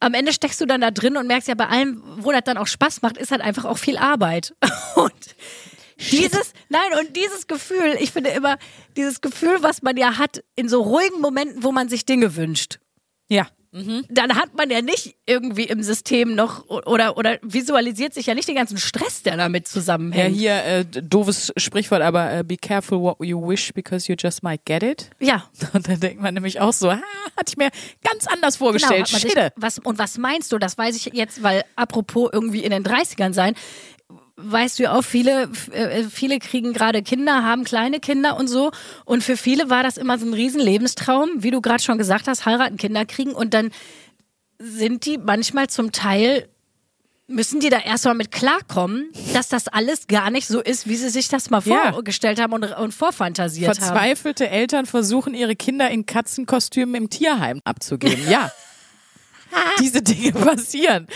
Am 0.00 0.14
Ende 0.14 0.32
steckst 0.32 0.60
du 0.60 0.66
dann 0.66 0.80
da 0.80 0.90
drin 0.90 1.16
und 1.16 1.26
merkst 1.26 1.48
ja 1.48 1.54
bei 1.54 1.68
allem, 1.68 2.02
wo 2.18 2.32
das 2.32 2.42
dann 2.44 2.56
auch 2.56 2.66
Spaß 2.66 3.02
macht, 3.02 3.18
ist 3.18 3.30
halt 3.30 3.42
einfach 3.42 3.64
auch 3.64 3.78
viel 3.78 3.98
Arbeit. 3.98 4.54
Und 4.96 5.12
dieses, 6.10 6.52
nein, 6.68 6.98
und 7.00 7.16
dieses 7.16 7.46
Gefühl, 7.46 7.96
ich 8.00 8.10
finde 8.10 8.30
immer, 8.30 8.58
dieses 8.96 9.20
Gefühl, 9.20 9.62
was 9.62 9.82
man 9.82 9.96
ja 9.96 10.18
hat 10.18 10.42
in 10.56 10.68
so 10.68 10.82
ruhigen 10.82 11.20
Momenten, 11.20 11.62
wo 11.62 11.70
man 11.70 11.88
sich 11.88 12.04
Dinge 12.04 12.34
wünscht. 12.34 12.80
Ja. 13.28 13.46
Dann 14.10 14.36
hat 14.36 14.54
man 14.54 14.68
ja 14.68 14.82
nicht 14.82 15.14
irgendwie 15.26 15.64
im 15.64 15.82
System 15.82 16.34
noch 16.34 16.68
oder, 16.68 17.16
oder 17.16 17.38
visualisiert 17.40 18.12
sich 18.12 18.26
ja 18.26 18.34
nicht 18.34 18.46
den 18.46 18.54
ganzen 18.54 18.76
Stress, 18.76 19.22
der 19.22 19.38
damit 19.38 19.66
Ja, 19.66 19.72
zusammenhängt. 19.72 20.36
hier 20.36 20.62
äh, 20.62 20.84
doofes 20.84 21.52
Sprichwort, 21.56 22.02
aber 22.02 22.32
äh, 22.38 22.44
be 22.44 22.58
careful 22.58 23.00
what 23.00 23.16
you 23.20 23.40
wish 23.40 23.72
because 23.72 24.10
you 24.12 24.16
just 24.18 24.42
might 24.42 24.64
get 24.66 24.82
it. 24.82 25.08
Ja, 25.20 25.48
Und 25.72 25.88
dann 25.88 25.98
denkt 26.00 26.20
man 26.20 26.34
nämlich 26.34 26.60
auch 26.60 26.74
so, 26.74 26.92
ha, 26.92 27.00
hatte 27.36 27.48
ich 27.52 27.56
mir 27.56 27.70
ganz 28.04 28.26
anders 28.26 28.58
Genau, 28.58 28.66
vorgestellt. 28.72 29.10
man 29.10 29.20
sich, 29.22 29.34
was, 29.56 29.78
und 29.78 29.98
was 29.98 30.18
meinst 30.18 30.52
du? 30.52 30.58
Das 30.58 30.76
weiß 30.76 30.94
ich 30.94 31.06
jetzt, 31.14 31.42
weil 31.42 31.64
apropos 31.74 32.28
irgendwie 32.30 32.62
in 32.64 32.72
den 32.72 32.84
30ern 32.84 33.32
sein, 33.32 33.54
weißt 34.44 34.78
du 34.78 34.82
ja 34.84 34.92
auch, 34.98 35.02
viele, 35.02 35.44
f- 35.44 35.68
äh, 35.72 36.04
viele 36.04 36.38
kriegen 36.38 36.72
gerade 36.72 37.02
Kinder, 37.02 37.42
haben 37.44 37.64
kleine 37.64 38.00
Kinder 38.00 38.36
und 38.36 38.48
so. 38.48 38.70
Und 39.04 39.22
für 39.24 39.36
viele 39.36 39.70
war 39.70 39.82
das 39.82 39.96
immer 39.96 40.18
so 40.18 40.26
ein 40.26 40.34
riesen 40.34 40.60
Lebenstraum, 40.60 41.28
wie 41.38 41.50
du 41.50 41.60
gerade 41.60 41.82
schon 41.82 41.98
gesagt 41.98 42.28
hast, 42.28 42.46
heiraten, 42.46 42.76
Kinder 42.76 43.04
kriegen. 43.04 43.32
Und 43.32 43.54
dann 43.54 43.70
sind 44.58 45.06
die 45.06 45.18
manchmal 45.18 45.68
zum 45.68 45.92
Teil 45.92 46.48
müssen 47.28 47.60
die 47.60 47.70
da 47.70 47.78
erstmal 47.78 48.14
mit 48.14 48.30
klarkommen, 48.30 49.10
dass 49.32 49.48
das 49.48 49.66
alles 49.68 50.06
gar 50.06 50.30
nicht 50.30 50.46
so 50.46 50.60
ist, 50.60 50.86
wie 50.86 50.96
sie 50.96 51.08
sich 51.08 51.28
das 51.28 51.48
mal 51.48 51.62
Ja. 51.64 51.92
vorgestellt 51.92 52.38
haben 52.38 52.52
und, 52.52 52.64
und 52.76 52.92
vorfantasiert 52.92 53.70
haben. 53.70 53.76
Verzweifelte 53.78 54.50
Eltern 54.50 54.84
versuchen, 54.84 55.32
ihre 55.32 55.56
Kinder 55.56 55.88
in 55.90 56.04
Katzenkostümen 56.04 56.94
im 56.94 57.08
Tierheim 57.10 57.60
abzugeben. 57.64 58.28
Ja. 58.28 58.52
Diese 59.80 60.02
Dinge 60.02 60.32
passieren. 60.32 61.06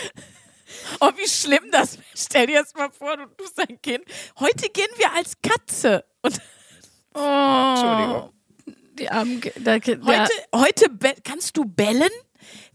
Oh, 1.00 1.10
wie 1.16 1.28
schlimm 1.28 1.70
das 1.70 1.94
wäre. 1.94 2.06
Stell 2.16 2.46
dir 2.46 2.54
jetzt 2.54 2.76
mal 2.76 2.90
vor, 2.90 3.16
du 3.16 3.26
tust 3.36 3.58
dein 3.58 3.80
Kind. 3.80 4.04
Heute 4.38 4.68
gehen 4.70 4.90
wir 4.96 5.12
als 5.12 5.34
Katze. 5.42 6.04
Und 6.22 6.40
Oh, 7.14 7.70
Entschuldigung. 7.70 8.32
Die 8.98 9.10
armen, 9.10 9.40
der, 9.56 9.74
heute, 9.74 10.32
heute 10.54 10.86
kannst 11.24 11.56
du 11.56 11.64
bellen. 11.64 12.10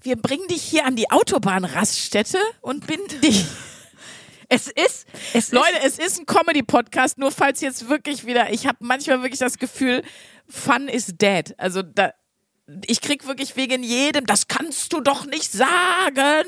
Wir 0.02 0.16
bringen 0.16 0.48
dich 0.48 0.64
hier 0.64 0.86
an 0.86 0.96
die 0.96 1.10
Autobahnraststätte 1.12 2.40
und 2.62 2.88
binden 2.88 3.22
dich. 3.22 3.46
Es 4.50 4.68
ist, 4.68 5.08
es 5.34 5.52
Leute, 5.52 5.80
es 5.84 5.98
ist 5.98 6.20
ein 6.20 6.26
Comedy-Podcast, 6.26 7.18
nur 7.18 7.32
falls 7.32 7.62
jetzt 7.62 7.88
wirklich 7.88 8.26
wieder, 8.26 8.52
ich 8.52 8.68
habe 8.68 8.80
manchmal 8.82 9.22
wirklich 9.22 9.40
das 9.40 9.58
Gefühl, 9.58 10.04
Fun 10.50 10.88
is 10.90 11.14
dead. 11.18 11.56
Also 11.58 11.82
da, 11.82 12.14
ich 12.86 13.02
krieg 13.02 13.28
wirklich 13.28 13.56
wegen 13.56 13.84
jedem, 13.84 14.26
das 14.26 14.48
kannst 14.48 14.94
du 14.94 15.02
doch 15.02 15.26
nicht 15.26 15.52
sagen. 15.52 16.46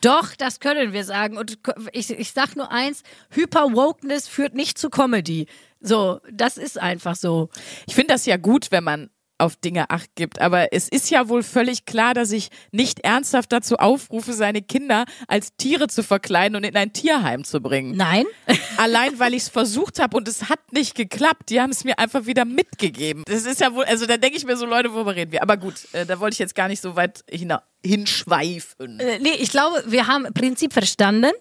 doch, 0.00 0.34
das 0.36 0.60
können 0.60 0.92
wir 0.92 1.04
sagen. 1.04 1.36
Und 1.36 1.58
ich, 1.92 2.10
ich 2.10 2.32
sag 2.32 2.56
nur 2.56 2.70
eins, 2.70 3.02
Hyper-Wokeness 3.30 4.28
führt 4.28 4.54
nicht 4.54 4.78
zu 4.78 4.90
Comedy. 4.90 5.46
So, 5.80 6.20
das 6.30 6.56
ist 6.56 6.80
einfach 6.80 7.16
so. 7.16 7.50
Ich 7.86 7.94
finde 7.94 8.14
das 8.14 8.26
ja 8.26 8.36
gut, 8.36 8.70
wenn 8.70 8.84
man 8.84 9.10
auf 9.38 9.56
Dinge 9.56 9.90
Acht 9.90 10.14
gibt, 10.14 10.40
aber 10.40 10.72
es 10.72 10.88
ist 10.88 11.10
ja 11.10 11.28
wohl 11.28 11.42
völlig 11.42 11.86
klar, 11.86 12.14
dass 12.14 12.32
ich 12.32 12.50
nicht 12.72 13.00
ernsthaft 13.00 13.52
dazu 13.52 13.76
aufrufe, 13.76 14.32
seine 14.32 14.62
Kinder 14.62 15.04
als 15.28 15.56
Tiere 15.56 15.88
zu 15.88 16.02
verkleiden 16.02 16.56
und 16.56 16.64
in 16.64 16.76
ein 16.76 16.92
Tierheim 16.92 17.44
zu 17.44 17.60
bringen. 17.60 17.96
Nein? 17.96 18.24
Allein 18.76 19.18
weil 19.18 19.34
ich 19.34 19.44
es 19.44 19.48
versucht 19.48 19.98
habe 19.98 20.16
und 20.16 20.28
es 20.28 20.48
hat 20.48 20.72
nicht 20.72 20.94
geklappt. 20.94 21.50
Die 21.50 21.60
haben 21.60 21.70
es 21.70 21.84
mir 21.84 21.98
einfach 21.98 22.26
wieder 22.26 22.44
mitgegeben. 22.44 23.24
Das 23.26 23.44
ist 23.44 23.60
ja 23.60 23.74
wohl, 23.74 23.84
also 23.84 24.06
da 24.06 24.16
denke 24.16 24.36
ich 24.36 24.44
mir 24.44 24.56
so, 24.56 24.66
Leute, 24.66 24.92
worüber 24.92 25.14
reden 25.14 25.32
wir? 25.32 25.42
Aber 25.42 25.56
gut, 25.56 25.74
äh, 25.92 26.06
da 26.06 26.20
wollte 26.20 26.34
ich 26.34 26.38
jetzt 26.38 26.54
gar 26.54 26.68
nicht 26.68 26.80
so 26.80 26.96
weit 26.96 27.24
hina 27.30 27.62
hinschweifen. 27.84 29.00
Äh, 29.00 29.18
nee, 29.18 29.34
ich 29.38 29.50
glaube, 29.50 29.82
wir 29.86 30.06
haben 30.06 30.32
Prinzip 30.32 30.72
verstanden. 30.72 31.32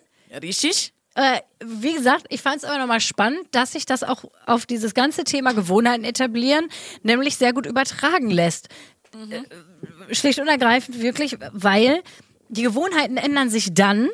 Richtig? 0.41 0.93
Äh, 1.15 1.41
wie 1.63 1.93
gesagt, 1.93 2.25
ich 2.29 2.41
fand 2.41 2.57
es 2.57 2.63
aber 2.63 2.79
nochmal 2.79 2.99
spannend, 2.99 3.47
dass 3.51 3.73
sich 3.73 3.85
das 3.85 4.03
auch 4.03 4.25
auf 4.45 4.65
dieses 4.65 4.93
ganze 4.93 5.23
Thema 5.23 5.53
Gewohnheiten 5.53 6.03
etablieren, 6.03 6.69
nämlich 7.03 7.37
sehr 7.37 7.53
gut 7.53 7.65
übertragen 7.67 8.29
lässt. 8.31 8.69
Äh, 9.13 10.13
Schlicht 10.13 10.39
und 10.39 10.47
ergreifend 10.47 11.01
wirklich, 11.01 11.37
weil 11.51 12.01
die 12.49 12.63
Gewohnheiten 12.63 13.17
ändern 13.17 13.49
sich 13.49 13.73
dann, 13.73 14.09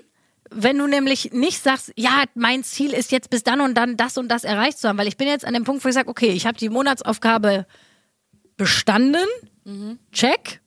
wenn 0.52 0.78
du 0.78 0.88
nämlich 0.88 1.32
nicht 1.32 1.62
sagst, 1.62 1.94
ja, 1.96 2.24
mein 2.34 2.64
Ziel 2.64 2.92
ist 2.92 3.12
jetzt 3.12 3.30
bis 3.30 3.44
dann 3.44 3.62
und 3.62 3.76
dann 3.76 3.98
das 3.98 4.18
und 4.18 4.30
das 4.30 4.44
erreicht 4.44 4.80
zu 4.80 4.90
haben, 4.90 4.98
weil 4.98 5.08
ich 5.08 5.18
bin 5.18 5.28
jetzt 5.28 5.46
an 5.46 5.54
dem 5.54 5.64
Punkt, 5.64 5.86
wo 5.86 5.90
ich 5.90 5.96
sage, 5.96 6.10
okay, 6.10 6.32
ich 6.32 6.46
habe 6.46 6.58
die 6.58 6.70
Monatsaufgabe 6.70 7.66
bestanden, 8.58 9.26
check, 10.12 10.60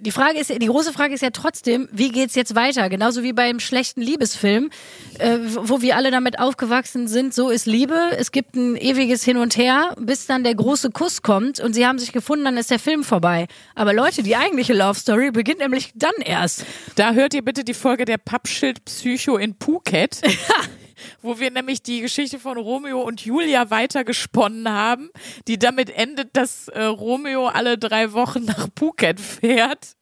die 0.00 0.10
Frage 0.10 0.38
ist, 0.38 0.50
die 0.50 0.66
große 0.66 0.92
Frage 0.92 1.14
ist 1.14 1.22
ja 1.22 1.30
trotzdem, 1.30 1.88
wie 1.92 2.10
geht's 2.10 2.34
jetzt 2.34 2.54
weiter? 2.54 2.88
Genauso 2.88 3.22
wie 3.22 3.32
beim 3.32 3.60
schlechten 3.60 4.00
Liebesfilm, 4.00 4.70
äh, 5.18 5.38
wo 5.40 5.80
wir 5.80 5.96
alle 5.96 6.10
damit 6.10 6.38
aufgewachsen 6.38 7.08
sind, 7.08 7.34
so 7.34 7.50
ist 7.50 7.66
Liebe. 7.66 7.98
Es 8.18 8.32
gibt 8.32 8.56
ein 8.56 8.76
ewiges 8.76 9.24
Hin 9.24 9.36
und 9.36 9.56
Her, 9.56 9.94
bis 9.98 10.26
dann 10.26 10.44
der 10.44 10.54
große 10.54 10.90
Kuss 10.90 11.22
kommt 11.22 11.60
und 11.60 11.74
sie 11.74 11.86
haben 11.86 11.98
sich 11.98 12.12
gefunden, 12.12 12.44
dann 12.44 12.56
ist 12.56 12.70
der 12.70 12.78
Film 12.78 13.04
vorbei. 13.04 13.46
Aber 13.74 13.92
Leute, 13.92 14.22
die 14.22 14.36
eigentliche 14.36 14.74
Love 14.74 14.98
Story 14.98 15.30
beginnt 15.30 15.60
nämlich 15.60 15.92
dann 15.94 16.14
erst. 16.24 16.64
Da 16.96 17.12
hört 17.12 17.34
ihr 17.34 17.42
bitte 17.42 17.64
die 17.64 17.74
Folge 17.74 18.04
der 18.04 18.18
Pappschild 18.18 18.84
Psycho 18.84 19.36
in 19.36 19.54
Phuket. 19.58 20.20
Wo 21.22 21.38
wir 21.38 21.50
nämlich 21.50 21.82
die 21.82 22.00
Geschichte 22.00 22.38
von 22.38 22.58
Romeo 22.58 23.00
und 23.00 23.24
Julia 23.24 23.70
weitergesponnen 23.70 24.68
haben, 24.68 25.10
die 25.48 25.58
damit 25.58 25.90
endet, 25.90 26.36
dass 26.36 26.68
äh, 26.68 26.82
Romeo 26.82 27.46
alle 27.46 27.78
drei 27.78 28.12
Wochen 28.12 28.44
nach 28.44 28.68
Phuket 28.76 29.20
fährt, 29.20 29.96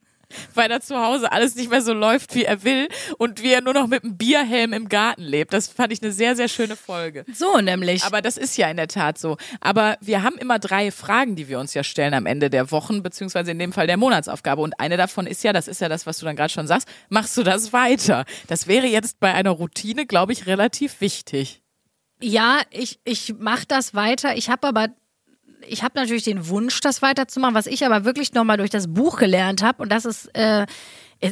weil 0.55 0.71
er 0.71 0.81
zu 0.81 0.99
Hause 0.99 1.33
alles 1.33 1.55
nicht 1.55 1.71
mehr 1.71 1.83
so 1.83 1.93
läuft, 1.93 2.35
wie 2.35 2.45
er 2.45 2.65
will 2.65 2.89
und 3.19 3.43
wie 3.43 3.53
er 3.53 3.61
nur 3.61 3.75
noch 3.75 3.87
mit 3.87 4.05
einem 4.05 4.17
Bierhelm 4.17 4.73
im 4.73 4.89
Garten 4.89 5.23
lebt. 5.23 5.53
Das 5.53 5.69
fand 5.69 5.93
ich 5.93 6.03
eine 6.03 6.13
sehr, 6.13 6.37
sehr 6.37 6.49
schöne 6.49 6.77
Folge. 6.77 7.25
So 7.33 7.59
nämlich. 7.59 8.05
Aber 8.05 8.23
das 8.23 8.37
ist 8.37 8.57
ja 8.57 8.71
in 8.71 8.77
der 8.77 8.89
Tat 8.89 9.19
so. 9.19 9.37
Aber 9.61 9.97
wir 10.01 10.23
haben 10.23 10.37
immer 10.39 10.59
drei 10.59 10.91
Fragen, 10.91 11.37
die 11.37 11.49
wir 11.49 11.59
uns 11.59 11.75
ja 11.75 11.85
stellen 11.85 12.15
am 12.15 12.27
Ende 12.27 12.51
der 12.51 12.71
Wochen, 12.71 13.03
beziehungsweise 13.03 13.51
in 13.51 13.59
dem 13.59 13.73
Fall 13.73 13.87
der 13.87 13.97
Monatsaufgabe. 13.97 14.61
Und 14.63 14.79
eine 14.79 14.97
davon 14.97 15.27
ist 15.27 15.45
ja, 15.45 15.53
das 15.53 15.69
ist 15.69 15.81
ja 15.81 15.89
das, 15.89 16.07
was 16.07 16.19
du 16.19 16.27
dann 16.27 16.37
gerade 16.37 16.53
schon 16.53 16.67
sagst, 16.67 16.89
machst 17.09 17.37
du 17.37 17.43
das 17.43 17.73
weiter? 17.73 18.25
Das 18.47 18.67
wäre 18.67 18.87
jetzt 18.87 19.21
bei 19.21 19.33
einer 19.33 19.51
Routine, 19.51 20.07
glaube 20.07 20.33
ich, 20.33 20.47
relativ 20.47 21.01
wichtig. 21.01 21.63
Ja, 22.21 22.61
ich, 22.71 23.01
ich 23.05 23.35
mache 23.39 23.67
das 23.67 23.95
weiter. 23.95 24.37
Ich 24.37 24.49
habe 24.49 24.69
aber, 24.69 24.89
ich 25.69 25.83
habe 25.83 25.93
natürlich 25.97 26.25
den 26.25 26.49
Wunsch, 26.49 26.81
das 26.81 27.03
weiterzumachen, 27.03 27.55
was 27.55 27.67
ich 27.67 27.85
aber 27.85 28.05
wirklich 28.05 28.33
nochmal 28.35 28.57
durch 28.57 28.71
das 28.71 28.93
Buch 28.93 29.19
gelernt 29.19 29.63
habe. 29.63 29.83
Und 29.83 29.91
das 29.91 30.05
ist, 30.05 30.27
äh, 30.35 30.67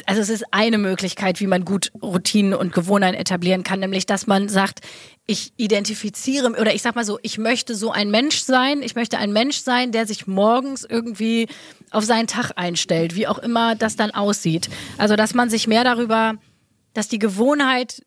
also 0.06 0.20
es 0.20 0.28
ist 0.28 0.44
eine 0.52 0.78
Möglichkeit, 0.78 1.40
wie 1.40 1.46
man 1.46 1.64
gut 1.64 1.90
Routinen 2.02 2.54
und 2.54 2.72
Gewohnheiten 2.72 3.16
etablieren 3.16 3.64
kann, 3.64 3.80
nämlich 3.80 4.06
dass 4.06 4.26
man 4.26 4.48
sagt, 4.48 4.80
ich 5.26 5.52
identifiziere 5.56 6.50
oder 6.50 6.74
ich 6.74 6.82
sag 6.82 6.94
mal 6.94 7.04
so, 7.04 7.18
ich 7.22 7.38
möchte 7.38 7.74
so 7.74 7.90
ein 7.90 8.10
Mensch 8.10 8.40
sein. 8.40 8.82
Ich 8.82 8.94
möchte 8.94 9.18
ein 9.18 9.32
Mensch 9.32 9.58
sein, 9.58 9.92
der 9.92 10.06
sich 10.06 10.26
morgens 10.26 10.84
irgendwie 10.84 11.48
auf 11.90 12.04
seinen 12.04 12.26
Tag 12.26 12.52
einstellt, 12.56 13.14
wie 13.14 13.26
auch 13.26 13.38
immer 13.38 13.74
das 13.74 13.96
dann 13.96 14.10
aussieht. 14.10 14.70
Also 14.98 15.16
dass 15.16 15.34
man 15.34 15.50
sich 15.50 15.66
mehr 15.66 15.84
darüber, 15.84 16.34
dass 16.94 17.08
die 17.08 17.18
Gewohnheit 17.18 18.02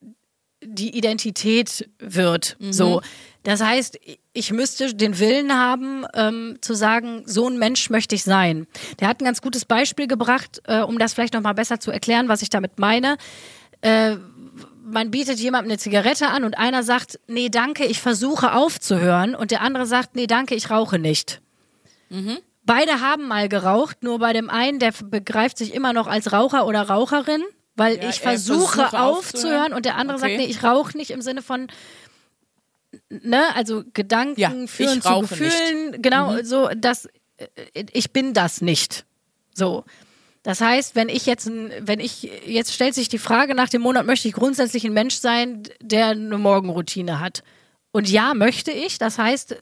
die 0.65 0.97
Identität 0.97 1.89
wird. 1.99 2.55
So, 2.71 3.01
Das 3.43 3.61
heißt, 3.61 3.99
ich 4.31 4.51
müsste 4.51 4.93
den 4.93 5.19
Willen 5.19 5.53
haben, 5.53 6.05
ähm, 6.13 6.57
zu 6.61 6.73
sagen, 6.73 7.23
so 7.25 7.47
ein 7.47 7.59
Mensch 7.59 7.89
möchte 7.89 8.15
ich 8.15 8.23
sein. 8.23 8.67
Der 8.99 9.09
hat 9.09 9.21
ein 9.21 9.25
ganz 9.25 9.41
gutes 9.41 9.65
Beispiel 9.65 10.07
gebracht, 10.07 10.61
äh, 10.65 10.79
um 10.79 10.97
das 10.97 11.13
vielleicht 11.13 11.33
nochmal 11.33 11.53
besser 11.53 11.79
zu 11.79 11.91
erklären, 11.91 12.29
was 12.29 12.41
ich 12.41 12.49
damit 12.49 12.79
meine. 12.79 13.17
Äh, 13.81 14.15
man 14.85 15.11
bietet 15.11 15.39
jemandem 15.39 15.71
eine 15.71 15.77
Zigarette 15.77 16.27
an 16.27 16.43
und 16.43 16.57
einer 16.57 16.83
sagt, 16.83 17.19
nee, 17.27 17.49
danke, 17.49 17.85
ich 17.85 18.01
versuche 18.01 18.53
aufzuhören 18.53 19.35
und 19.35 19.51
der 19.51 19.61
andere 19.61 19.85
sagt, 19.85 20.15
nee, 20.15 20.27
danke, 20.27 20.55
ich 20.55 20.69
rauche 20.69 20.99
nicht. 20.99 21.41
Mhm. 22.09 22.37
Beide 22.65 23.01
haben 23.01 23.27
mal 23.27 23.49
geraucht, 23.49 24.03
nur 24.03 24.19
bei 24.19 24.31
dem 24.31 24.49
einen, 24.49 24.79
der 24.79 24.93
begreift 25.03 25.57
sich 25.57 25.73
immer 25.73 25.91
noch 25.91 26.07
als 26.07 26.31
Raucher 26.31 26.65
oder 26.65 26.83
Raucherin, 26.83 27.41
weil 27.75 27.97
ja, 27.97 28.09
ich 28.09 28.19
versuche, 28.19 28.75
versuche 28.75 28.99
aufzuhören, 28.99 29.17
aufzuhören 29.17 29.73
und 29.73 29.85
der 29.85 29.97
andere 29.97 30.17
okay. 30.17 30.27
sagt, 30.27 30.37
nee, 30.37 30.45
ich 30.45 30.63
rauche 30.63 30.95
nicht 30.95 31.11
im 31.11 31.21
Sinne 31.21 31.41
von, 31.41 31.67
ne, 33.21 33.55
also 33.55 33.83
Gedanken 33.93 34.39
ja, 34.39 34.51
führen 34.67 35.01
zu 35.01 35.19
Gefühlen, 35.21 35.91
nicht. 35.91 36.03
genau, 36.03 36.33
mhm. 36.33 36.45
so, 36.45 36.69
das, 36.75 37.07
äh, 37.37 37.85
ich 37.91 38.11
bin 38.11 38.33
das 38.33 38.61
nicht. 38.61 39.05
So. 39.53 39.85
Das 40.43 40.59
heißt, 40.59 40.95
wenn 40.95 41.07
ich 41.07 41.25
jetzt, 41.25 41.49
wenn 41.49 42.01
ich, 42.01 42.29
jetzt 42.45 42.73
stellt 42.73 42.93
sich 42.93 43.07
die 43.07 43.17
Frage 43.17 43.55
nach 43.55 43.69
dem 43.69 43.81
Monat, 43.81 44.05
möchte 44.05 44.27
ich 44.27 44.33
grundsätzlich 44.33 44.83
ein 44.85 44.91
Mensch 44.93 45.15
sein, 45.15 45.63
der 45.79 46.07
eine 46.07 46.37
Morgenroutine 46.37 47.21
hat. 47.21 47.43
Und 47.93 48.09
ja, 48.09 48.33
möchte 48.33 48.71
ich. 48.71 48.97
Das 48.97 49.17
heißt, 49.17 49.55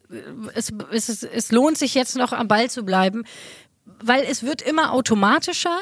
es, 0.55 0.73
es, 0.91 1.23
es 1.23 1.51
lohnt 1.51 1.77
sich 1.77 1.93
jetzt 1.93 2.15
noch 2.15 2.33
am 2.33 2.47
Ball 2.47 2.69
zu 2.69 2.83
bleiben, 2.83 3.25
weil 3.85 4.23
es 4.23 4.43
wird 4.43 4.63
immer 4.63 4.93
automatischer, 4.93 5.77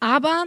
aber 0.00 0.44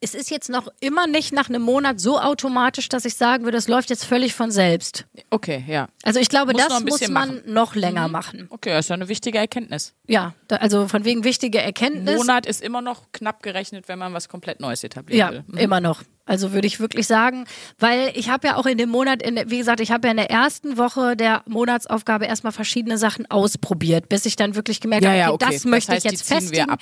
es 0.00 0.14
ist 0.14 0.30
jetzt 0.30 0.48
noch 0.48 0.68
immer 0.80 1.06
nicht 1.06 1.32
nach 1.32 1.48
einem 1.48 1.62
Monat 1.62 2.00
so 2.00 2.20
automatisch, 2.20 2.88
dass 2.88 3.04
ich 3.04 3.14
sagen 3.14 3.44
würde, 3.44 3.58
es 3.58 3.66
läuft 3.66 3.90
jetzt 3.90 4.04
völlig 4.04 4.32
von 4.32 4.50
selbst. 4.50 5.06
Okay, 5.30 5.64
ja. 5.66 5.88
Also 6.04 6.20
ich 6.20 6.28
glaube, 6.28 6.52
muss 6.52 6.68
das 6.68 6.84
muss 6.84 7.08
man 7.08 7.28
machen. 7.28 7.42
noch 7.46 7.74
länger 7.74 8.06
mhm. 8.06 8.12
machen. 8.12 8.46
Okay, 8.50 8.70
das 8.70 8.86
ist 8.86 8.90
ja 8.90 8.94
eine 8.94 9.08
wichtige 9.08 9.38
Erkenntnis. 9.38 9.94
Ja, 10.06 10.34
da, 10.46 10.56
also 10.56 10.86
von 10.86 11.04
wegen 11.04 11.24
wichtige 11.24 11.60
Erkenntnis. 11.60 12.14
Ein 12.14 12.16
Monat 12.18 12.46
ist 12.46 12.62
immer 12.62 12.80
noch 12.80 13.10
knapp 13.12 13.42
gerechnet, 13.42 13.88
wenn 13.88 13.98
man 13.98 14.12
was 14.14 14.28
komplett 14.28 14.60
Neues 14.60 14.84
etablieren 14.84 15.18
ja, 15.18 15.32
will. 15.32 15.44
Mhm. 15.48 15.58
immer 15.58 15.80
noch. 15.80 16.02
Also 16.26 16.52
würde 16.52 16.66
ich 16.66 16.78
wirklich 16.78 17.06
sagen, 17.06 17.46
weil 17.78 18.12
ich 18.14 18.28
habe 18.28 18.48
ja 18.48 18.56
auch 18.56 18.66
in 18.66 18.76
dem 18.78 18.90
Monat, 18.90 19.22
in, 19.22 19.50
wie 19.50 19.58
gesagt, 19.58 19.80
ich 19.80 19.90
habe 19.90 20.06
ja 20.06 20.10
in 20.10 20.18
der 20.18 20.30
ersten 20.30 20.76
Woche 20.76 21.16
der 21.16 21.42
Monatsaufgabe 21.46 22.26
erstmal 22.26 22.52
verschiedene 22.52 22.98
Sachen 22.98 23.28
ausprobiert, 23.30 24.08
bis 24.10 24.26
ich 24.26 24.36
dann 24.36 24.54
wirklich 24.54 24.80
gemerkt 24.80 25.04
ja, 25.04 25.10
habe, 25.10 25.18
okay, 25.32 25.44
ja, 25.44 25.48
okay. 25.48 25.54
das 25.54 25.64
möchte 25.64 25.92
das 25.92 26.04
heißt, 26.04 26.06
ich 26.06 26.12
jetzt 26.12 26.28
festigen. 26.28 26.76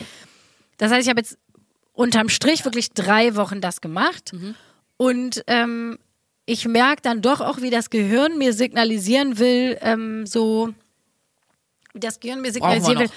Das 0.79 0.93
heißt, 0.93 1.03
ich 1.03 1.09
habe 1.09 1.21
jetzt 1.21 1.39
unterm 1.97 2.29
Strich 2.29 2.65
wirklich 2.65 2.91
drei 2.91 3.35
Wochen 3.35 3.61
das 3.61 3.81
gemacht. 3.81 4.33
Mhm. 4.33 4.55
Und 4.97 5.43
ähm, 5.47 5.99
ich 6.45 6.69
merke 6.69 7.03
dann 7.03 7.23
doch 7.23 7.41
auch, 7.41 7.61
wie 7.61 7.71
das 7.71 7.91
Gehirn 7.91 8.39
mir 8.39 8.53
signalisieren 8.53 9.39
will, 9.39 9.77
ähm, 9.81 10.27
so, 10.27 10.73
wie 11.93 12.01
das 12.01 12.21
Gehirn 12.21 12.41
mir 12.41 12.53
signalisieren 12.53 13.01
will, 13.01 13.11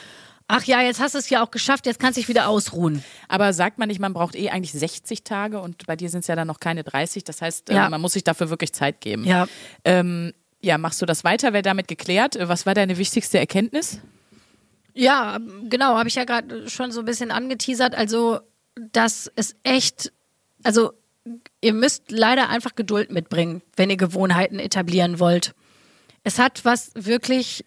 ach 0.47 0.63
ja, 0.63 0.82
jetzt 0.82 0.99
hast 0.99 1.13
du 1.13 1.19
es 1.19 1.30
ja 1.30 1.43
auch 1.43 1.51
geschafft, 1.51 1.86
jetzt 1.86 1.99
kannst 1.99 2.17
du 2.17 2.21
dich 2.21 2.30
wieder 2.30 2.47
ausruhen. 2.47 3.03
Aber 3.27 3.53
sagt 3.53 3.77
man 3.77 3.89
nicht, 3.89 3.99
man 3.99 4.13
braucht 4.13 4.36
eh 4.36 4.49
eigentlich 4.49 4.71
60 4.71 5.23
Tage 5.23 5.59
und 5.59 5.86
bei 5.86 5.95
dir 5.95 6.09
sind 6.09 6.21
es 6.21 6.27
ja 6.27 6.36
dann 6.36 6.47
noch 6.47 6.59
keine 6.59 6.84
30. 6.84 7.23
Das 7.23 7.41
heißt, 7.41 7.69
äh, 7.69 7.75
ja. 7.75 7.89
man 7.89 8.01
muss 8.01 8.13
sich 8.13 8.23
dafür 8.23 8.49
wirklich 8.49 8.73
Zeit 8.73 9.01
geben. 9.01 9.25
Ja. 9.25 9.47
Ähm, 9.86 10.34
ja, 10.61 10.77
machst 10.77 11.01
du 11.01 11.05
das 11.05 11.23
weiter? 11.23 11.53
Wer 11.53 11.61
damit 11.61 11.88
geklärt? 11.88 12.38
Was 12.41 12.65
war 12.65 12.73
deine 12.73 12.97
wichtigste 12.97 13.38
Erkenntnis? 13.39 13.99
Ja, 14.93 15.38
genau, 15.69 15.97
habe 15.97 16.09
ich 16.09 16.15
ja 16.15 16.25
gerade 16.25 16.69
schon 16.69 16.91
so 16.91 17.01
ein 17.01 17.05
bisschen 17.05 17.32
angeteasert. 17.32 17.95
Also 17.95 18.39
dass 18.91 19.32
es 19.36 19.55
echt, 19.63 20.11
also 20.63 20.93
ihr 21.61 21.73
müsst 21.73 22.11
leider 22.11 22.49
einfach 22.49 22.75
Geduld 22.75 23.11
mitbringen, 23.11 23.61
wenn 23.75 23.89
ihr 23.89 23.97
Gewohnheiten 23.97 24.59
etablieren 24.59 25.19
wollt. 25.19 25.53
Es 26.23 26.39
hat 26.39 26.65
was 26.65 26.91
wirklich 26.95 27.65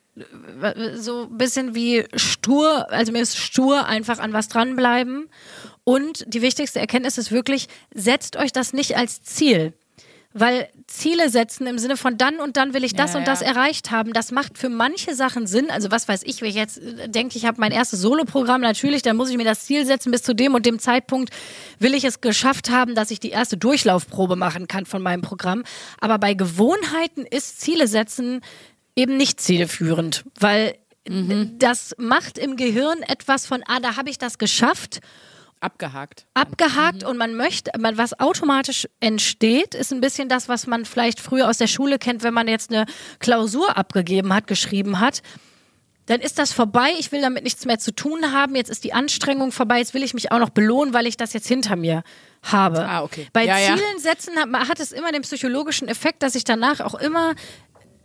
so 0.94 1.24
ein 1.24 1.38
bisschen 1.38 1.74
wie 1.74 2.04
stur, 2.14 2.90
also 2.90 3.12
mir 3.12 3.22
ist 3.22 3.38
stur 3.38 3.86
einfach 3.86 4.18
an 4.18 4.32
was 4.32 4.48
dranbleiben. 4.48 5.30
Und 5.84 6.24
die 6.28 6.42
wichtigste 6.42 6.80
Erkenntnis 6.80 7.18
ist 7.18 7.32
wirklich, 7.32 7.68
setzt 7.94 8.36
euch 8.36 8.52
das 8.52 8.72
nicht 8.72 8.96
als 8.96 9.22
Ziel. 9.22 9.72
Weil 10.34 10.68
Ziele 10.86 11.28
setzen 11.28 11.66
im 11.66 11.78
Sinne 11.78 11.96
von 11.96 12.16
dann 12.16 12.36
und 12.36 12.56
dann 12.56 12.74
will 12.74 12.84
ich 12.84 12.94
das 12.94 13.12
ja, 13.12 13.18
und 13.18 13.26
das 13.26 13.42
erreicht 13.42 13.90
haben, 13.90 14.12
das 14.12 14.32
macht 14.32 14.58
für 14.58 14.68
manche 14.68 15.14
Sachen 15.14 15.46
Sinn. 15.46 15.70
Also 15.70 15.90
was 15.90 16.08
weiß 16.08 16.22
ich, 16.24 16.40
wenn 16.40 16.48
ich 16.48 16.54
jetzt 16.54 16.78
äh, 16.78 17.08
denke, 17.08 17.36
ich 17.36 17.46
habe 17.46 17.60
mein 17.60 17.72
erstes 17.72 18.00
Soloprogramm, 18.00 18.60
natürlich, 18.60 19.02
dann 19.02 19.16
muss 19.16 19.30
ich 19.30 19.36
mir 19.36 19.44
das 19.44 19.64
Ziel 19.64 19.84
setzen, 19.84 20.10
bis 20.10 20.22
zu 20.22 20.34
dem 20.34 20.54
und 20.54 20.66
dem 20.66 20.78
Zeitpunkt 20.78 21.30
will 21.78 21.94
ich 21.94 22.04
es 22.04 22.20
geschafft 22.20 22.70
haben, 22.70 22.94
dass 22.94 23.10
ich 23.10 23.20
die 23.20 23.30
erste 23.30 23.56
Durchlaufprobe 23.56 24.36
machen 24.36 24.68
kann 24.68 24.86
von 24.86 25.02
meinem 25.02 25.22
Programm. 25.22 25.64
Aber 26.00 26.18
bei 26.18 26.34
Gewohnheiten 26.34 27.26
ist 27.26 27.60
Ziele 27.60 27.86
setzen 27.86 28.40
eben 28.96 29.16
nicht 29.16 29.40
zielführend, 29.40 30.24
weil 30.38 30.76
mhm. 31.08 31.58
das 31.58 31.94
macht 31.98 32.38
im 32.38 32.56
Gehirn 32.56 33.02
etwas 33.02 33.46
von, 33.46 33.62
ah, 33.66 33.80
da 33.80 33.96
habe 33.96 34.10
ich 34.10 34.18
das 34.18 34.38
geschafft 34.38 35.00
Abgehakt. 35.62 36.26
Abgehakt 36.34 37.02
mhm. 37.02 37.08
und 37.08 37.16
man 37.18 37.36
möchte, 37.36 37.70
man, 37.78 37.96
was 37.96 38.18
automatisch 38.18 38.88
entsteht, 38.98 39.76
ist 39.76 39.92
ein 39.92 40.00
bisschen 40.00 40.28
das, 40.28 40.48
was 40.48 40.66
man 40.66 40.84
vielleicht 40.84 41.20
früher 41.20 41.48
aus 41.48 41.58
der 41.58 41.68
Schule 41.68 42.00
kennt, 42.00 42.24
wenn 42.24 42.34
man 42.34 42.48
jetzt 42.48 42.72
eine 42.72 42.84
Klausur 43.20 43.76
abgegeben 43.76 44.34
hat, 44.34 44.48
geschrieben 44.48 44.98
hat. 44.98 45.22
Dann 46.06 46.20
ist 46.20 46.40
das 46.40 46.52
vorbei, 46.52 46.90
ich 46.98 47.12
will 47.12 47.20
damit 47.20 47.44
nichts 47.44 47.64
mehr 47.64 47.78
zu 47.78 47.94
tun 47.94 48.32
haben, 48.32 48.56
jetzt 48.56 48.70
ist 48.70 48.82
die 48.82 48.92
Anstrengung 48.92 49.52
vorbei, 49.52 49.78
jetzt 49.78 49.94
will 49.94 50.02
ich 50.02 50.14
mich 50.14 50.32
auch 50.32 50.40
noch 50.40 50.50
belohnen, 50.50 50.94
weil 50.94 51.06
ich 51.06 51.16
das 51.16 51.32
jetzt 51.32 51.46
hinter 51.46 51.76
mir 51.76 52.02
habe. 52.42 52.84
Ah, 52.84 53.04
okay. 53.04 53.28
Bei 53.32 53.44
ja, 53.44 53.54
Zielen 53.56 53.78
ja. 53.78 54.00
setzen 54.00 54.36
hat, 54.36 54.68
hat 54.68 54.80
es 54.80 54.90
immer 54.90 55.12
den 55.12 55.22
psychologischen 55.22 55.86
Effekt, 55.86 56.24
dass 56.24 56.34
ich 56.34 56.42
danach 56.42 56.80
auch 56.80 56.96
immer 56.96 57.34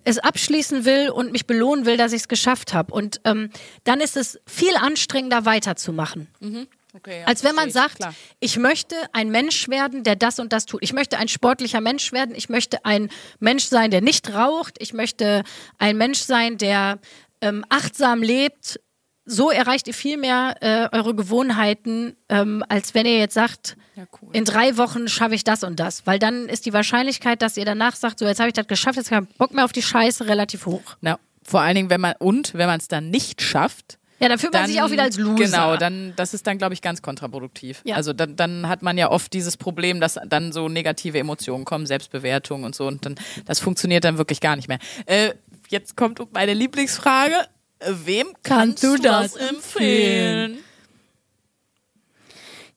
es 0.03 0.19
abschließen 0.19 0.85
will 0.85 1.09
und 1.09 1.31
mich 1.31 1.47
belohnen 1.47 1.87
will, 1.87 1.97
dass 1.97 2.13
ich 2.13 2.21
es 2.21 2.27
geschafft 2.27 2.75
habe. 2.75 2.93
Und 2.93 3.19
ähm, 3.25 3.49
dann 3.83 3.99
ist 3.99 4.15
es 4.15 4.39
viel 4.45 4.75
anstrengender 4.77 5.45
weiterzumachen. 5.45 6.27
Mhm. 6.39 6.67
Okay, 6.97 7.21
ja, 7.21 7.27
Als 7.27 7.43
wenn 7.43 7.55
man 7.55 7.69
sagt, 7.69 7.97
klar. 7.97 8.13
ich 8.39 8.57
möchte 8.57 8.95
ein 9.13 9.29
Mensch 9.29 9.69
werden, 9.69 10.03
der 10.03 10.15
das 10.15 10.39
und 10.39 10.51
das 10.51 10.65
tut. 10.65 10.81
Ich 10.81 10.93
möchte 10.93 11.17
ein 11.17 11.27
sportlicher 11.27 11.81
Mensch 11.81 12.11
werden. 12.11 12.33
Ich 12.35 12.49
möchte 12.49 12.83
ein 12.85 13.09
Mensch 13.39 13.65
sein, 13.65 13.91
der 13.91 14.01
nicht 14.01 14.33
raucht. 14.33 14.75
Ich 14.79 14.93
möchte 14.93 15.43
ein 15.77 15.97
Mensch 15.97 16.19
sein, 16.19 16.57
der 16.57 16.99
ähm, 17.41 17.63
achtsam 17.69 18.23
lebt. 18.23 18.79
So 19.25 19.51
erreicht 19.51 19.87
ihr 19.87 19.93
viel 19.93 20.17
mehr 20.17 20.55
äh, 20.61 20.95
eure 20.95 21.13
Gewohnheiten, 21.13 22.15
ähm, 22.29 22.63
als 22.69 22.95
wenn 22.95 23.05
ihr 23.05 23.19
jetzt 23.19 23.33
sagt, 23.33 23.75
ja, 23.95 24.05
cool. 24.21 24.29
in 24.31 24.45
drei 24.45 24.77
Wochen 24.77 25.07
schaffe 25.09 25.35
ich 25.35 25.43
das 25.43 25.63
und 25.63 25.79
das. 25.79 26.07
Weil 26.07 26.17
dann 26.17 26.47
ist 26.47 26.65
die 26.65 26.73
Wahrscheinlichkeit, 26.73 27.41
dass 27.41 27.57
ihr 27.57 27.65
danach 27.65 27.95
sagt, 27.95 28.19
so 28.19 28.25
jetzt 28.25 28.39
habe 28.39 28.47
ich 28.47 28.53
das 28.53 28.67
geschafft, 28.67 28.95
jetzt 28.95 29.11
habe 29.11 29.27
ich 29.29 29.37
Bock 29.37 29.53
mehr 29.53 29.65
auf 29.65 29.73
die 29.73 29.81
Scheiße, 29.81 30.27
relativ 30.27 30.65
hoch. 30.65 30.95
Na, 31.01 31.19
vor 31.43 31.59
allen 31.59 31.75
Dingen, 31.75 31.89
wenn 31.89 32.01
man, 32.01 32.15
und 32.19 32.53
wenn 32.53 32.67
man 32.67 32.79
es 32.79 32.87
dann 32.87 33.09
nicht 33.09 33.41
schafft, 33.41 33.99
ja, 34.19 34.29
dann 34.29 34.39
fühlt 34.39 34.53
man 34.53 34.65
sich 34.67 34.81
auch 34.81 34.89
wieder 34.89 35.03
als 35.03 35.17
Loser. 35.17 35.45
Genau, 35.45 35.77
dann 35.77 36.13
das 36.15 36.33
ist 36.33 36.47
dann, 36.47 36.57
glaube 36.57 36.73
ich, 36.73 36.81
ganz 36.81 37.01
kontraproduktiv. 37.01 37.81
Ja. 37.83 37.95
Also 37.95 38.13
dann, 38.13 38.35
dann 38.35 38.67
hat 38.67 38.81
man 38.81 38.97
ja 38.97 39.11
oft 39.11 39.31
dieses 39.33 39.57
Problem, 39.57 39.99
dass 39.99 40.19
dann 40.27 40.51
so 40.51 40.69
negative 40.69 41.19
Emotionen 41.19 41.65
kommen, 41.65 41.85
Selbstbewertung 41.85 42.63
und 42.63 42.73
so. 42.73 42.87
Und 42.87 43.05
dann 43.05 43.15
das 43.45 43.59
funktioniert 43.59 44.03
dann 44.03 44.17
wirklich 44.17 44.41
gar 44.41 44.55
nicht 44.55 44.67
mehr. 44.67 44.79
Äh, 45.05 45.33
jetzt 45.69 45.95
kommt 45.95 46.19
meine 46.33 46.53
Lieblingsfrage. 46.53 47.35
Wem 47.79 48.27
kannst, 48.41 48.81
kannst 48.81 48.83
du 48.83 48.97
das 48.97 49.35
empfehlen? 49.35 50.57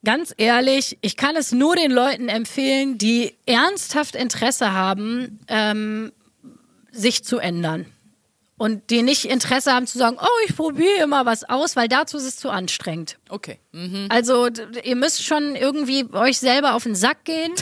Ganz 0.05 0.35
ehrlich, 0.37 0.99
ich 1.01 1.17
kann 1.17 1.37
es 1.37 1.53
nur 1.53 1.77
den 1.77 1.91
Leuten 1.91 2.29
empfehlen, 2.29 2.99
die 2.99 3.35
ernsthaft 3.47 4.15
Interesse 4.15 4.73
haben, 4.73 5.39
ähm, 5.49 6.13
sich 6.91 7.25
zu 7.25 7.39
ändern 7.39 7.87
und 8.61 8.91
die 8.91 9.01
nicht 9.01 9.25
Interesse 9.25 9.73
haben 9.73 9.87
zu 9.87 9.97
sagen, 9.97 10.19
oh, 10.21 10.45
ich 10.47 10.55
probiere 10.55 11.03
immer 11.03 11.25
was 11.25 11.49
aus, 11.49 11.77
weil 11.77 11.89
dazu 11.89 12.19
ist 12.19 12.25
es 12.25 12.37
zu 12.37 12.51
anstrengend. 12.51 13.17
Okay. 13.31 13.59
Mhm. 13.73 14.09
Also 14.11 14.51
ihr 14.85 14.97
müsst 14.97 15.25
schon 15.25 15.57
irgendwie 15.57 16.05
euch 16.13 16.39
selber 16.39 16.75
auf 16.75 16.83
den 16.83 16.95
Sack 16.95 17.25
gehen. 17.25 17.55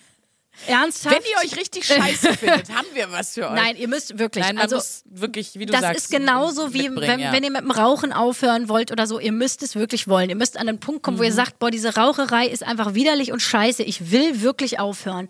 Ernsthaft? 0.66 1.14
Wenn 1.14 1.22
ihr 1.22 1.46
euch 1.46 1.56
richtig 1.56 1.84
scheiße 1.84 2.32
findet, 2.38 2.74
haben 2.74 2.88
wir 2.92 3.12
was 3.12 3.34
für 3.34 3.48
euch. 3.48 3.54
Nein, 3.54 3.76
ihr 3.76 3.86
müsst 3.86 4.18
wirklich. 4.18 4.44
Nein, 4.44 4.58
also 4.58 4.80
wirklich, 5.04 5.60
wie 5.60 5.66
du 5.66 5.72
das 5.72 5.82
sagst. 5.82 5.96
Das 5.96 6.04
ist 6.06 6.10
genauso 6.10 6.74
wie 6.74 6.90
wenn, 6.90 7.20
ja. 7.20 7.32
wenn 7.32 7.44
ihr 7.44 7.52
mit 7.52 7.60
dem 7.60 7.70
Rauchen 7.70 8.12
aufhören 8.12 8.68
wollt 8.68 8.90
oder 8.90 9.06
so. 9.06 9.20
Ihr 9.20 9.30
müsst 9.30 9.62
es 9.62 9.76
wirklich 9.76 10.08
wollen. 10.08 10.28
Ihr 10.28 10.34
müsst 10.34 10.56
an 10.56 10.66
den 10.66 10.80
Punkt 10.80 11.04
kommen, 11.04 11.18
mhm. 11.18 11.20
wo 11.20 11.24
ihr 11.24 11.30
mhm. 11.30 11.36
sagt, 11.36 11.60
boah, 11.60 11.70
diese 11.70 11.94
Raucherei 11.94 12.48
ist 12.48 12.64
einfach 12.64 12.94
widerlich 12.94 13.30
und 13.30 13.42
scheiße. 13.42 13.84
Ich 13.84 14.10
will 14.10 14.42
wirklich 14.42 14.80
aufhören. 14.80 15.28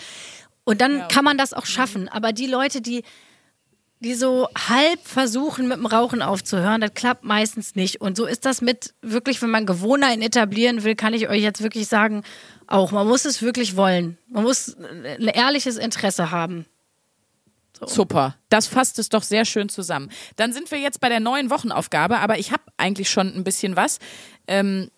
Und 0.64 0.80
dann 0.80 0.96
ja, 0.96 1.04
okay. 1.04 1.14
kann 1.14 1.24
man 1.26 1.36
das 1.36 1.52
auch 1.52 1.66
schaffen. 1.66 2.08
Aber 2.08 2.32
die 2.32 2.46
Leute, 2.46 2.80
die 2.80 3.04
die 4.03 4.14
so 4.14 4.48
halb 4.68 5.00
versuchen, 5.05 5.68
mit 5.68 5.78
dem 5.78 5.86
Rauchen 5.86 6.22
aufzuhören. 6.22 6.80
Das 6.80 6.92
klappt 6.94 7.24
meistens 7.24 7.74
nicht. 7.74 8.00
Und 8.00 8.16
so 8.16 8.26
ist 8.26 8.44
das 8.44 8.61
mit 8.61 8.94
wirklich, 9.00 9.40
wenn 9.42 9.50
man 9.50 9.64
Gewohnheiten 9.64 10.22
etablieren 10.22 10.84
will, 10.84 10.96
kann 10.96 11.14
ich 11.14 11.28
euch 11.28 11.42
jetzt 11.42 11.62
wirklich 11.62 11.88
sagen, 11.88 12.22
auch. 12.66 12.90
Man 12.90 13.07
muss 13.07 13.24
es 13.24 13.42
wirklich 13.42 13.76
wollen. 13.76 14.18
Man 14.28 14.44
muss 14.44 14.76
ein 14.76 15.28
ehrliches 15.28 15.76
Interesse 15.76 16.30
haben. 16.30 16.66
So. 17.78 17.86
Super. 17.86 18.36
Das 18.48 18.66
fasst 18.66 18.98
es 18.98 19.09
doch 19.09 19.22
sehr 19.22 19.44
schön 19.44 19.68
zusammen. 19.68 20.11
Dann 20.36 20.53
sind 20.53 20.70
wir 20.70 20.78
jetzt 20.78 21.00
bei 21.00 21.09
der 21.09 21.20
neuen 21.20 21.50
Wochenaufgabe, 21.50 22.18
aber 22.18 22.38
ich 22.38 22.53
habe 22.53 22.62
eigentlich 22.76 23.11
schon 23.11 23.34
ein 23.34 23.44
bisschen 23.44 23.76
was. 23.76 23.98
Ähm, 24.46 24.90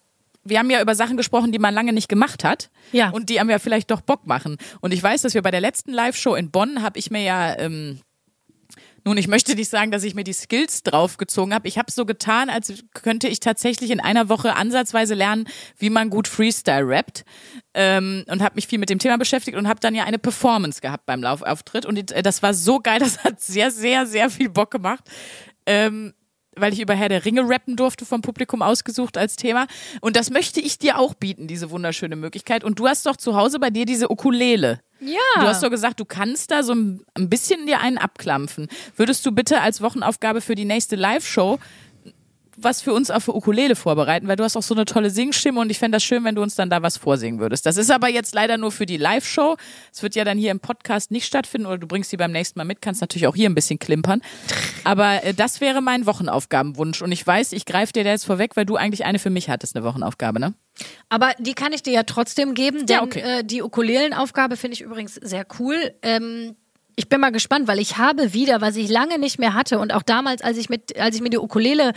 wir 0.45 0.59
haben 0.59 0.71
ja 0.71 0.81
über 0.81 0.95
Sachen 0.95 1.17
gesprochen, 1.17 1.53
die 1.53 1.59
man 1.59 1.75
lange 1.75 1.93
nicht 1.93 2.09
gemacht 2.09 2.45
hat. 2.45 2.71
Ja. 2.93 3.11
Und 3.11 3.31
die 3.31 3.41
haben 3.41 3.51
ja 3.51 3.59
vielleicht 3.59 3.91
doch 3.91 4.03
Bock 4.03 4.27
machen. 4.27 4.59
Und 4.81 4.93
ich 4.93 5.03
weiß, 5.03 5.23
dass 5.23 5.35
wir 5.35 5.43
bei 5.43 5.51
der 5.51 5.61
letzten 5.61 5.93
Live-Show 5.93 6.35
in 6.35 6.51
Bonn 6.51 6.83
habe 6.83 6.99
ich 6.99 7.11
mir 7.11 7.23
ja 7.23 7.59
ähm, 7.59 8.01
Nun, 9.07 9.19
ich 9.19 9.29
möchte 9.29 9.55
nicht 9.55 9.69
sagen, 9.69 9.91
dass 9.91 10.03
ich 10.03 10.15
mir 10.15 10.25
die 10.25 10.33
Skills 10.33 10.83
draufgezogen 10.83 11.53
habe. 11.53 11.69
Ich 11.69 11.77
habe 11.77 11.93
so 11.93 12.07
getan, 12.07 12.49
als 12.49 12.73
könnte 12.95 13.29
ich 13.29 13.39
tatsächlich 13.39 13.91
in 13.91 14.01
einer 14.01 14.31
Woche 14.31 14.57
ansatzweise 14.57 15.13
lernen, 15.13 15.47
wie 15.77 15.91
man 15.91 16.09
gut 16.09 16.27
Freestyle 16.27 16.89
rappt. 16.89 17.25
Ähm, 17.75 18.25
und 18.29 18.43
habe 18.43 18.55
mich 18.55 18.67
viel 18.67 18.79
mit 18.79 18.89
dem 18.89 18.99
Thema 18.99 19.19
beschäftigt 19.19 19.59
und 19.59 19.69
habe 19.69 19.81
dann 19.81 19.95
ja 19.95 20.05
eine 20.05 20.19
Performance 20.19 20.81
gehabt 20.81 21.05
beim 21.05 21.23
Laufauftritt. 21.23 21.85
Und 21.85 22.15
das 22.25 22.43
war 22.43 22.55
so 22.55 22.81
geil, 22.81 22.99
das 23.01 23.23
hat 23.23 23.43
sehr, 23.43 23.71
sehr, 23.71 24.07
sehr 24.07 24.31
viel 24.31 24.49
Bock 24.49 24.71
gemacht. 24.71 25.05
Ähm, 25.67 26.15
weil 26.57 26.73
ich 26.73 26.81
über 26.81 26.95
Herr 26.95 27.09
der 27.09 27.25
Ringe 27.25 27.43
rappen 27.49 27.77
durfte, 27.77 28.07
vom 28.07 28.23
Publikum 28.23 28.63
ausgesucht 28.63 29.19
als 29.19 29.37
Thema. 29.37 29.67
Und 30.01 30.17
das 30.17 30.31
möchte 30.31 30.61
ich 30.61 30.79
dir 30.79 30.99
auch 30.99 31.15
bieten, 31.15 31.47
diese 31.47 31.71
wunderschöne 31.71 32.17
Möglichkeit. 32.17 32.65
Und 32.65 32.79
du 32.79 32.87
hast 32.87 33.07
doch 33.07 33.17
zu 33.17 33.37
Hause 33.37 33.59
bei 33.59 33.71
dir 33.71 33.87
diese 33.87 34.11
Ukulele. 34.11 34.81
Ja. 35.05 35.41
Du 35.41 35.47
hast 35.47 35.63
doch 35.63 35.71
gesagt, 35.71 36.01
du 36.01 36.05
kannst 36.05 36.51
da 36.51 36.63
so 36.63 36.75
ein 36.75 37.05
bisschen 37.17 37.67
dir 37.67 37.81
einen 37.81 37.99
abklampfen. 37.99 38.69
Würdest 38.97 39.25
du 39.27 39.33
bitte 39.33 39.61
als 39.61 39.81
Wochenaufgabe 39.81 40.41
für 40.41 40.55
die 40.55 40.65
nächste 40.65 40.97
Live-Show 40.97 41.59
was 42.57 42.83
für 42.83 42.93
uns 42.93 43.11
auf 43.11 43.25
der 43.27 43.35
Ukulele 43.35 43.77
vorbereiten, 43.77 44.29
weil 44.29 44.37
du 44.37 44.45
hast 44.45 44.57
auch 44.57 44.63
so 44.63 44.75
eine 44.75 44.85
tolle 44.85 45.11
Singstimme 45.11 45.61
und 45.61 45.71
ich 45.71 45.79
fände 45.79 45.97
das 45.97 46.05
schön, 46.05 46.25
wenn 46.25 46.35
du 46.35 46.43
uns 46.43 46.55
dann 46.55 46.71
da 46.71 46.83
was 46.83 46.97
vorsingen 46.97 47.41
würdest. 47.41 47.67
Das 47.67 47.77
ist 47.77 47.91
aber 47.91 48.09
jetzt 48.09 48.35
leider 48.35 48.59
nur 48.59 48.73
für 48.73 48.87
die 48.87 48.97
Live-Show. 48.97 49.57
Es 49.93 50.03
wird 50.03 50.15
ja 50.15 50.25
dann 50.25 50.39
hier 50.39 50.51
im 50.51 50.61
Podcast 50.61 51.11
nicht 51.11 51.27
stattfinden 51.27 51.67
oder 51.67 51.79
du 51.79 51.87
bringst 51.87 52.11
sie 52.11 52.17
beim 52.17 52.33
nächsten 52.33 52.59
Mal 52.59 52.65
mit, 52.65 52.81
kannst 52.81 53.01
natürlich 53.01 53.27
auch 53.27 53.37
hier 53.37 53.49
ein 53.49 53.55
bisschen 53.55 53.79
klimpern. 53.79 54.21
Aber 54.85 55.25
äh, 55.25 55.35
das 55.35 55.61
wäre 55.61 55.81
mein 55.81 56.07
Wochenaufgabenwunsch 56.07 57.03
und 57.03 57.13
ich 57.13 57.27
weiß, 57.27 57.53
ich 57.53 57.65
greife 57.65 57.93
dir 57.93 58.05
da 58.05 58.11
jetzt 58.11 58.27
vorweg, 58.27 58.57
weil 58.57 58.67
du 58.67 58.77
eigentlich 58.77 59.05
eine 59.05 59.19
für 59.19 59.31
mich 59.31 59.49
hattest, 59.49 59.77
eine 59.77 59.85
Wochenaufgabe, 59.85 60.41
ne? 60.41 60.55
Aber 61.09 61.33
die 61.39 61.55
kann 61.55 61.72
ich 61.72 61.83
dir 61.83 61.93
ja 61.93 62.03
trotzdem 62.03 62.55
geben, 62.55 62.87
denn 62.87 62.97
Ja, 62.97 63.03
okay. 63.03 63.20
äh, 63.20 63.45
die 63.45 63.62
Ukulelenaufgabe 63.62 64.57
finde 64.57 64.75
ich 64.75 64.81
übrigens 64.81 65.14
sehr 65.14 65.47
cool. 65.59 65.95
Ähm, 66.03 66.57
ich 66.97 67.09
bin 67.09 67.20
mal 67.20 67.31
gespannt, 67.31 67.68
weil 67.68 67.79
ich 67.79 67.97
habe 67.97 68.33
wieder, 68.35 68.61
was 68.61 68.77
ich 68.77 68.89
lange 68.89 69.18
nicht 69.18 69.39
mehr 69.39 69.55
hatte 69.55 69.79
und 69.79 69.93
auch 69.93 70.03
damals, 70.03 70.43
als 70.43 70.59
ich 70.59 70.68
mit, 70.68 70.99
als 70.99 71.16
ich 71.16 71.22
mir 71.22 71.31
die 71.31 71.39
Ukulele 71.39 71.93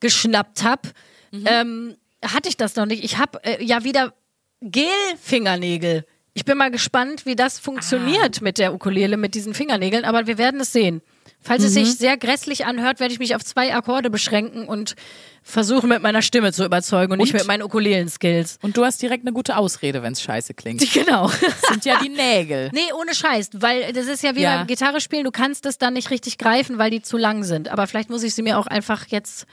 geschnappt 0.00 0.62
habe, 0.62 0.90
ähm, 1.32 1.96
hatte 2.24 2.48
ich 2.48 2.56
das 2.56 2.74
noch 2.76 2.86
nicht. 2.86 3.04
Ich 3.04 3.18
habe 3.18 3.42
äh, 3.44 3.62
ja 3.64 3.84
wieder 3.84 4.14
Gel-Fingernägel. 4.60 6.04
Ich 6.34 6.44
bin 6.44 6.56
mal 6.56 6.70
gespannt, 6.70 7.26
wie 7.26 7.36
das 7.36 7.58
funktioniert 7.58 8.40
mit 8.42 8.58
der 8.58 8.72
Ukulele, 8.72 9.16
mit 9.16 9.34
diesen 9.34 9.54
Fingernägeln, 9.54 10.04
aber 10.04 10.26
wir 10.26 10.38
werden 10.38 10.60
es 10.60 10.72
sehen. 10.72 11.02
Falls 11.40 11.62
es 11.62 11.72
sich 11.74 11.94
sehr 11.96 12.16
grässlich 12.16 12.66
anhört, 12.66 13.00
werde 13.00 13.12
ich 13.14 13.20
mich 13.20 13.34
auf 13.34 13.44
zwei 13.44 13.74
Akkorde 13.74 14.10
beschränken 14.10 14.66
und 14.68 14.96
versuchen, 15.42 15.88
mit 15.88 16.02
meiner 16.02 16.20
Stimme 16.20 16.52
zu 16.52 16.64
überzeugen 16.64 17.12
und, 17.12 17.18
nicht 17.18 17.32
mit 17.32 17.46
meinen 17.46 17.62
Ukulelen-Skills. 17.62 18.58
Und 18.60 18.76
du 18.76 18.84
hast 18.84 19.00
direkt 19.00 19.24
eine 19.24 19.32
gute 19.32 19.56
Ausrede, 19.56 20.02
wenn 20.02 20.12
es 20.12 20.20
scheiße 20.20 20.52
klingt. 20.54 20.82
Genau. 20.92 21.28
Das 21.28 21.60
sind 21.70 21.84
ja 21.84 21.98
die 22.02 22.08
Nägel. 22.10 22.70
Nee, 22.74 22.92
ohne 23.00 23.14
Scheiß, 23.14 23.50
weil 23.54 23.92
das 23.92 24.06
ist 24.08 24.22
ja 24.22 24.34
wie 24.34 24.42
Ja. 24.42 24.58
beim 24.58 24.66
Gitarre 24.66 25.00
spielen, 25.00 25.24
du 25.24 25.30
kannst 25.30 25.64
es 25.64 25.78
dann 25.78 25.94
nicht 25.94 26.10
richtig 26.10 26.38
greifen, 26.38 26.76
weil 26.76 26.90
die 26.90 27.02
zu 27.02 27.16
lang 27.16 27.44
sind. 27.44 27.68
Aber 27.68 27.86
vielleicht 27.86 28.10
muss 28.10 28.24
ich 28.24 28.34
sie 28.34 28.42
mir 28.42 28.58
auch 28.58 28.66
einfach 28.66 29.06
jetzt 29.06 29.46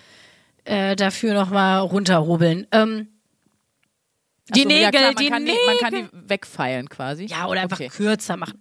äh, 0.66 0.96
dafür 0.96 1.34
nochmal 1.36 1.80
runterhobeln. 1.82 2.68
Ähm, 2.72 3.08
die 4.50 4.62
Ach 4.62 4.64
so, 4.64 4.70
ja, 4.70 4.76
Nägel, 4.88 4.92
klar, 4.92 5.04
man 5.14 5.16
die 5.24 5.30
kann 5.30 5.44
Nägel. 5.44 5.58
Die, 5.60 5.68
man 5.68 5.78
kann 5.78 5.94
die 6.24 6.30
wegfeilen 6.30 6.90
quasi. 6.90 7.26
ja, 7.26 7.48
oder 7.48 7.62
einfach 7.62 7.80
Okay. 7.80 7.90
kürzer 7.90 8.38
machen. 8.38 8.60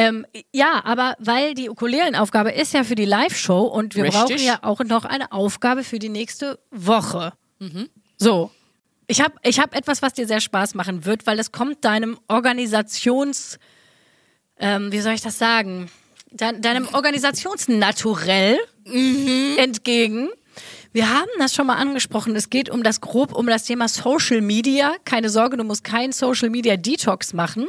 Ähm, 0.00 0.24
ja, 0.52 0.80
aber 0.84 1.16
weil 1.18 1.54
die 1.54 1.68
Ukulelenaufgabe 1.68 2.52
ist 2.52 2.72
ja 2.72 2.84
für 2.84 2.94
die 2.94 3.04
Live-Show 3.04 3.62
und 3.62 3.96
wir 3.96 4.04
Richtig. 4.04 4.20
brauchen 4.20 4.38
ja 4.38 4.60
auch 4.62 4.78
noch 4.84 5.04
eine 5.04 5.32
Aufgabe 5.32 5.82
für 5.82 5.98
die 5.98 6.08
nächste 6.08 6.60
Woche. 6.70 7.32
Mhm. 7.58 7.88
So. 8.16 8.52
Ich 9.08 9.20
habe 9.20 9.34
ich 9.42 9.58
hab 9.58 9.74
etwas, 9.74 10.00
was 10.00 10.12
dir 10.12 10.28
sehr 10.28 10.40
Spaß 10.40 10.74
machen 10.76 11.04
wird, 11.04 11.26
weil 11.26 11.40
es 11.40 11.50
kommt 11.50 11.84
deinem 11.84 12.16
Organisations, 12.28 13.58
ähm, 14.60 14.92
wie 14.92 15.00
soll 15.00 15.14
ich 15.14 15.22
das 15.22 15.36
sagen, 15.38 15.90
Dein, 16.30 16.60
deinem 16.60 16.86
Organisationsnaturell 16.92 18.58
Mhm. 18.84 19.56
entgegen. 19.58 20.28
Wir 20.92 21.08
haben 21.12 21.30
das 21.38 21.54
schon 21.54 21.66
mal 21.66 21.76
angesprochen. 21.76 22.36
Es 22.36 22.50
geht 22.50 22.70
um 22.70 22.82
das 22.82 23.00
grob 23.00 23.32
um 23.32 23.46
das 23.46 23.64
Thema 23.64 23.88
Social 23.88 24.42
Media. 24.42 24.94
Keine 25.04 25.30
Sorge, 25.30 25.56
du 25.56 25.64
musst 25.64 25.84
keinen 25.84 26.12
Social 26.12 26.50
Media 26.50 26.76
Detox 26.76 27.32
machen. 27.32 27.66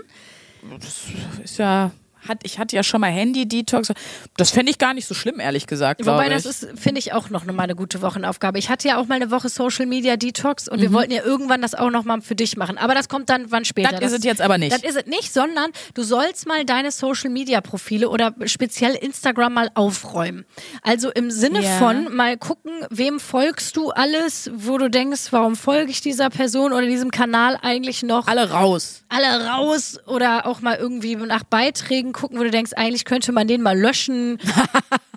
Ist 1.44 1.58
ja, 1.58 1.92
hat, 2.28 2.40
ich 2.44 2.60
hatte 2.60 2.76
ja 2.76 2.84
schon 2.84 3.02
mal 3.02 3.12
Handy-Detox. 3.12 3.92
Das 4.38 4.52
fände 4.52 4.72
ich 4.72 4.78
gar 4.78 4.94
nicht 4.94 5.08
so 5.08 5.14
schlimm, 5.14 5.40
ehrlich 5.40 5.68
gesagt. 5.68 6.06
Wobei 6.06 6.30
das 6.30 6.46
ist, 6.46 6.68
finde 6.76 7.00
ich, 7.00 7.14
auch 7.14 7.30
noch 7.30 7.46
mal 7.46 7.64
eine 7.64 7.76
gute 7.76 8.02
Wochenaufgabe. 8.02 8.60
Ich 8.60 8.70
hatte 8.70 8.88
ja 8.88 8.98
auch 8.98 9.08
mal 9.08 9.16
eine 9.16 9.32
Woche 9.32 9.50
Social 9.50 9.86
Media 9.86 10.18
Detox 10.18 10.68
und 10.68 10.78
Mhm. 10.78 10.82
wir 10.82 10.94
wollten 10.94 11.12
ja 11.12 11.24
irgendwann 11.24 11.62
das 11.62 11.74
auch 11.76 11.90
noch 11.90 12.04
mal 12.04 12.22
für 12.22 12.36
dich 12.36 12.58
machen. 12.58 12.78
Aber 12.78 12.94
das 12.96 13.10
kommt 13.10 13.30
dann 13.30 13.52
wann 13.52 13.66
später. 13.66 13.92
Das 14.00 14.12
ist 14.12 14.20
es 14.20 14.24
jetzt 14.26 14.42
aber 14.42 14.58
nicht. 14.58 14.72
Das 14.74 14.84
ist 14.84 14.96
es 14.98 15.06
nicht, 15.06 15.34
sondern 15.34 15.72
du 15.94 16.04
sollst 16.04 16.48
mal 16.48 16.66
deine 16.66 16.92
Social 16.92 17.30
Media 17.30 17.62
Profile 17.62 18.10
oder 18.10 18.34
speziell 18.46 18.96
Instagram 18.96 19.54
mal 19.54 19.70
aufräumen. 19.76 20.46
Also 20.82 21.10
im 21.12 21.32
Sinne 21.32 21.62
Ja. 21.64 21.78
von 21.78 22.14
mal 22.16 22.38
gucken, 22.38 22.72
wem 22.90 23.20
folgst 23.20 23.76
du 23.78 23.90
alles, 23.92 24.50
wo 24.54 24.78
du 24.78 24.90
denkst, 24.90 25.28
warum 25.32 25.56
folge 25.56 25.92
ich 25.92 26.02
dieser 26.02 26.30
Person 26.30 26.74
oder 26.74 26.86
diesem 26.86 27.12
Kanal 27.12 27.58
eigentlich 27.62 28.04
noch? 28.04 28.28
Alle 28.28 28.50
raus. 28.52 29.04
alle 29.10 29.48
raus 29.48 29.98
oder 30.06 30.46
auch 30.46 30.62
mal 30.62 30.76
irgendwie 30.78 31.16
nach 31.16 31.44
Beiträgen 31.44 32.09
gucken, 32.14 32.40
wo 32.40 32.44
du 32.44 32.52
denkst, 32.52 32.74
eigentlich 32.76 33.06
könnte 33.06 33.32
man 33.32 33.48
den 33.48 33.62
mal 33.62 33.78
löschen. 33.78 34.40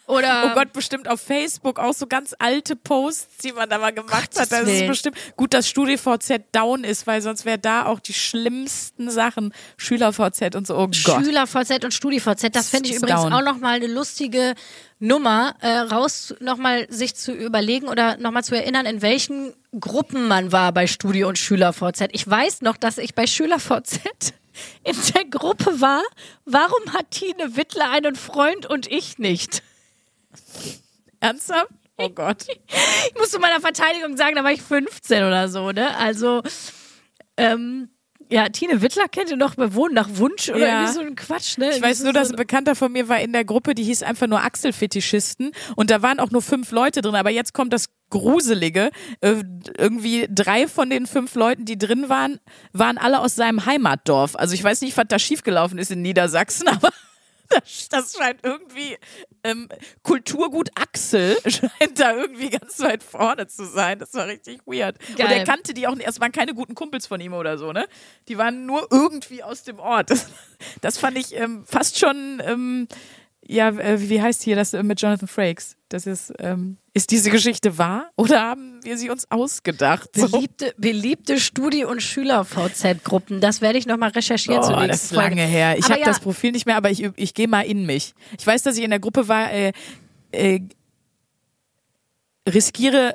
Oder 0.07 0.51
Oh 0.51 0.55
Gott, 0.55 0.73
bestimmt 0.73 1.09
auf 1.09 1.21
Facebook 1.21 1.79
auch 1.79 1.95
so 1.95 2.07
ganz 2.07 2.35
alte 2.39 2.77
Posts, 2.77 3.39
die 3.39 3.53
man 3.53 3.71
da 3.71 3.79
mal 3.79 3.93
gemacht 3.93 4.33
Gottes 4.33 4.41
hat. 4.41 4.53
Das 4.53 4.61
ist 4.63 4.67
Willen. 4.67 4.89
bestimmt 4.89 5.17
gut, 5.37 5.55
dass 5.55 5.69
StudiVZ 5.69 6.41
down 6.53 6.85
ist, 6.85 7.07
weil 7.07 7.23
sonst 7.23 7.45
wäre 7.45 7.59
da 7.59 7.87
auch 7.87 8.01
die 8.01 8.13
schlimmsten 8.13 9.11
Sachen. 9.11 9.55
SchülerVZ 9.79 10.55
und 10.55 10.67
so. 10.67 10.77
Oh 10.77 10.87
Gott. 10.89 11.25
SchülerVZ 11.25 11.85
und 11.85 11.95
StudiVZ, 11.95 12.55
das 12.55 12.69
fände 12.69 12.89
ich 12.89 12.97
Ist 12.97 13.03
übrigens 13.03 13.23
down. 13.23 13.33
auch 13.33 13.43
nochmal 13.43 13.77
eine 13.77 13.87
lustige 13.87 14.55
Nummer, 14.99 15.55
äh, 15.61 15.69
raus 15.79 16.35
nochmal 16.41 16.87
sich 16.91 17.15
zu 17.15 17.33
überlegen 17.33 17.89
oder 17.89 18.17
nochmal 18.19 18.45
zu 18.45 18.55
erinnern, 18.55 18.87
in 18.87 19.03
welchen 19.03 19.55
Gruppen 19.81 20.29
man 20.29 20.53
war 20.53 20.73
bei 20.73 20.87
Studi- 20.87 21.25
und 21.25 21.39
SchülerVZ. 21.39 22.09
Ich 22.13 22.29
weiß 22.29 22.61
noch, 22.63 22.77
dass 22.77 22.99
ich 22.99 23.15
bei 23.15 23.27
SchülerVZ 23.27 24.01
in 24.85 24.97
der 25.15 25.25
Gruppe 25.27 25.81
war, 25.81 26.03
warum 26.45 26.93
hat 26.93 27.11
Tine 27.11 27.57
Wittler 27.57 27.91
einen 27.91 28.17
Freund 28.17 28.67
und 28.67 28.91
ich 28.91 29.19
nicht? 29.19 29.63
Ernsthaft? 31.21 31.71
Oh 31.99 32.09
Gott. 32.09 32.47
Ich 32.49 33.15
muss 33.17 33.31
zu 33.31 33.39
meiner 33.39 33.61
Verteidigung 33.61 34.17
sagen, 34.17 34.35
da 34.35 34.45
war 34.45 34.53
ich 34.53 34.63
15 34.63 35.23
oder 35.25 35.49
so, 35.49 35.71
ne? 35.73 35.97
Also, 35.97 36.43
ähm, 37.37 37.91
ja, 38.31 38.49
Tine 38.49 38.81
Wittler 38.81 39.09
kennt 39.09 39.31
ihr 39.31 39.37
noch 39.37 39.55
bei 39.57 39.75
Wohnen 39.75 39.95
nach 39.95 40.09
Wunsch 40.15 40.49
oder 40.49 40.59
Ja. 40.67 40.81
irgendwie 40.81 40.93
so 40.95 41.01
ein 41.01 41.17
Quatsch, 41.17 41.59
ne? 41.59 41.71
Ich 41.77 41.83
weiß 41.83 42.03
nur, 42.03 42.13
dass 42.15 42.31
ein 42.31 42.37
Bekannter 42.37 42.75
von 42.75 42.91
mir 42.91 43.09
war 43.09 43.21
in 43.21 43.33
der 43.33 43.45
Gruppe, 43.45 43.75
die 43.75 43.85
hieß 43.85 44.03
einfach 44.03 44.27
nur 44.27 44.43
Achselfetischisten 44.43 45.53
und 45.77 45.91
da 45.91 46.01
waren 46.03 46.19
auch 46.19 46.31
nur 46.31 46.41
fünf 46.43 46.71
Leute 46.73 47.03
drin, 47.03 47.15
aber 47.15 47.31
jetzt 47.31 47.53
kommt 47.53 47.73
das 47.73 47.87
Gruselige. 48.13 48.91
Äh, 49.21 49.43
irgendwie 49.77 50.29
drei 50.31 50.69
von 50.69 50.91
den 50.91 51.07
fünf 51.07 51.35
Leuten, 51.35 51.65
die 51.65 51.79
drin 51.79 52.09
waren, 52.09 52.39
waren 52.73 52.99
alle 52.99 53.21
aus 53.21 53.35
seinem 53.35 53.67
Heimatdorf. 53.67 54.37
Also 54.37 54.55
ich 54.55 54.63
weiß 54.63 54.83
nicht, 54.83 54.97
was 54.97 55.07
da 55.09 55.19
schiefgelaufen 55.19 55.79
ist 55.79 55.91
in 55.91 56.03
Niedersachsen, 56.03 56.69
aber 56.69 56.91
das, 57.49 57.89
das 57.89 58.17
scheint 58.17 58.41
irgendwie 58.43 58.97
ähm, 59.45 59.69
Kulturgut 60.03 60.71
Axel 60.75 61.37
scheint 61.47 61.99
da 61.99 62.15
irgendwie 62.15 62.51
ganz 62.51 62.79
weit 62.81 63.03
vorne 63.03 63.47
zu 63.47 63.65
sein. 63.67 63.99
Das 63.99 64.15
war 64.15 64.27
richtig 64.27 64.61
weird. 64.67 64.99
Geil. 65.17 65.27
Und 65.27 65.33
er 65.33 65.45
kannte 65.45 65.75
die 65.75 65.87
auch 65.87 65.95
nicht. 65.95 66.09
Es 66.09 66.21
waren 66.21 66.33
keine 66.33 66.55
guten 66.55 66.75
Kumpels 66.75 67.07
von 67.07 67.21
ihm 67.21 67.33
oder 67.33 67.59
so, 67.59 67.73
ne? 67.73 67.87
Die 68.29 68.39
waren 68.39 68.67
nur 68.67 68.89
irgendwie 68.91 69.43
aus 69.43 69.65
dem 69.65 69.79
Ort. 69.79 70.11
Das, 70.13 70.27
das 70.81 70.99
fand 70.99 71.17
ich 71.17 71.35
ähm, 71.35 71.65
fast 71.67 71.99
schon, 71.99 72.41
ähm, 72.45 72.87
ja, 73.47 73.69
äh, 73.71 74.09
wie 74.09 74.23
heißt 74.23 74.43
hier 74.43 74.57
das 74.57 74.73
äh, 74.73 74.83
mit 74.83 75.01
Jonathan 75.01 75.29
Frakes? 75.29 75.77
Das 75.89 76.07
ist, 76.07 76.33
ähm, 76.39 76.79
ist 76.95 77.11
diese 77.11 77.31
Geschichte 77.31 77.77
wahr 77.79 78.11
oder 78.17 78.41
haben 78.41 78.81
wir 78.83 78.97
sie 78.97 79.11
uns 79.11 79.31
ausgedacht? 79.31 80.11
So. 80.15 80.29
Beliebte, 80.29 80.75
beliebte 80.79 81.39
Studi- 81.39 81.85
und 81.85 82.03
Schüler-VZ-Gruppen. 82.03 83.41
Das 83.41 83.61
werde 83.61 83.79
ich 83.79 83.87
nochmal 83.87 84.11
recherchieren 84.11 84.63
Oh, 84.63 84.69
nächsten 84.69 84.89
das 84.89 85.03
ist 85.05 85.15
Folge. 85.15 85.31
lange 85.31 85.43
her. 85.43 85.77
Ich 85.79 85.85
habe 85.91 86.01
ja, 86.01 86.07
das 86.07 86.21
Profil 86.21 86.53
nicht 86.53 86.67
mehr, 86.67 86.77
aber 86.77 86.91
ich, 86.91 87.03
ich 87.17 87.35
gehe 87.35 87.49
mal 87.49 87.63
in 87.63 87.85
mich. 87.85 88.15
Ich 88.39 88.47
weiß, 88.47 88.63
dass 88.63 88.77
ich 88.77 88.85
in 88.85 88.91
der 88.91 89.01
Gruppe 89.01 89.29
war, 89.29 89.53
äh, 89.53 89.73
äh, 90.31 90.61
riskiere 92.49 93.15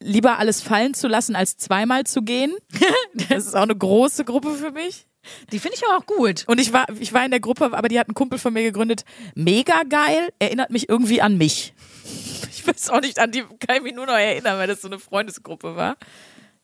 lieber 0.00 0.38
alles 0.38 0.60
fallen 0.60 0.94
zu 0.94 1.08
lassen, 1.08 1.36
als 1.36 1.56
zweimal 1.56 2.04
zu 2.04 2.22
gehen. 2.22 2.54
Das 3.28 3.46
ist 3.46 3.54
auch 3.54 3.62
eine 3.62 3.76
große 3.76 4.24
Gruppe 4.24 4.54
für 4.54 4.70
mich. 4.72 5.06
Die 5.52 5.58
finde 5.58 5.76
ich 5.76 5.86
aber 5.86 5.98
auch 5.98 6.06
gut. 6.06 6.44
Und 6.46 6.60
ich 6.60 6.72
war, 6.72 6.86
ich 6.98 7.12
war 7.12 7.24
in 7.24 7.30
der 7.30 7.40
Gruppe, 7.40 7.70
aber 7.72 7.88
die 7.88 7.98
hat 7.98 8.08
ein 8.08 8.14
Kumpel 8.14 8.38
von 8.38 8.52
mir 8.52 8.62
gegründet. 8.62 9.04
Mega 9.34 9.82
geil, 9.88 10.28
erinnert 10.38 10.70
mich 10.70 10.88
irgendwie 10.88 11.22
an 11.22 11.36
mich. 11.38 11.74
Ich 12.54 12.68
weiß 12.68 12.90
auch 12.90 13.00
nicht, 13.00 13.18
an 13.18 13.32
die 13.32 13.42
kann 13.58 13.78
ich 13.78 13.82
mich 13.82 13.94
nur 13.94 14.06
noch 14.06 14.14
erinnern, 14.14 14.56
weil 14.56 14.68
das 14.68 14.82
so 14.82 14.86
eine 14.86 15.00
Freundesgruppe 15.00 15.74
war. 15.74 15.96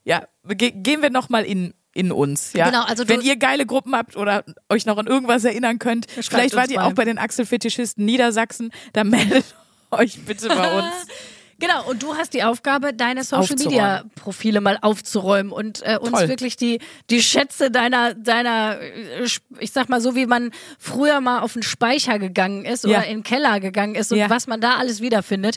Ja, 0.05 0.29
ge 0.47 0.71
gehen 0.71 1.03
wir 1.03 1.11
nochmal 1.11 1.45
in, 1.45 1.75
in 1.93 2.13
uns. 2.13 2.53
Ja? 2.53 2.67
Genau, 2.67 2.85
also 2.85 3.09
Wenn 3.09 3.21
ihr 3.21 3.37
geile 3.37 3.67
Gruppen 3.67 3.97
habt 3.97 4.17
oder 4.17 4.45
euch 4.69 4.87
noch 4.87 4.97
an 4.97 5.09
irgendwas 5.09 5.43
erinnern 5.43 5.81
könnt, 5.81 6.07
vielleicht 6.09 6.55
wart 6.55 6.71
ihr 6.71 6.85
auch 6.85 6.93
bei 6.93 7.05
den 7.05 7.19
Axelfetischisten 7.19 8.05
Niedersachsen, 8.05 8.71
dann 8.93 9.11
meldet 9.11 9.57
euch 9.91 10.25
bitte 10.25 10.49
bei 10.49 10.79
uns. 10.79 11.07
Genau, 11.61 11.85
und 11.89 12.03
du 12.05 12.15
hast 12.15 12.35
die 12.35 12.45
Aufgabe, 12.45 12.95
deine 12.95 13.25
Social 13.25 13.57
Media 13.57 14.05
Profile 14.15 14.61
mal 14.61 14.79
aufzuräumen 14.81 15.51
und 15.53 15.83
äh, 15.85 15.99
uns 16.01 16.13
Toll. 16.13 16.29
wirklich 16.29 16.57
die, 16.57 16.79
die 17.11 17.21
Schätze 17.23 17.71
deiner, 17.73 18.15
deiner, 18.15 18.79
äh, 18.81 19.27
ich 19.59 19.73
sag 19.73 19.89
mal 19.89 20.01
so, 20.01 20.15
wie 20.15 20.27
man 20.27 20.53
früher 20.79 21.21
mal 21.21 21.41
auf 21.41 21.55
den 21.55 21.65
Speicher 21.65 22.21
gegangen 22.21 22.65
ist 22.65 22.85
oder 22.85 22.95
Ja. 22.95 23.01
in 23.03 23.19
den 23.19 23.23
Keller 23.25 23.59
gegangen 23.59 23.97
ist 23.97 24.13
und 24.13 24.19
Ja. 24.19 24.31
was 24.31 24.47
man 24.47 24.61
da 24.61 24.77
alles 24.77 25.01
wiederfindet. 25.01 25.57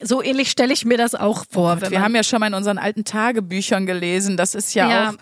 So 0.00 0.20
ähnlich 0.22 0.50
stelle 0.50 0.72
ich 0.74 0.84
mir 0.84 0.98
das 0.98 1.14
auch 1.14 1.44
vor. 1.48 1.80
wenn 1.80 1.90
Wir 1.92 1.98
man, 1.98 2.04
haben 2.06 2.14
ja 2.16 2.24
schon 2.24 2.40
mal 2.40 2.48
in 2.48 2.54
unseren 2.54 2.78
alten 2.78 3.04
Tagebüchern 3.04 3.86
gelesen. 3.86 4.36
Das 4.36 4.54
ist 4.56 4.74
ja, 4.74 4.90
Ja. 4.90 5.10
auch 5.10 5.14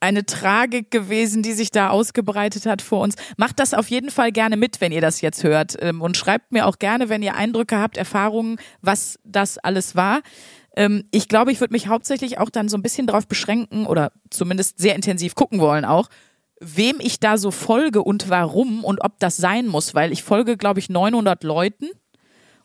eine 0.00 0.24
Tragik 0.26 0.90
gewesen, 0.90 1.42
die 1.42 1.52
sich 1.52 1.70
da 1.70 1.90
ausgebreitet 1.90 2.66
hat 2.66 2.82
vor 2.82 3.00
uns. 3.02 3.14
Macht 3.36 3.58
das 3.60 3.74
auf 3.74 3.88
jeden 3.90 4.10
Fall 4.10 4.32
gerne 4.32 4.56
mit, 4.56 4.80
wenn 4.80 4.92
ihr 4.92 5.00
das 5.00 5.20
jetzt 5.20 5.44
hört. 5.44 5.76
Ähm, 5.80 6.00
Und 6.02 6.16
schreibt 6.16 6.52
mir 6.52 6.66
auch 6.66 6.78
gerne, 6.78 7.08
wenn 7.08 7.22
ihr 7.22 7.34
Eindrücke 7.34 7.78
habt, 7.78 7.96
Erfahrungen, 7.96 8.58
was 8.80 9.18
das 9.24 9.58
alles 9.58 9.96
war. 9.96 10.20
Ähm, 10.76 11.04
Ich 11.10 11.28
glaube, 11.28 11.52
ich 11.52 11.60
würde 11.60 11.72
mich 11.72 11.88
hauptsächlich 11.88 12.38
auch 12.38 12.50
dann 12.50 12.68
so 12.68 12.76
ein 12.76 12.82
bisschen 12.82 13.06
darauf 13.06 13.26
beschränken 13.26 13.86
oder 13.86 14.12
zumindest 14.30 14.78
sehr 14.78 14.94
intensiv 14.94 15.34
gucken 15.34 15.60
wollen 15.60 15.84
auch, 15.84 16.08
wem 16.60 16.96
ich 17.00 17.20
da 17.20 17.38
so 17.38 17.50
folge 17.50 18.02
und 18.02 18.28
warum 18.28 18.84
und 18.84 19.04
ob 19.04 19.18
das 19.20 19.36
sein 19.36 19.66
muss, 19.66 19.94
weil 19.94 20.12
ich 20.12 20.22
folge, 20.22 20.56
glaube 20.56 20.80
ich, 20.80 20.88
900 20.88 21.44
Leuten. 21.44 21.86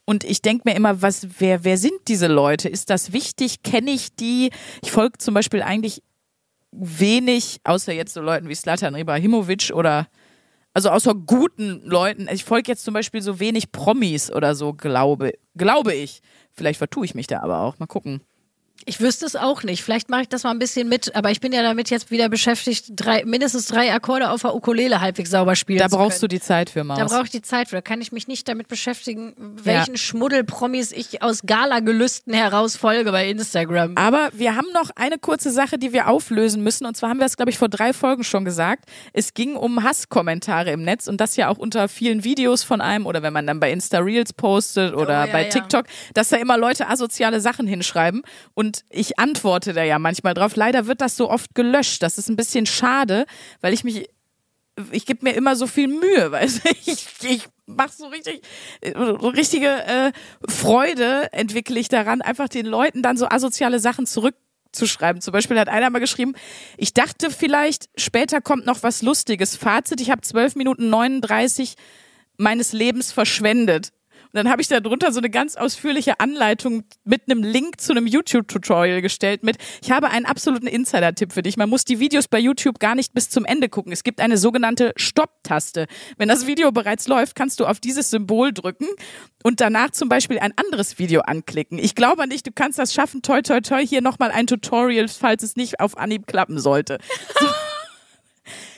Und 0.05 0.25
ich 0.25 0.41
denke 0.41 0.63
mir 0.65 0.75
immer, 0.75 1.01
was, 1.01 1.27
wer, 1.39 1.63
wer 1.63 1.77
sind 1.77 1.93
diese 2.07 2.27
Leute? 2.27 2.67
Ist 2.67 2.89
das 2.89 3.13
wichtig? 3.13 3.63
Kenne 3.63 3.91
ich 3.91 4.15
die? 4.15 4.51
Ich 4.81 4.91
folge 4.91 5.17
zum 5.17 5.33
Beispiel 5.33 5.61
eigentlich 5.61 6.03
wenig, 6.75 7.59
außer 7.63 7.93
jetzt 7.93 8.13
so 8.13 8.21
Leuten 8.21 8.49
wie 8.49 8.55
Slatan 8.55 8.95
Ibrahimovic 8.95 9.71
oder 9.73 10.07
also 10.73 10.89
außer 10.89 11.13
guten 11.13 11.81
Leuten. 11.83 12.27
Ich 12.31 12.43
folge 12.43 12.71
jetzt 12.71 12.83
zum 12.83 12.93
Beispiel 12.93 13.21
so 13.21 13.39
wenig 13.39 13.71
Promis 13.71 14.31
oder 14.31 14.55
so, 14.55 14.73
glaube, 14.73 15.33
glaube 15.55 15.93
ich. 15.93 16.21
Vielleicht 16.51 16.79
vertue 16.79 17.05
ich 17.05 17.15
mich 17.15 17.27
da 17.27 17.41
aber 17.41 17.59
auch. 17.59 17.77
Mal 17.77 17.85
gucken. 17.85 18.21
Ich 18.85 18.99
wüsste 18.99 19.25
es 19.25 19.35
auch 19.35 19.63
nicht. 19.63 19.83
Vielleicht 19.83 20.09
mache 20.09 20.23
ich 20.23 20.29
das 20.29 20.43
mal 20.43 20.51
ein 20.51 20.59
bisschen 20.59 20.89
mit, 20.89 21.15
aber 21.15 21.31
ich 21.31 21.39
bin 21.39 21.51
ja 21.51 21.61
damit 21.61 21.89
jetzt 21.89 22.11
wieder 22.11 22.29
beschäftigt, 22.29 22.85
drei, 22.95 23.23
mindestens 23.25 23.67
drei 23.67 23.93
Akkorde 23.93 24.29
auf 24.29 24.41
der 24.41 24.55
Ukulele 24.55 25.01
halbwegs 25.01 25.29
sauber 25.29 25.55
spielen 25.55 25.79
Da 25.79 25.87
brauchst 25.87 26.21
du 26.21 26.27
die 26.27 26.39
Zeit 26.39 26.69
für, 26.69 26.83
Maus. 26.83 26.99
Da 26.99 27.05
brauche 27.05 27.23
ich 27.25 27.31
die 27.31 27.41
Zeit 27.41 27.69
für. 27.69 27.75
Da 27.77 27.81
kann 27.81 28.01
ich 28.01 28.11
mich 28.11 28.27
nicht 28.27 28.47
damit 28.47 28.67
beschäftigen, 28.67 29.33
welchen 29.37 29.97
Schmuddelpromis 29.97 30.91
ich 30.91 31.21
aus 31.21 31.41
Gala-Gelüsten 31.45 32.33
heraus 32.33 32.75
folge 32.75 33.11
bei 33.11 33.29
Instagram. 33.29 33.93
Aber 33.95 34.29
wir 34.33 34.55
haben 34.55 34.67
noch 34.73 34.89
eine 34.95 35.17
kurze 35.17 35.51
Sache, 35.51 35.77
die 35.77 35.93
wir 35.93 36.07
auflösen 36.07 36.63
müssen. 36.63 36.85
Und 36.85 36.95
zwar 36.97 37.09
haben 37.09 37.19
wir 37.19 37.25
es, 37.25 37.37
glaube 37.37 37.51
ich, 37.51 37.57
vor 37.57 37.69
drei 37.69 37.93
Folgen 37.93 38.23
schon 38.23 38.45
gesagt. 38.45 38.85
Es 39.13 39.33
ging 39.33 39.55
um 39.55 39.83
Hasskommentare 39.83 40.71
im 40.71 40.83
Netz 40.83 41.07
und 41.07 41.21
das 41.21 41.35
ja 41.35 41.49
auch 41.49 41.57
unter 41.57 41.87
vielen 41.87 42.23
Videos 42.23 42.63
von 42.63 42.81
einem 42.81 43.05
oder 43.05 43.21
wenn 43.23 43.33
man 43.33 43.47
dann 43.47 43.59
bei 43.59 43.71
Insta 43.71 43.99
Reels 43.99 44.33
postet 44.33 44.93
oder 44.93 45.03
Oh, 45.23 45.25
ja, 45.27 45.31
bei 45.31 45.43
ja. 45.43 45.49
TikTok, 45.49 45.85
dass 46.13 46.29
da 46.29 46.37
immer 46.37 46.57
Leute 46.57 46.87
asoziale 46.89 47.39
Sachen 47.39 47.67
hinschreiben. 47.67 48.23
Und 48.53 48.72
ich 48.89 49.19
antworte 49.19 49.73
da 49.73 49.83
ja 49.83 49.99
manchmal 49.99 50.33
drauf. 50.33 50.55
Leider 50.55 50.87
wird 50.87 51.01
das 51.01 51.15
so 51.15 51.29
oft 51.29 51.53
gelöscht. 51.55 52.01
Das 52.01 52.17
ist 52.17 52.29
ein 52.29 52.35
bisschen 52.35 52.65
schade, 52.65 53.25
weil 53.61 53.73
ich 53.73 53.83
mich 53.83 54.09
ich 54.91 55.05
gebe 55.05 55.23
mir 55.23 55.33
immer 55.33 55.55
so 55.55 55.67
viel 55.67 55.87
Mühe, 55.87 56.31
weil 56.31 56.49
ich, 56.85 57.07
ich 57.21 57.47
mache 57.65 57.91
so 57.95 58.07
richtig, 58.07 58.41
äh, 58.81 58.91
richtige 58.97 59.67
äh, 59.67 60.11
Freude 60.47 61.31
entwickle 61.31 61.79
ich 61.79 61.89
daran, 61.89 62.21
einfach 62.21 62.49
den 62.49 62.65
Leuten 62.65 63.01
dann 63.01 63.17
so 63.17 63.27
asoziale 63.27 63.79
Sachen 63.79 64.05
zurückzuschreiben. 64.05 65.21
Zum 65.21 65.31
Beispiel 65.31 65.59
hat 65.59 65.69
einer 65.69 65.89
mal 65.89 65.99
geschrieben, 65.99 66.33
ich 66.77 66.93
dachte 66.93 67.29
vielleicht, 67.29 67.89
später 67.95 68.41
kommt 68.41 68.65
noch 68.65 68.83
was 68.83 69.01
Lustiges. 69.01 69.55
Fazit, 69.55 70.01
ich 70.01 70.11
habe 70.11 70.21
12 70.21 70.55
Minuten 70.55 70.89
39 70.89 71.75
meines 72.37 72.73
Lebens 72.73 73.11
verschwendet. 73.11 73.91
Und 74.33 74.37
dann 74.37 74.49
habe 74.49 74.63
ich 74.63 74.67
da 74.67 74.79
drunter 74.79 75.11
so 75.11 75.19
eine 75.19 75.29
ganz 75.29 75.55
ausführliche 75.55 76.19
Anleitung 76.19 76.85
mit 77.03 77.29
einem 77.29 77.43
Link 77.43 77.79
zu 77.79 77.91
einem 77.91 78.07
YouTube-Tutorial 78.07 79.03
gestellt 79.03 79.43
mit, 79.43 79.57
ich 79.83 79.91
habe 79.91 80.09
einen 80.09 80.25
absoluten 80.25 80.65
Insider-Tipp 80.65 81.31
für 81.31 81.43
dich. 81.43 81.55
Man 81.55 81.69
muss 81.69 81.85
die 81.85 81.99
Videos 81.99 82.27
bei 82.27 82.39
YouTube 82.39 82.79
gar 82.79 82.95
nicht 82.95 83.13
bis 83.13 83.29
zum 83.29 83.45
Ende 83.45 83.69
gucken. 83.69 83.91
Es 83.91 84.03
gibt 84.03 84.19
eine 84.19 84.37
sogenannte 84.37 84.91
Stopp-Taste. 84.95 85.85
Wenn 86.17 86.29
das 86.29 86.47
Video 86.47 86.71
bereits 86.71 87.07
läuft, 87.07 87.35
kannst 87.35 87.59
du 87.59 87.67
auf 87.67 87.79
dieses 87.79 88.09
Symbol 88.09 88.53
drücken 88.53 88.87
und 89.43 89.61
danach 89.61 89.91
zum 89.91 90.09
Beispiel 90.09 90.39
ein 90.39 90.53
anderes 90.55 90.97
Video 90.97 91.21
anklicken. 91.21 91.77
Ich 91.77 91.93
glaube 91.93 92.27
nicht, 92.27 92.47
du 92.47 92.51
kannst 92.51 92.79
das 92.79 92.91
schaffen. 92.91 93.21
Toi, 93.21 93.43
toi, 93.43 93.61
toi. 93.61 93.85
Hier 93.85 94.01
nochmal 94.01 94.31
ein 94.31 94.47
Tutorial, 94.47 95.09
falls 95.09 95.43
es 95.43 95.55
nicht 95.55 95.79
auf 95.79 95.95
Anhieb 95.95 96.25
klappen 96.25 96.57
sollte. 96.57 96.97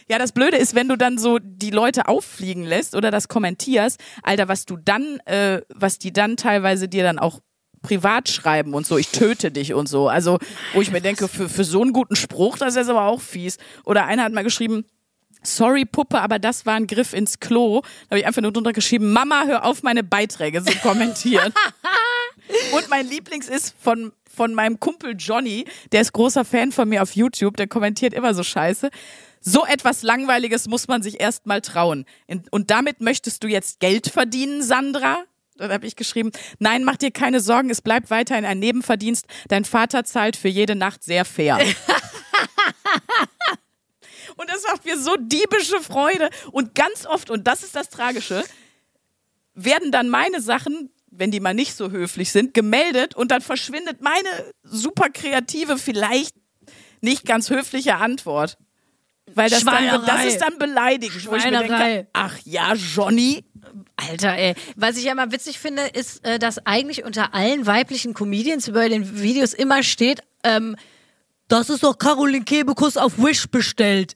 Ja, 0.08 0.20
das 0.20 0.32
Blöde 0.32 0.58
ist, 0.58 0.76
wenn 0.76 0.88
du 0.88 0.97
dann 0.97 1.18
so 1.18 1.39
die 1.41 1.72
Leute 1.72 2.08
auffliegen 2.08 2.64
lässt 2.64 2.95
oder 2.95 3.10
das 3.10 3.28
kommentierst, 3.28 3.99
Alter, 4.22 4.47
was 4.47 4.66
du 4.66 4.78
dann, 4.78 5.20
äh, 5.26 5.62
was 5.74 5.97
die 5.97 6.14
dann 6.14 6.38
teilweise 6.38 6.88
dir 6.88 7.03
dann 7.03 7.18
auch 7.18 7.39
privat 7.82 8.30
schreiben 8.30 8.74
und 8.74 8.86
so, 8.86 8.97
ich 8.97 9.10
töte 9.10 9.51
dich 9.51 9.74
und 9.74 9.88
so. 9.88 10.08
Also, 10.08 10.39
wo 10.74 10.82
ich 10.82 10.91
mir 10.91 11.01
denke, 11.01 11.28
für, 11.28 11.49
für 11.49 11.64
so 11.64 11.82
einen 11.82 11.93
guten 11.93 12.16
Spruch, 12.16 12.58
das 12.58 12.76
ist 12.76 12.89
aber 12.89 13.06
auch 13.06 13.22
fies. 13.22 13.58
Oder 13.84 14.06
einer 14.06 14.24
hat 14.24 14.34
mal 14.34 14.43
geschrieben, 14.43 14.86
Sorry, 15.45 15.86
Puppe, 15.86 16.20
aber 16.22 16.39
das 16.39 16.66
war 16.66 16.74
ein 16.74 16.88
Griff 16.88 17.14
ins 17.14 17.39
Klo. 17.39 17.82
Da 17.82 18.12
habe 18.12 18.20
ich 18.20 18.26
einfach 18.26 18.41
nur 18.41 18.51
drunter 18.51 18.74
geschrieben, 18.74 19.14
Mama, 19.14 19.43
hör 19.45 19.66
auf, 19.66 19.84
meine 19.84 20.03
Beiträge 20.03 20.64
zu 20.64 20.76
kommentieren. 20.80 21.53
Und 22.74 22.89
mein 22.89 23.08
Lieblings 23.08 23.47
ist 23.47 23.76
von, 23.80 24.12
von 24.34 24.53
meinem 24.53 24.80
Kumpel 24.80 25.16
Johnny, 25.18 25.66
der 25.91 26.01
ist 26.01 26.14
großer 26.14 26.45
Fan 26.45 26.72
von 26.72 26.89
mir 26.89 27.01
auf 27.01 27.16
YouTube, 27.16 27.58
der 27.58 27.68
kommentiert 27.68 28.14
immer 28.14 28.34
so 28.34 28.43
scheiße. 28.43 28.89
So 29.48 29.64
etwas 29.64 30.02
Langweiliges 30.02 30.68
muss 30.68 30.88
man 30.88 31.04
sich 31.04 31.22
erst 31.22 31.46
mal 31.46 31.62
trauen. 31.62 32.06
Und 32.50 32.72
damit 32.72 33.00
möchtest 33.00 33.43
du 33.43 33.48
jetzt 33.48 33.80
Geld 33.80 34.08
verdienen, 34.08 34.64
Sandra? 34.64 35.24
Dann 35.58 35.72
habe 35.72 35.86
ich 35.86 35.96
geschrieben, 35.96 36.32
nein, 36.58 36.84
mach 36.84 36.98
dir 36.98 37.12
keine 37.12 37.39
Sorgen, 37.39 37.70
es 37.70 37.82
bleibt 37.82 38.10
weiterhin 38.10 38.43
ein 38.43 38.58
Nebenverdienst. 38.58 39.28
Dein 39.48 39.64
Vater 39.64 40.04
zahlt 40.04 40.36
für 40.36 40.48
jede 40.48 40.76
Nacht 40.76 41.04
sehr 41.04 41.26
fair. 41.26 41.60
Und 44.36 44.50
das 44.50 44.64
macht 44.64 44.84
mir 44.84 44.98
so 44.98 45.16
diebische 45.18 45.80
Freude. 45.80 46.30
Und 46.52 46.74
ganz 46.76 47.06
oft, 47.06 47.30
und 47.30 47.48
das 47.48 47.64
ist 47.64 47.74
das 47.76 47.89
Tragische, 47.89 48.43
werden 49.54 49.91
dann 49.93 50.10
meine 50.10 50.41
Sachen, 50.41 50.89
wenn 51.10 51.32
die 51.32 51.39
mal 51.39 51.54
nicht 51.54 51.76
so 51.76 51.91
höflich 51.91 52.32
sind, 52.32 52.54
gemeldet 52.54 53.16
und 53.16 53.32
dann 53.32 53.41
verschwindet 53.41 54.02
meine 54.02 54.28
super 54.64 55.10
kreative, 55.10 55.78
vielleicht 55.78 56.36
nicht 57.00 57.26
ganz 57.26 57.50
höfliche 57.50 57.96
Antwort. 57.96 58.58
Weil 59.34 59.50
das, 59.50 59.66
dann, 59.66 60.06
das 60.06 60.26
ist 60.26 60.40
dann 60.40 60.58
beleidigend, 60.58 61.28
wo 61.28 61.36
ich 61.36 61.46
mir 61.46 61.60
denke, 61.60 62.08
ach 62.14 62.38
ja, 62.44 62.74
Johnny, 62.74 63.44
Alter, 63.96 64.36
ey. 64.38 64.56
Was 64.76 64.98
ich 64.98 65.06
ja 65.06 65.14
immer 65.14 65.32
witzig 65.32 65.60
finde, 65.60 65.84
ist, 65.84 66.26
äh, 66.26 66.38
dass 66.38 66.66
eigentlich 66.66 67.04
unter 67.04 67.34
allen 67.34 67.66
weiblichen 67.66 68.14
Comedians 68.14 68.68
über 68.68 68.88
den 68.88 69.20
Videos 69.22 69.54
immer 69.54 69.84
steht, 69.84 70.22
ähm, 70.44 70.76
das 71.48 71.70
ist 71.70 71.84
doch 71.84 71.98
Caroline 71.98 72.46
Kebekus 72.46 72.98
auf 72.98 73.18
Wish 73.18 73.48
bestellt. 73.50 74.16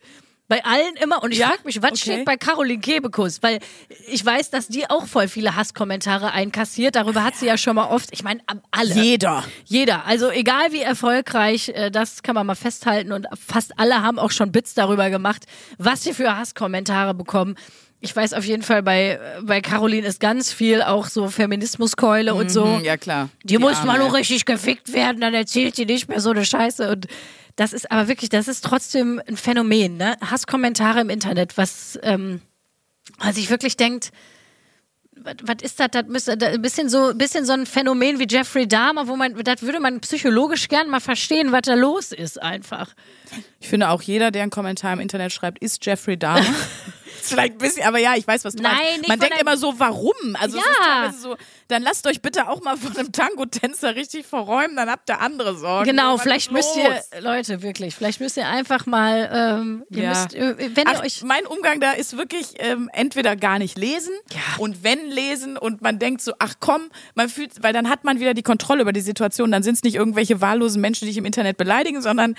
Bei 0.49 0.65
allen 0.65 0.95
immer. 1.01 1.23
Und 1.23 1.31
ich 1.31 1.37
Ja? 1.37 1.47
frage 1.47 1.61
mich, 1.63 1.81
was 1.81 1.91
Okay. 1.91 1.97
steht 1.99 2.25
bei 2.25 2.35
Caroline 2.35 2.81
Kebekus? 2.81 3.41
Weil 3.41 3.59
ich 4.07 4.25
weiß, 4.25 4.49
dass 4.49 4.67
die 4.67 4.89
auch 4.89 5.05
voll 5.05 5.29
viele 5.29 5.55
Hasskommentare 5.55 6.31
einkassiert. 6.33 6.95
Darüber 6.95 7.23
hat 7.23 7.35
sie 7.37 7.45
ja 7.45 7.57
schon 7.57 7.75
mal 7.75 7.85
oft, 7.87 8.09
ich 8.11 8.23
meine, 8.23 8.41
alle. 8.71 8.93
jeder. 8.93 9.45
Jeder. 9.65 10.05
Also 10.05 10.29
egal 10.31 10.71
wie 10.73 10.81
erfolgreich, 10.81 11.69
äh, 11.69 11.89
das 11.91 12.21
kann 12.23 12.35
man 12.35 12.45
mal 12.45 12.55
festhalten. 12.55 13.11
Und 13.13 13.27
fast 13.47 13.79
alle 13.79 14.01
haben 14.03 14.19
auch 14.19 14.31
schon 14.31 14.51
Bits 14.51 14.73
darüber 14.73 15.09
gemacht, 15.09 15.45
was 15.77 16.03
sie 16.03 16.13
für 16.13 16.35
Hasskommentare 16.35 17.13
bekommen. 17.13 17.55
Ich 18.01 18.15
weiß 18.15 18.33
auf 18.33 18.45
jeden 18.45 18.63
Fall, 18.63 18.81
bei, 18.81 19.19
bei 19.43 19.59
Caroline 19.61 20.07
ist 20.07 20.19
ganz 20.21 20.53
viel 20.53 20.81
auch 20.81 21.07
so 21.07 21.27
Feminismuskeule 21.27 22.33
und 22.33 22.49
so. 22.49 22.63
Hm, 22.77 22.83
Ja, 22.83 22.95
klar. 22.97 23.29
Die, 23.43 23.57
muss 23.57 23.83
mal 23.83 23.97
Arme. 23.97 24.05
nur 24.05 24.13
richtig 24.13 24.45
gefickt 24.45 24.93
werden, 24.93 25.19
dann 25.21 25.33
erzählt 25.33 25.77
die 25.77 25.85
nicht 25.85 26.07
mehr 26.07 26.21
so 26.21 26.31
eine 26.31 26.45
Scheiße. 26.45 26.89
Und 26.91 27.07
das 27.59 27.73
ist 27.73 27.91
aber 27.91 28.07
wirklich, 28.07 28.29
das 28.29 28.47
ist 28.47 28.63
trotzdem 28.63 29.21
ein 29.27 29.35
Phänomen, 29.35 29.97
ne? 29.97 30.15
Hasskommentare 30.21 31.01
im 31.01 31.09
Internet, 31.09 31.57
was, 31.57 31.99
ähm, 32.03 32.41
was 33.17 33.35
sich 33.35 33.49
wirklich 33.49 33.75
denkt, 33.75 34.11
was, 35.11 35.57
ist 35.61 35.77
das? 35.81 35.89
Das 35.91 36.05
müsste 36.07 36.37
ein 36.39 36.61
bisschen 36.61 36.87
so, 36.87 37.09
ein 37.09 37.17
bisschen 37.17 37.43
so 37.43 37.51
ein 37.51 37.65
Phänomen 37.65 38.17
wie 38.19 38.27
Jeffrey 38.29 38.65
Dahmer, 38.65 39.09
wo 39.09 39.17
man, 39.17 39.35
das 39.43 39.61
würde 39.61 39.81
man 39.81 39.99
psychologisch 39.99 40.69
gern 40.69 40.89
mal 40.89 41.01
verstehen, 41.01 41.51
was 41.51 41.63
da 41.63 41.73
los 41.73 42.13
ist 42.13 42.41
einfach. 42.41 42.93
Ich 43.59 43.67
finde 43.67 43.89
auch 43.89 44.01
jeder, 44.01 44.31
der 44.31 44.43
einen 44.43 44.51
Kommentar 44.51 44.93
im 44.93 45.01
Internet 45.01 45.33
schreibt, 45.33 45.59
ist 45.59 45.85
Jeffrey 45.85 46.15
Dahmer. 46.17 46.45
ist 47.29 47.33
vielleicht 47.37 47.53
ein 47.53 47.57
bisschen, 47.57 47.83
aber 47.83 47.99
ja, 47.99 48.15
ich 48.15 48.27
weiß, 48.27 48.45
was 48.45 48.55
du 48.55 48.63
Nein, 48.63 48.75
meinst. 48.75 49.07
Man 49.07 49.19
denkt 49.19 49.39
immer 49.41 49.57
so, 49.57 49.79
warum? 49.79 50.13
Also 50.39 50.57
es 50.57 50.63
ist 50.63 50.69
Ja. 50.79 50.85
teilweise 51.01 51.19
so, 51.19 51.37
dann 51.67 51.83
lasst 51.83 52.05
euch 52.07 52.21
bitte 52.21 52.49
auch 52.49 52.61
mal 52.61 52.77
von 52.77 52.95
einem 52.97 53.11
Tango-Tänzer 53.11 53.95
richtig 53.95 54.25
verräumen, 54.25 54.75
dann 54.75 54.89
habt 54.89 55.09
ihr 55.09 55.19
andere 55.21 55.55
Sorgen. 55.57 55.85
Genau, 55.89 56.15
Was 56.15 56.21
vielleicht 56.23 56.51
müsst 56.51 56.75
ihr, 56.75 57.01
Leute, 57.21 57.61
wirklich, 57.61 57.95
vielleicht 57.95 58.19
müsst 58.19 58.37
ihr 58.37 58.47
einfach 58.47 58.85
mal, 58.85 59.29
ähm, 59.61 59.83
ihr 59.89 60.03
Ja. 60.03 60.09
müsst, 60.09 60.33
äh, 60.33 60.55
wenn 60.75 60.87
ihr 60.87 60.93
Ach, 60.95 61.03
euch, 61.03 61.23
mein 61.23 61.45
Umgang 61.45 61.79
da 61.79 61.91
ist 61.91 62.17
wirklich 62.17 62.53
ähm, 62.59 62.89
entweder 62.93 63.35
gar 63.35 63.59
nicht 63.59 63.77
lesen 63.77 64.13
und 64.57 64.83
wenn 64.83 65.09
lesen 65.09 65.57
und 65.57 65.81
man 65.81 65.99
denkt 65.99 66.21
so, 66.21 66.33
ach 66.39 66.55
komm, 66.59 66.89
man 67.15 67.29
fühlt, 67.29 67.61
weil 67.63 67.73
dann 67.73 67.89
hat 67.89 68.03
man 68.03 68.19
wieder 68.19 68.33
die 68.33 68.43
Kontrolle 68.43 68.81
über 68.81 68.93
die 68.93 69.01
Situation. 69.01 69.51
Dann 69.51 69.63
sind 69.63 69.75
es 69.75 69.83
nicht 69.83 69.95
irgendwelche 69.95 70.41
wahllosen 70.41 70.81
Menschen, 70.81 71.05
die 71.05 71.11
dich 71.11 71.17
im 71.17 71.25
Internet 71.25 71.57
beleidigen, 71.57 72.01
sondern 72.01 72.35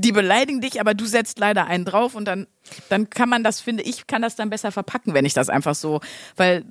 die 0.00 0.12
beleidigen 0.12 0.60
dich, 0.60 0.80
aber 0.80 0.94
du 0.94 1.04
setzt 1.06 1.38
leider 1.38 1.66
einen 1.66 1.84
drauf 1.84 2.14
und 2.14 2.24
dann, 2.24 2.46
dann 2.88 3.10
kann 3.10 3.28
man 3.28 3.42
das, 3.44 3.60
finde 3.60 3.82
ich, 3.82 4.06
kann 4.06 4.22
das 4.22 4.36
dann 4.36 4.50
besser 4.50 4.70
verpacken, 4.72 5.14
wenn 5.14 5.24
ich 5.24 5.34
das 5.34 5.48
einfach 5.48 5.74
so, 5.74 6.00
weil 6.36 6.64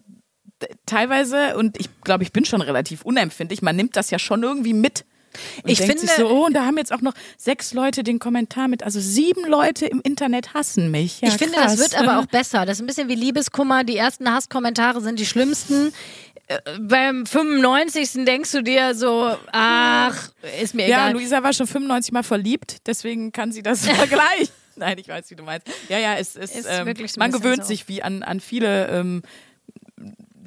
teilweise, 0.86 1.58
und 1.58 1.80
ich 1.80 1.90
glaube, 2.04 2.24
ich 2.24 2.32
bin 2.32 2.46
schon 2.46 2.62
relativ 2.62 3.04
unempfindlich, 3.04 3.62
man 3.62 3.76
nimmt 3.76 3.96
das 3.96 4.10
ja 4.10 4.20
schon 4.20 4.44
irgendwie 4.44 4.74
mit. 4.74 5.06
Und 5.64 5.70
Ich 5.70 5.80
finde- 5.82 6.08
so, 6.08 6.28
oh, 6.30 6.46
und 6.46 6.54
da 6.54 6.66
haben 6.66 6.78
jetzt 6.78 6.92
auch 6.92 7.02
noch 7.02 7.14
sechs 7.38 7.74
Leute 7.74 8.02
den 8.04 8.18
Kommentar 8.18 8.68
mit. 8.68 8.82
Also 8.82 9.00
sieben 9.00 9.46
Leute 9.48 9.86
im 9.86 10.02
Internet 10.02 10.56
hassen 10.56 10.90
mich. 10.90 11.22
Ja, 11.22 11.28
ich 11.28 11.36
finde, 11.36 11.58
krass. 11.58 11.76
das 11.76 11.80
wird 11.80 12.02
aber 12.02 12.20
auch 12.22 12.26
besser. 12.26 12.66
Das 12.66 12.78
ist 12.78 12.82
ein 12.84 12.88
bisschen 12.88 13.08
wie 13.08 13.14
Liebeskummer. 13.16 13.84
Die 13.84 13.98
ersten 13.98 14.32
Hasskommentare 14.34 15.00
sind 15.02 15.20
die 15.20 15.28
schlimmsten. 15.28 15.94
Beim 16.80 17.26
95. 17.26 18.26
denkst 18.26 18.52
du 18.54 18.62
dir 18.64 18.96
so, 18.96 19.36
ach, 19.52 20.30
ist 20.62 20.74
mir 20.76 20.88
Ja, 20.88 21.08
egal. 21.08 21.14
Luisa 21.14 21.44
war 21.44 21.52
schon 21.52 21.68
95 21.68 22.12
Mal 22.14 22.24
verliebt, 22.24 22.78
deswegen 22.88 23.32
kann 23.32 23.52
sie 23.52 23.62
das 23.62 23.86
vergleichen. 23.86 24.50
Nein, 24.78 24.98
ich 25.00 25.08
weiß, 25.08 25.30
wie 25.32 25.36
du 25.36 25.44
meinst. 25.44 25.68
Ja, 25.90 25.98
ja, 25.98 26.16
es 26.16 26.36
ist, 26.36 26.56
Ist 26.56 26.68
ähm, 26.70 26.86
wirklich 26.86 27.12
so 27.12 27.20
ein 27.20 27.32
man 27.32 27.32
gewöhnt 27.38 27.64
so. 27.64 27.68
sich 27.68 27.88
wie 27.88 28.04
an, 28.04 28.22
an 28.24 28.40
viele, 28.40 28.88
ähm, 28.88 29.24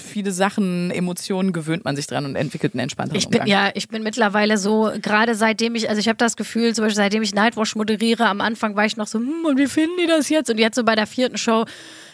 viele 0.01 0.33
Sachen, 0.33 0.91
Emotionen 0.91 1.53
gewöhnt 1.53 1.85
man 1.85 1.97
sich 1.97 2.07
dran 2.07 2.25
und 2.25 2.37
entwickelt 2.37 2.75
einen 2.75 2.81
entspannteren 2.81 3.19
Ich 3.19 3.29
bin, 3.29 3.41
Umgang. 3.41 3.49
ja, 3.49 3.71
ich 3.75 3.89
bin 3.89 4.03
mittlerweile 4.03 4.59
so, 4.59 4.91
gerade 5.01 5.35
seitdem 5.35 5.75
ich, 5.75 5.89
also 5.89 6.01
ich 6.01 6.09
habe 6.09 6.17
das 6.17 6.37
Gefühl, 6.37 6.75
zum 6.75 6.85
Beispiel 6.85 6.97
seitdem 6.97 7.23
ich 7.23 7.35
Nightwash 7.35 7.77
moderiere, 7.77 8.27
am 8.27 8.41
Anfang 8.41 8.77
war 8.77 8.85
ich 8.87 8.97
noch 8.97 9.07
so, 9.07 9.19
hm, 9.19 9.45
und 9.45 9.59
wie 9.59 9.67
finden 9.67 9.97
die 10.01 10.07
das 10.07 10.29
jetzt? 10.29 10.51
Und 10.51 10.59
jetzt 10.59 10.77
so 10.77 10.85
bei 10.85 10.95
der 10.95 11.07
vierten 11.07 11.39
Show, 11.39 11.65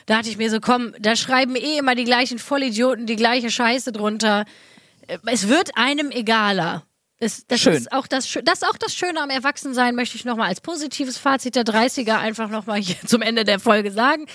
da 0.07 0.17
dachte 0.17 0.29
ich 0.29 0.37
mir 0.39 0.51
so, 0.51 0.61
komm, 0.61 0.95
da 1.01 1.17
schreiben 1.17 1.57
eh 1.57 1.79
immer 1.79 1.95
die 1.95 2.05
gleichen 2.05 2.39
Vollidioten 2.39 3.07
die 3.07 3.17
gleiche 3.17 3.51
Scheiße 3.51 3.93
drunter. 3.93 4.45
Äh, 5.07 5.19
Es 5.27 5.49
wird 5.49 5.71
einem 5.77 6.11
egaler. 6.11 6.85
Das, 7.19 7.47
das, 7.49 7.61
Schön. 7.61 7.73
Ist 7.73 7.93
auch 7.93 8.07
das, 8.07 8.31
das 8.45 8.61
ist 8.61 8.69
auch 8.69 8.77
das 8.77 8.95
Schöne 8.95 9.21
am 9.23 9.31
Erwachsensein, 9.31 9.95
möchte 9.95 10.17
ich 10.17 10.27
nochmal 10.27 10.49
als 10.49 10.61
positives 10.61 11.17
Fazit 11.17 11.57
der 11.57 11.65
30er 11.65 12.19
einfach 12.19 12.51
nochmal 12.51 12.79
hier 12.79 12.97
zum 13.07 13.23
Ende 13.23 13.45
der 13.45 13.59
Folge 13.59 13.91
sagen. 13.91 14.27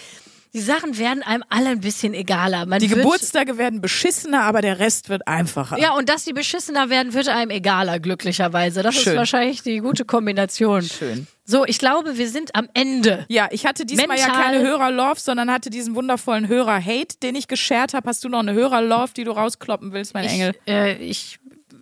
Die 0.53 0.59
Sachen 0.59 0.97
werden 0.97 1.23
einem 1.23 1.43
alle 1.47 1.69
ein 1.69 1.79
bisschen 1.79 2.13
egaler. 2.13 2.65
Man 2.65 2.79
Die 2.79 2.89
Geburtstage 2.89 3.57
werden 3.57 3.79
beschissener, 3.79 4.41
aber 4.43 4.61
der 4.61 4.79
Rest 4.79 5.07
wird 5.07 5.25
einfacher. 5.25 5.79
ja, 5.79 5.93
und 5.93 6.09
dass 6.09 6.25
die 6.25 6.33
beschissener 6.33 6.89
werden, 6.89 7.13
wird 7.13 7.29
einem 7.29 7.51
egaler, 7.51 7.99
glücklicherweise. 8.01 8.83
Das 8.83 8.95
Schön. 8.95 9.13
ist 9.13 9.17
wahrscheinlich 9.17 9.63
die 9.63 9.77
gute 9.79 10.03
Kombination. 10.03 10.81
Schön. 10.81 11.27
So, 11.45 11.65
ich 11.65 11.79
glaube, 11.79 12.17
wir 12.17 12.29
sind 12.29 12.55
am 12.55 12.67
Ende. 12.73 13.25
Ja, 13.29 13.47
ich 13.51 13.65
hatte 13.65 13.85
diesmal 13.85 14.17
ja 14.17 14.27
Mental- 14.27 14.43
keine 14.43 14.59
Hörer-Love, 14.61 15.19
sondern 15.19 15.51
hatte 15.51 15.69
diesen 15.69 15.95
wundervollen 15.95 16.47
Hörer-Hate, 16.47 17.17
den 17.23 17.35
ich 17.35 17.47
geshared 17.47 17.93
habe. 17.93 18.07
Hast 18.09 18.23
du 18.23 18.29
noch 18.29 18.39
eine 18.39 18.53
Hörer-Love, 18.53 19.11
die 19.15 19.23
du 19.23 19.31
rauskloppen 19.31 19.91
willst, 19.93 20.13
mein 20.13 20.25
Engel? 20.25 20.53
Ich, 20.65 20.71
äh, 20.73 20.93
ich 20.97 21.39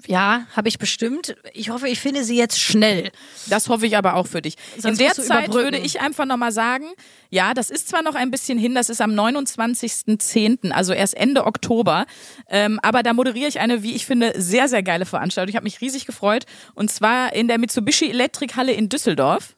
ja, 0.07 0.45
habe 0.55 0.67
ich 0.69 0.77
bestimmt. 0.79 1.35
Ich 1.53 1.69
hoffe, 1.69 1.87
ich 1.87 1.99
finde 1.99 2.23
sie 2.23 2.37
jetzt 2.37 2.59
schnell. 2.59 3.11
Das 3.47 3.67
hoffe 3.69 3.85
ich 3.85 3.97
aber 3.97 4.15
auch 4.15 4.27
für 4.27 4.41
dich. 4.41 4.55
Sonst 4.77 4.99
In 4.99 5.05
der 5.05 5.13
Zeit 5.13 5.53
würde 5.53 5.77
ich 5.77 6.01
einfach 6.01 6.25
nochmal 6.25 6.51
sagen, 6.51 6.85
ja, 7.29 7.53
das 7.53 7.69
ist 7.69 7.89
zwar 7.89 8.01
noch 8.01 8.15
ein 8.15 8.31
bisschen 8.31 8.57
hin, 8.57 8.73
das 8.75 8.89
ist 8.89 9.01
am 9.01 9.11
29.10., 9.11 10.71
also 10.71 10.93
erst 10.93 11.15
Ende 11.15 11.45
Oktober, 11.45 12.05
ähm, 12.47 12.79
aber 12.81 13.03
da 13.03 13.13
moderiere 13.13 13.47
ich 13.47 13.59
eine, 13.59 13.83
wie 13.83 13.93
ich 13.95 14.05
finde, 14.05 14.33
sehr, 14.37 14.67
sehr 14.67 14.83
geile 14.83 15.05
Veranstaltung. 15.05 15.49
Ich 15.49 15.55
habe 15.55 15.63
mich 15.65 15.81
riesig 15.81 16.05
gefreut 16.05 16.45
und 16.75 16.91
zwar 16.91 17.33
in 17.33 17.47
der 17.47 17.57
Mitsubishi 17.57 18.09
Elektrikhalle 18.09 18.71
in 18.71 18.89
Düsseldorf. 18.89 19.55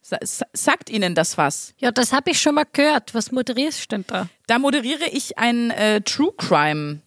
Sa 0.00 0.16
sa- 0.22 0.46
sagt 0.52 0.90
Ihnen 0.90 1.14
das 1.14 1.36
was? 1.36 1.74
Ja, 1.78 1.90
das 1.90 2.12
habe 2.12 2.30
ich 2.30 2.40
schon 2.40 2.54
mal 2.54 2.64
gehört. 2.72 3.14
Was 3.14 3.30
moderierst 3.32 3.82
du 3.84 3.96
denn 3.96 4.04
da? 4.06 4.28
Da 4.46 4.58
moderiere 4.58 5.06
ich 5.10 5.38
ein 5.38 5.70
äh, 5.70 6.00
True 6.00 6.32
Crime 6.36 7.00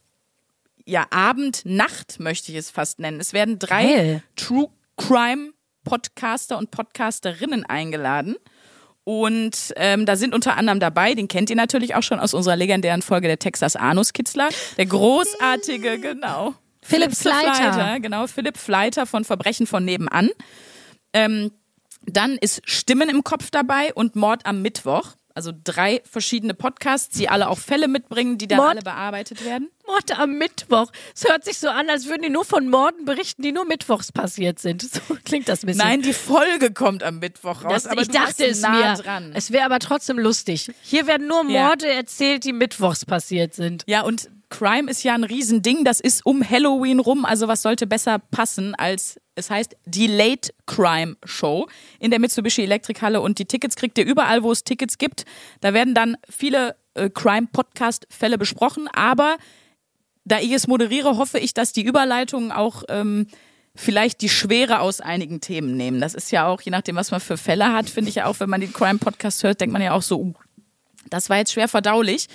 ja, 0.85 1.07
Abend, 1.09 1.61
Nacht 1.65 2.19
möchte 2.19 2.51
ich 2.51 2.57
es 2.57 2.69
fast 2.69 2.99
nennen. 2.99 3.19
Es 3.19 3.33
werden 3.33 3.59
drei 3.59 3.83
Geil. 3.83 4.23
True 4.35 4.69
Crime 4.97 5.51
Podcaster 5.83 6.57
und 6.57 6.71
Podcasterinnen 6.71 7.65
eingeladen. 7.65 8.35
Und 9.03 9.73
ähm, 9.77 10.05
da 10.05 10.15
sind 10.15 10.35
unter 10.35 10.57
anderem 10.57 10.79
dabei, 10.79 11.15
den 11.15 11.27
kennt 11.27 11.49
ihr 11.49 11.55
natürlich 11.55 11.95
auch 11.95 12.03
schon 12.03 12.19
aus 12.19 12.33
unserer 12.33 12.55
legendären 12.55 13.01
Folge 13.01 13.27
der 13.27 13.39
Texas 13.39 13.75
Anus 13.75 14.13
Kitzler, 14.13 14.49
der 14.77 14.85
großartige, 14.85 15.99
genau. 15.99 16.53
Philipp 16.83 17.15
Fleiter. 17.15 17.99
Genau, 17.99 18.27
Philipp 18.27 18.57
Fleiter 18.57 19.05
von 19.05 19.23
Verbrechen 19.23 19.65
von 19.65 19.85
nebenan. 19.85 20.29
Ähm, 21.13 21.51
dann 22.05 22.37
ist 22.37 22.61
Stimmen 22.65 23.09
im 23.09 23.23
Kopf 23.23 23.49
dabei 23.51 23.93
und 23.93 24.15
Mord 24.15 24.45
am 24.45 24.61
Mittwoch. 24.61 25.13
Also 25.35 25.51
drei 25.63 26.01
verschiedene 26.09 26.53
Podcasts, 26.53 27.17
die 27.17 27.29
alle 27.29 27.49
auch 27.49 27.57
Fälle 27.59 27.87
mitbringen, 27.87 28.37
die 28.37 28.47
dann 28.47 28.57
Mord- 28.57 28.69
alle 28.69 28.81
bearbeitet 28.81 29.43
werden. 29.45 29.69
Mord 29.87 30.17
am 30.19 30.37
Mittwoch. 30.37 30.91
Es 31.15 31.27
hört 31.27 31.43
sich 31.43 31.57
so 31.57 31.67
an, 31.69 31.89
als 31.89 32.05
würden 32.07 32.21
die 32.21 32.29
nur 32.29 32.45
von 32.45 32.69
Morden 32.69 33.03
berichten, 33.05 33.41
die 33.41 33.51
nur 33.51 33.65
mittwochs 33.65 34.11
passiert 34.11 34.59
sind. 34.59 34.83
So 34.91 35.17
klingt 35.23 35.47
das 35.49 35.63
ein 35.63 35.67
bisschen. 35.67 35.85
Nein, 35.85 36.01
die 36.01 36.13
Folge 36.13 36.71
kommt 36.71 37.03
am 37.03 37.19
Mittwoch 37.19 37.63
raus, 37.63 37.73
das, 37.73 37.87
aber 37.87 38.01
ich 38.01 38.07
dachte 38.09 38.45
es 38.45 38.61
nah 38.61 38.93
mir. 38.95 39.01
dran. 39.03 39.31
Es 39.33 39.51
wäre 39.51 39.65
aber 39.65 39.79
trotzdem 39.79 40.19
lustig. 40.19 40.71
Hier 40.81 41.07
werden 41.07 41.27
nur 41.27 41.43
Ja. 41.49 41.67
Morde 41.67 41.87
erzählt, 41.91 42.43
die 42.45 42.53
mittwochs 42.53 43.05
passiert 43.05 43.53
sind. 43.53 43.83
Ja, 43.87 44.01
und 44.01 44.29
Crime 44.51 44.91
ist 44.91 45.03
ja 45.03 45.15
ein 45.15 45.23
Riesending. 45.23 45.83
Das 45.83 45.99
ist 45.99 46.23
um 46.25 46.47
Halloween 46.47 46.99
rum. 46.99 47.25
Also 47.25 47.47
was 47.47 47.63
sollte 47.63 47.87
besser 47.87 48.19
passen 48.19 48.75
als, 48.75 49.19
es 49.33 49.49
heißt 49.49 49.75
die 49.85 50.05
Late 50.05 50.53
Crime 50.67 51.15
Show 51.25 51.67
in 51.99 52.11
der 52.11 52.19
Mitsubishi 52.19 52.61
Elektrikhalle. 52.61 53.21
Und 53.21 53.39
die 53.39 53.45
Tickets 53.45 53.75
kriegt 53.75 53.97
ihr 53.97 54.05
überall, 54.05 54.43
wo 54.43 54.51
es 54.51 54.63
Tickets 54.63 54.99
gibt. 54.99 55.25
Da 55.61 55.73
werden 55.73 55.95
dann 55.95 56.17
viele 56.29 56.75
äh, 56.93 57.09
Crime-Podcast-Fälle 57.09 58.37
besprochen. 58.37 58.87
Aber 58.89 59.37
da 60.25 60.39
ich 60.39 60.51
es 60.51 60.67
moderiere, 60.67 61.17
hoffe 61.17 61.39
ich, 61.39 61.53
dass 61.55 61.73
die 61.73 61.83
Überleitungen 61.83 62.51
auch 62.51 62.83
ähm, 62.89 63.27
vielleicht 63.73 64.21
die 64.21 64.29
Schwere 64.29 64.81
aus 64.81 65.01
einigen 65.01 65.41
Themen 65.41 65.77
nehmen. 65.77 66.01
Das 66.01 66.13
ist 66.13 66.31
ja 66.31 66.45
auch, 66.45 66.61
je 66.61 66.71
nachdem, 66.71 66.97
was 66.97 67.11
man 67.11 67.21
für 67.21 67.37
Fälle 67.37 67.73
hat, 67.73 67.89
finde 67.89 68.09
ich 68.09 68.15
ja 68.15 68.25
auch, 68.25 68.39
wenn 68.39 68.49
man 68.49 68.61
den 68.61 68.73
Crime-Podcast 68.73 69.43
hört, 69.43 69.61
denkt 69.61 69.73
man 69.73 69.81
ja 69.81 69.93
auch 69.93 70.01
so, 70.01 70.19
uh, 70.19 70.33
das 71.09 71.29
war 71.29 71.37
jetzt 71.37 71.53
schwer 71.53 71.67
verdaulich. 71.67 72.27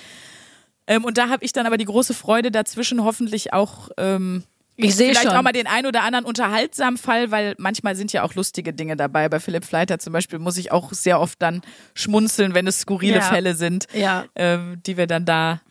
Ähm, 0.87 1.03
und 1.05 1.17
da 1.17 1.29
habe 1.29 1.43
ich 1.45 1.53
dann 1.53 1.65
aber 1.65 1.77
die 1.77 1.85
große 1.85 2.13
Freude 2.13 2.49
dazwischen 2.51 3.03
hoffentlich 3.03 3.53
auch 3.53 3.89
ähm, 3.97 4.43
Ich 4.77 4.95
sehe 4.95 5.09
vielleicht 5.09 5.27
schon. 5.27 5.35
auch 5.37 5.41
mal 5.41 5.51
den 5.51 5.67
ein 5.67 5.85
oder 5.85 6.03
anderen 6.03 6.25
unterhaltsamen 6.25 6.97
Fall, 6.97 7.29
weil 7.31 7.55
manchmal 7.57 7.95
sind 7.95 8.13
ja 8.13 8.23
auch 8.23 8.33
lustige 8.35 8.73
Dinge 8.73 8.95
dabei. 8.95 9.27
Bei 9.29 9.39
Philipp 9.39 9.65
Fleiter 9.65 9.99
zum 9.99 10.13
Beispiel 10.13 10.39
muss 10.39 10.57
ich 10.57 10.71
auch 10.71 10.93
sehr 10.93 11.19
oft 11.19 11.41
dann 11.41 11.61
schmunzeln, 11.93 12.53
wenn 12.53 12.67
es 12.67 12.79
skurrile 12.79 13.15
Ja. 13.17 13.21
Fälle 13.21 13.55
sind, 13.55 13.87
Ja. 13.93 14.25
ähm, 14.35 14.81
die 14.85 14.97
wir 14.97 15.07
dann 15.07 15.25
da 15.25 15.61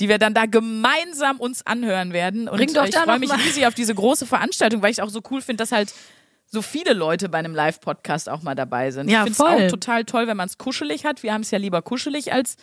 die 0.00 0.08
wir 0.08 0.18
dann 0.18 0.34
da 0.34 0.46
gemeinsam 0.46 1.38
uns 1.38 1.64
anhören 1.64 2.12
werden. 2.12 2.48
Und 2.48 2.56
Bring 2.56 2.74
doch 2.74 2.84
ich 2.84 2.96
freue 2.96 3.20
mich 3.20 3.32
riesig 3.32 3.64
auf 3.68 3.74
diese 3.74 3.94
große 3.94 4.26
Veranstaltung, 4.26 4.82
weil 4.82 4.90
ich 4.90 4.98
es 4.98 5.04
auch 5.04 5.08
so 5.08 5.20
cool 5.30 5.40
finde, 5.40 5.62
dass 5.62 5.70
halt 5.70 5.94
so 6.46 6.62
viele 6.62 6.94
Leute 6.94 7.28
bei 7.28 7.38
einem 7.38 7.54
Live-Podcast 7.54 8.28
auch 8.28 8.42
mal 8.42 8.56
dabei 8.56 8.90
sind. 8.90 9.08
Ja, 9.08 9.24
ich 9.24 9.32
finde 9.36 9.54
es 9.60 9.64
auch 9.66 9.70
total 9.70 10.04
toll, 10.04 10.26
wenn 10.26 10.36
man 10.36 10.48
es 10.48 10.58
kuschelig 10.58 11.04
hat. 11.04 11.22
Wir 11.22 11.32
haben 11.32 11.42
es 11.42 11.52
ja 11.52 11.58
lieber 11.58 11.80
kuschelig 11.80 12.32
als, 12.32 12.56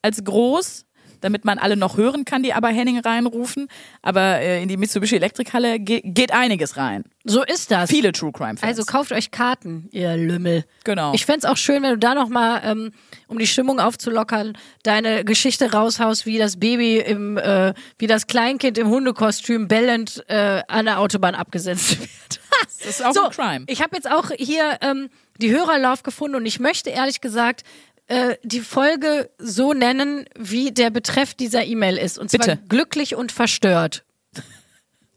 als 0.00 0.24
groß, 0.24 0.86
damit 1.20 1.44
man 1.44 1.58
alle 1.58 1.76
noch 1.76 1.96
hören 1.96 2.24
kann, 2.24 2.42
die 2.42 2.52
aber 2.52 2.68
Henning 2.68 2.98
reinrufen. 2.98 3.68
Aber 4.02 4.38
äh, 4.40 4.62
in 4.62 4.68
die 4.68 4.76
Mitsubishi 4.76 5.16
Elektrikhalle 5.16 5.80
ge 5.80 6.00
geht 6.04 6.32
einiges 6.32 6.76
rein. 6.76 7.04
So 7.24 7.42
ist 7.44 7.70
das. 7.70 7.90
Viele 7.90 8.12
True 8.12 8.32
Crime-Fans. 8.32 8.62
Also 8.62 8.84
kauft 8.84 9.12
euch 9.12 9.30
Karten, 9.30 9.88
ihr 9.92 10.16
Lümmel. 10.16 10.64
Genau. 10.84 11.12
Ich 11.14 11.26
fänd's 11.26 11.44
auch 11.44 11.58
schön, 11.58 11.82
wenn 11.82 11.90
du 11.90 11.98
da 11.98 12.14
nochmal, 12.14 12.62
ähm, 12.64 12.92
um 13.26 13.38
die 13.38 13.46
Stimmung 13.46 13.80
aufzulockern, 13.80 14.56
deine 14.82 15.24
Geschichte 15.24 15.72
raushaust, 15.72 16.24
wie 16.24 16.38
das 16.38 16.58
Baby 16.58 16.98
im, 16.98 17.36
äh, 17.36 17.74
wie 17.98 18.06
das 18.06 18.26
Kleinkind 18.28 18.78
im 18.78 18.88
Hundekostüm 18.88 19.68
bellend 19.68 20.24
äh, 20.28 20.62
an 20.68 20.86
der 20.86 21.00
Autobahn 21.00 21.34
abgesetzt 21.34 22.00
wird. 22.00 22.40
das 22.64 22.86
ist 22.86 23.04
auch 23.04 23.12
so, 23.12 23.24
ein 23.24 23.30
Crime. 23.30 23.64
ich 23.68 23.82
habe 23.82 23.94
jetzt 23.94 24.10
auch 24.10 24.30
hier 24.38 24.78
ähm, 24.80 25.10
die 25.38 25.50
Hörerlauf 25.50 26.02
gefunden 26.02 26.36
und 26.36 26.46
ich 26.46 26.60
möchte 26.60 26.90
ehrlich 26.90 27.20
gesagt 27.20 27.62
äh, 28.08 28.36
die 28.42 28.60
Folge 28.60 29.30
so 29.38 29.72
nennen, 29.72 30.24
wie 30.36 30.72
der 30.72 30.90
Betreff 30.90 31.34
dieser 31.34 31.64
E-Mail 31.64 31.96
ist. 31.96 32.18
Und 32.18 32.30
zwar 32.30 32.46
Bitte. 32.46 32.58
glücklich 32.68 33.14
und 33.14 33.32
verstört. 33.32 34.04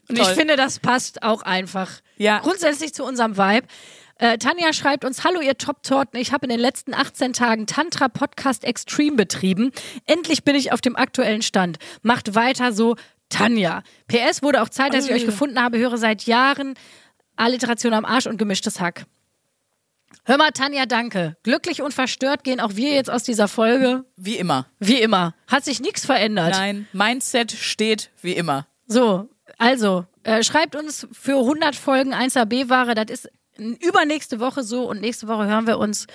Und 0.10 0.18
ich 0.20 0.26
Toll. 0.26 0.36
finde, 0.36 0.56
das 0.58 0.80
passt 0.80 1.24
auch 1.24 1.42
einfach 1.42 1.90
Ja. 2.18 2.40
grundsätzlich 2.40 2.94
zu 2.94 3.04
unserem 3.06 3.38
Vibe. 3.38 3.66
Äh, 4.18 4.38
Tanja 4.38 4.72
schreibt 4.74 5.04
uns, 5.06 5.24
hallo 5.24 5.40
ihr 5.42 5.58
Top-Torten, 5.58 6.20
ich 6.20 6.32
habe 6.34 6.46
in 6.46 6.50
den 6.50 6.60
letzten 6.60 6.94
18 6.94 7.34
Tagen 7.34 7.66
Tantra 7.66 8.08
Podcast 8.10 8.64
Extreme 8.66 9.16
betrieben. 9.16 9.72
Endlich 10.06 10.44
bin 10.44 10.56
ich 10.56 10.74
auf 10.74 10.82
dem 10.82 10.96
aktuellen 10.96 11.42
Stand. 11.42 11.78
Macht 12.04 12.36
weiter 12.36 12.72
so, 12.74 12.98
Tanja. 13.30 13.84
PS 14.08 14.44
wurde 14.44 14.62
auch 14.62 14.70
Zeit, 14.70 14.94
dass 14.94 15.06
ich 15.08 15.14
euch 15.14 15.26
gefunden 15.26 15.60
habe, 15.62 15.78
höre 15.80 15.98
seit 15.98 16.24
Jahren 16.24 16.76
Alliteration 17.38 17.94
am 17.94 18.04
Arsch 18.06 18.28
und 18.28 18.38
gemischtes 18.38 18.80
Hack. 18.82 19.06
Hör 20.24 20.38
mal, 20.38 20.52
Tanja, 20.52 20.86
danke. 20.86 21.36
Glücklich 21.44 21.82
und 21.82 21.94
verstört 21.94 22.44
gehen 22.44 22.60
auch 22.60 22.76
wir 22.76 22.94
jetzt 22.94 23.10
aus 23.10 23.24
dieser 23.24 23.48
Folge. 23.48 24.06
Wie 24.16 24.36
immer. 24.36 24.68
Wie 24.80 25.02
immer. 25.02 25.34
Hat 25.48 25.66
sich 25.66 25.80
nichts 25.82 26.06
verändert. 26.06 26.52
Nein, 26.52 26.88
Mindset 26.94 27.52
steht 27.52 28.12
wie 28.22 28.34
immer. 28.34 28.68
So, 28.88 29.30
also, 29.58 30.06
äh, 30.24 30.44
schreibt 30.44 30.76
uns 30.76 31.08
für 31.12 31.38
100 31.38 31.76
Folgen 31.76 32.14
1AB-Ware. 32.14 32.96
Das 32.96 33.10
ist 33.10 33.30
übernächste 33.58 34.40
Woche 34.40 34.64
so 34.64 34.90
und 34.90 35.02
nächste 35.02 35.28
Woche 35.28 35.48
hören 35.48 35.68
wir 35.68 35.78
uns 35.80 36.08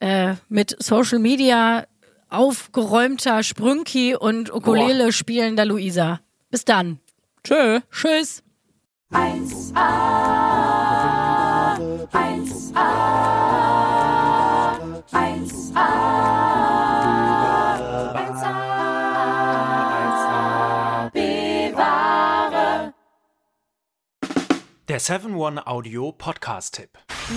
äh, 0.00 0.34
mit 0.48 0.76
Social 0.82 1.18
Media 1.18 1.86
aufgeräumter 2.28 3.42
Sprünki 3.42 4.14
und 4.16 4.52
Ukulele 4.52 5.12
spielender 5.12 5.64
Luisa. 5.64 6.20
Bis 6.50 6.64
dann. 6.64 6.98
Tschö. 7.44 7.80
Tschüss. 7.90 8.42
1A, 9.12 9.76
1a, 11.76 12.08
1a, 12.08 12.80
1a, 15.12 15.88
1a, 20.14 21.10
bewahre. 21.12 22.94
Der 24.88 25.00
7-One 25.00 25.66
Audio 25.66 26.12
Podcast-Tipp. 26.12 26.96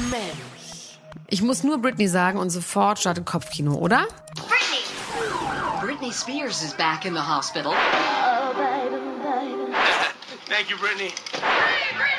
Mensch. 0.10 1.00
Ich 1.28 1.42
muss 1.42 1.66
nur 1.66 1.80
Britney 1.80 2.08
sagen 2.08 2.40
und 2.40 2.50
sofort 2.50 3.00
startet 3.00 3.26
Kopfkino, 3.26 3.74
oder? 3.76 4.08
Britney! 4.36 4.86
Britney 5.82 6.14
Spears 6.14 6.64
is 6.64 6.74
back 6.76 7.04
in 7.04 7.14
the 7.14 7.20
hospital. 7.20 7.74
Oh, 7.74 8.54
Biden, 8.54 9.20
Biden. 9.22 9.74
Thank 10.48 10.70
you, 10.70 10.78
Britney. 10.78 11.12
Hey, 11.34 11.94
Britney! 11.98 12.19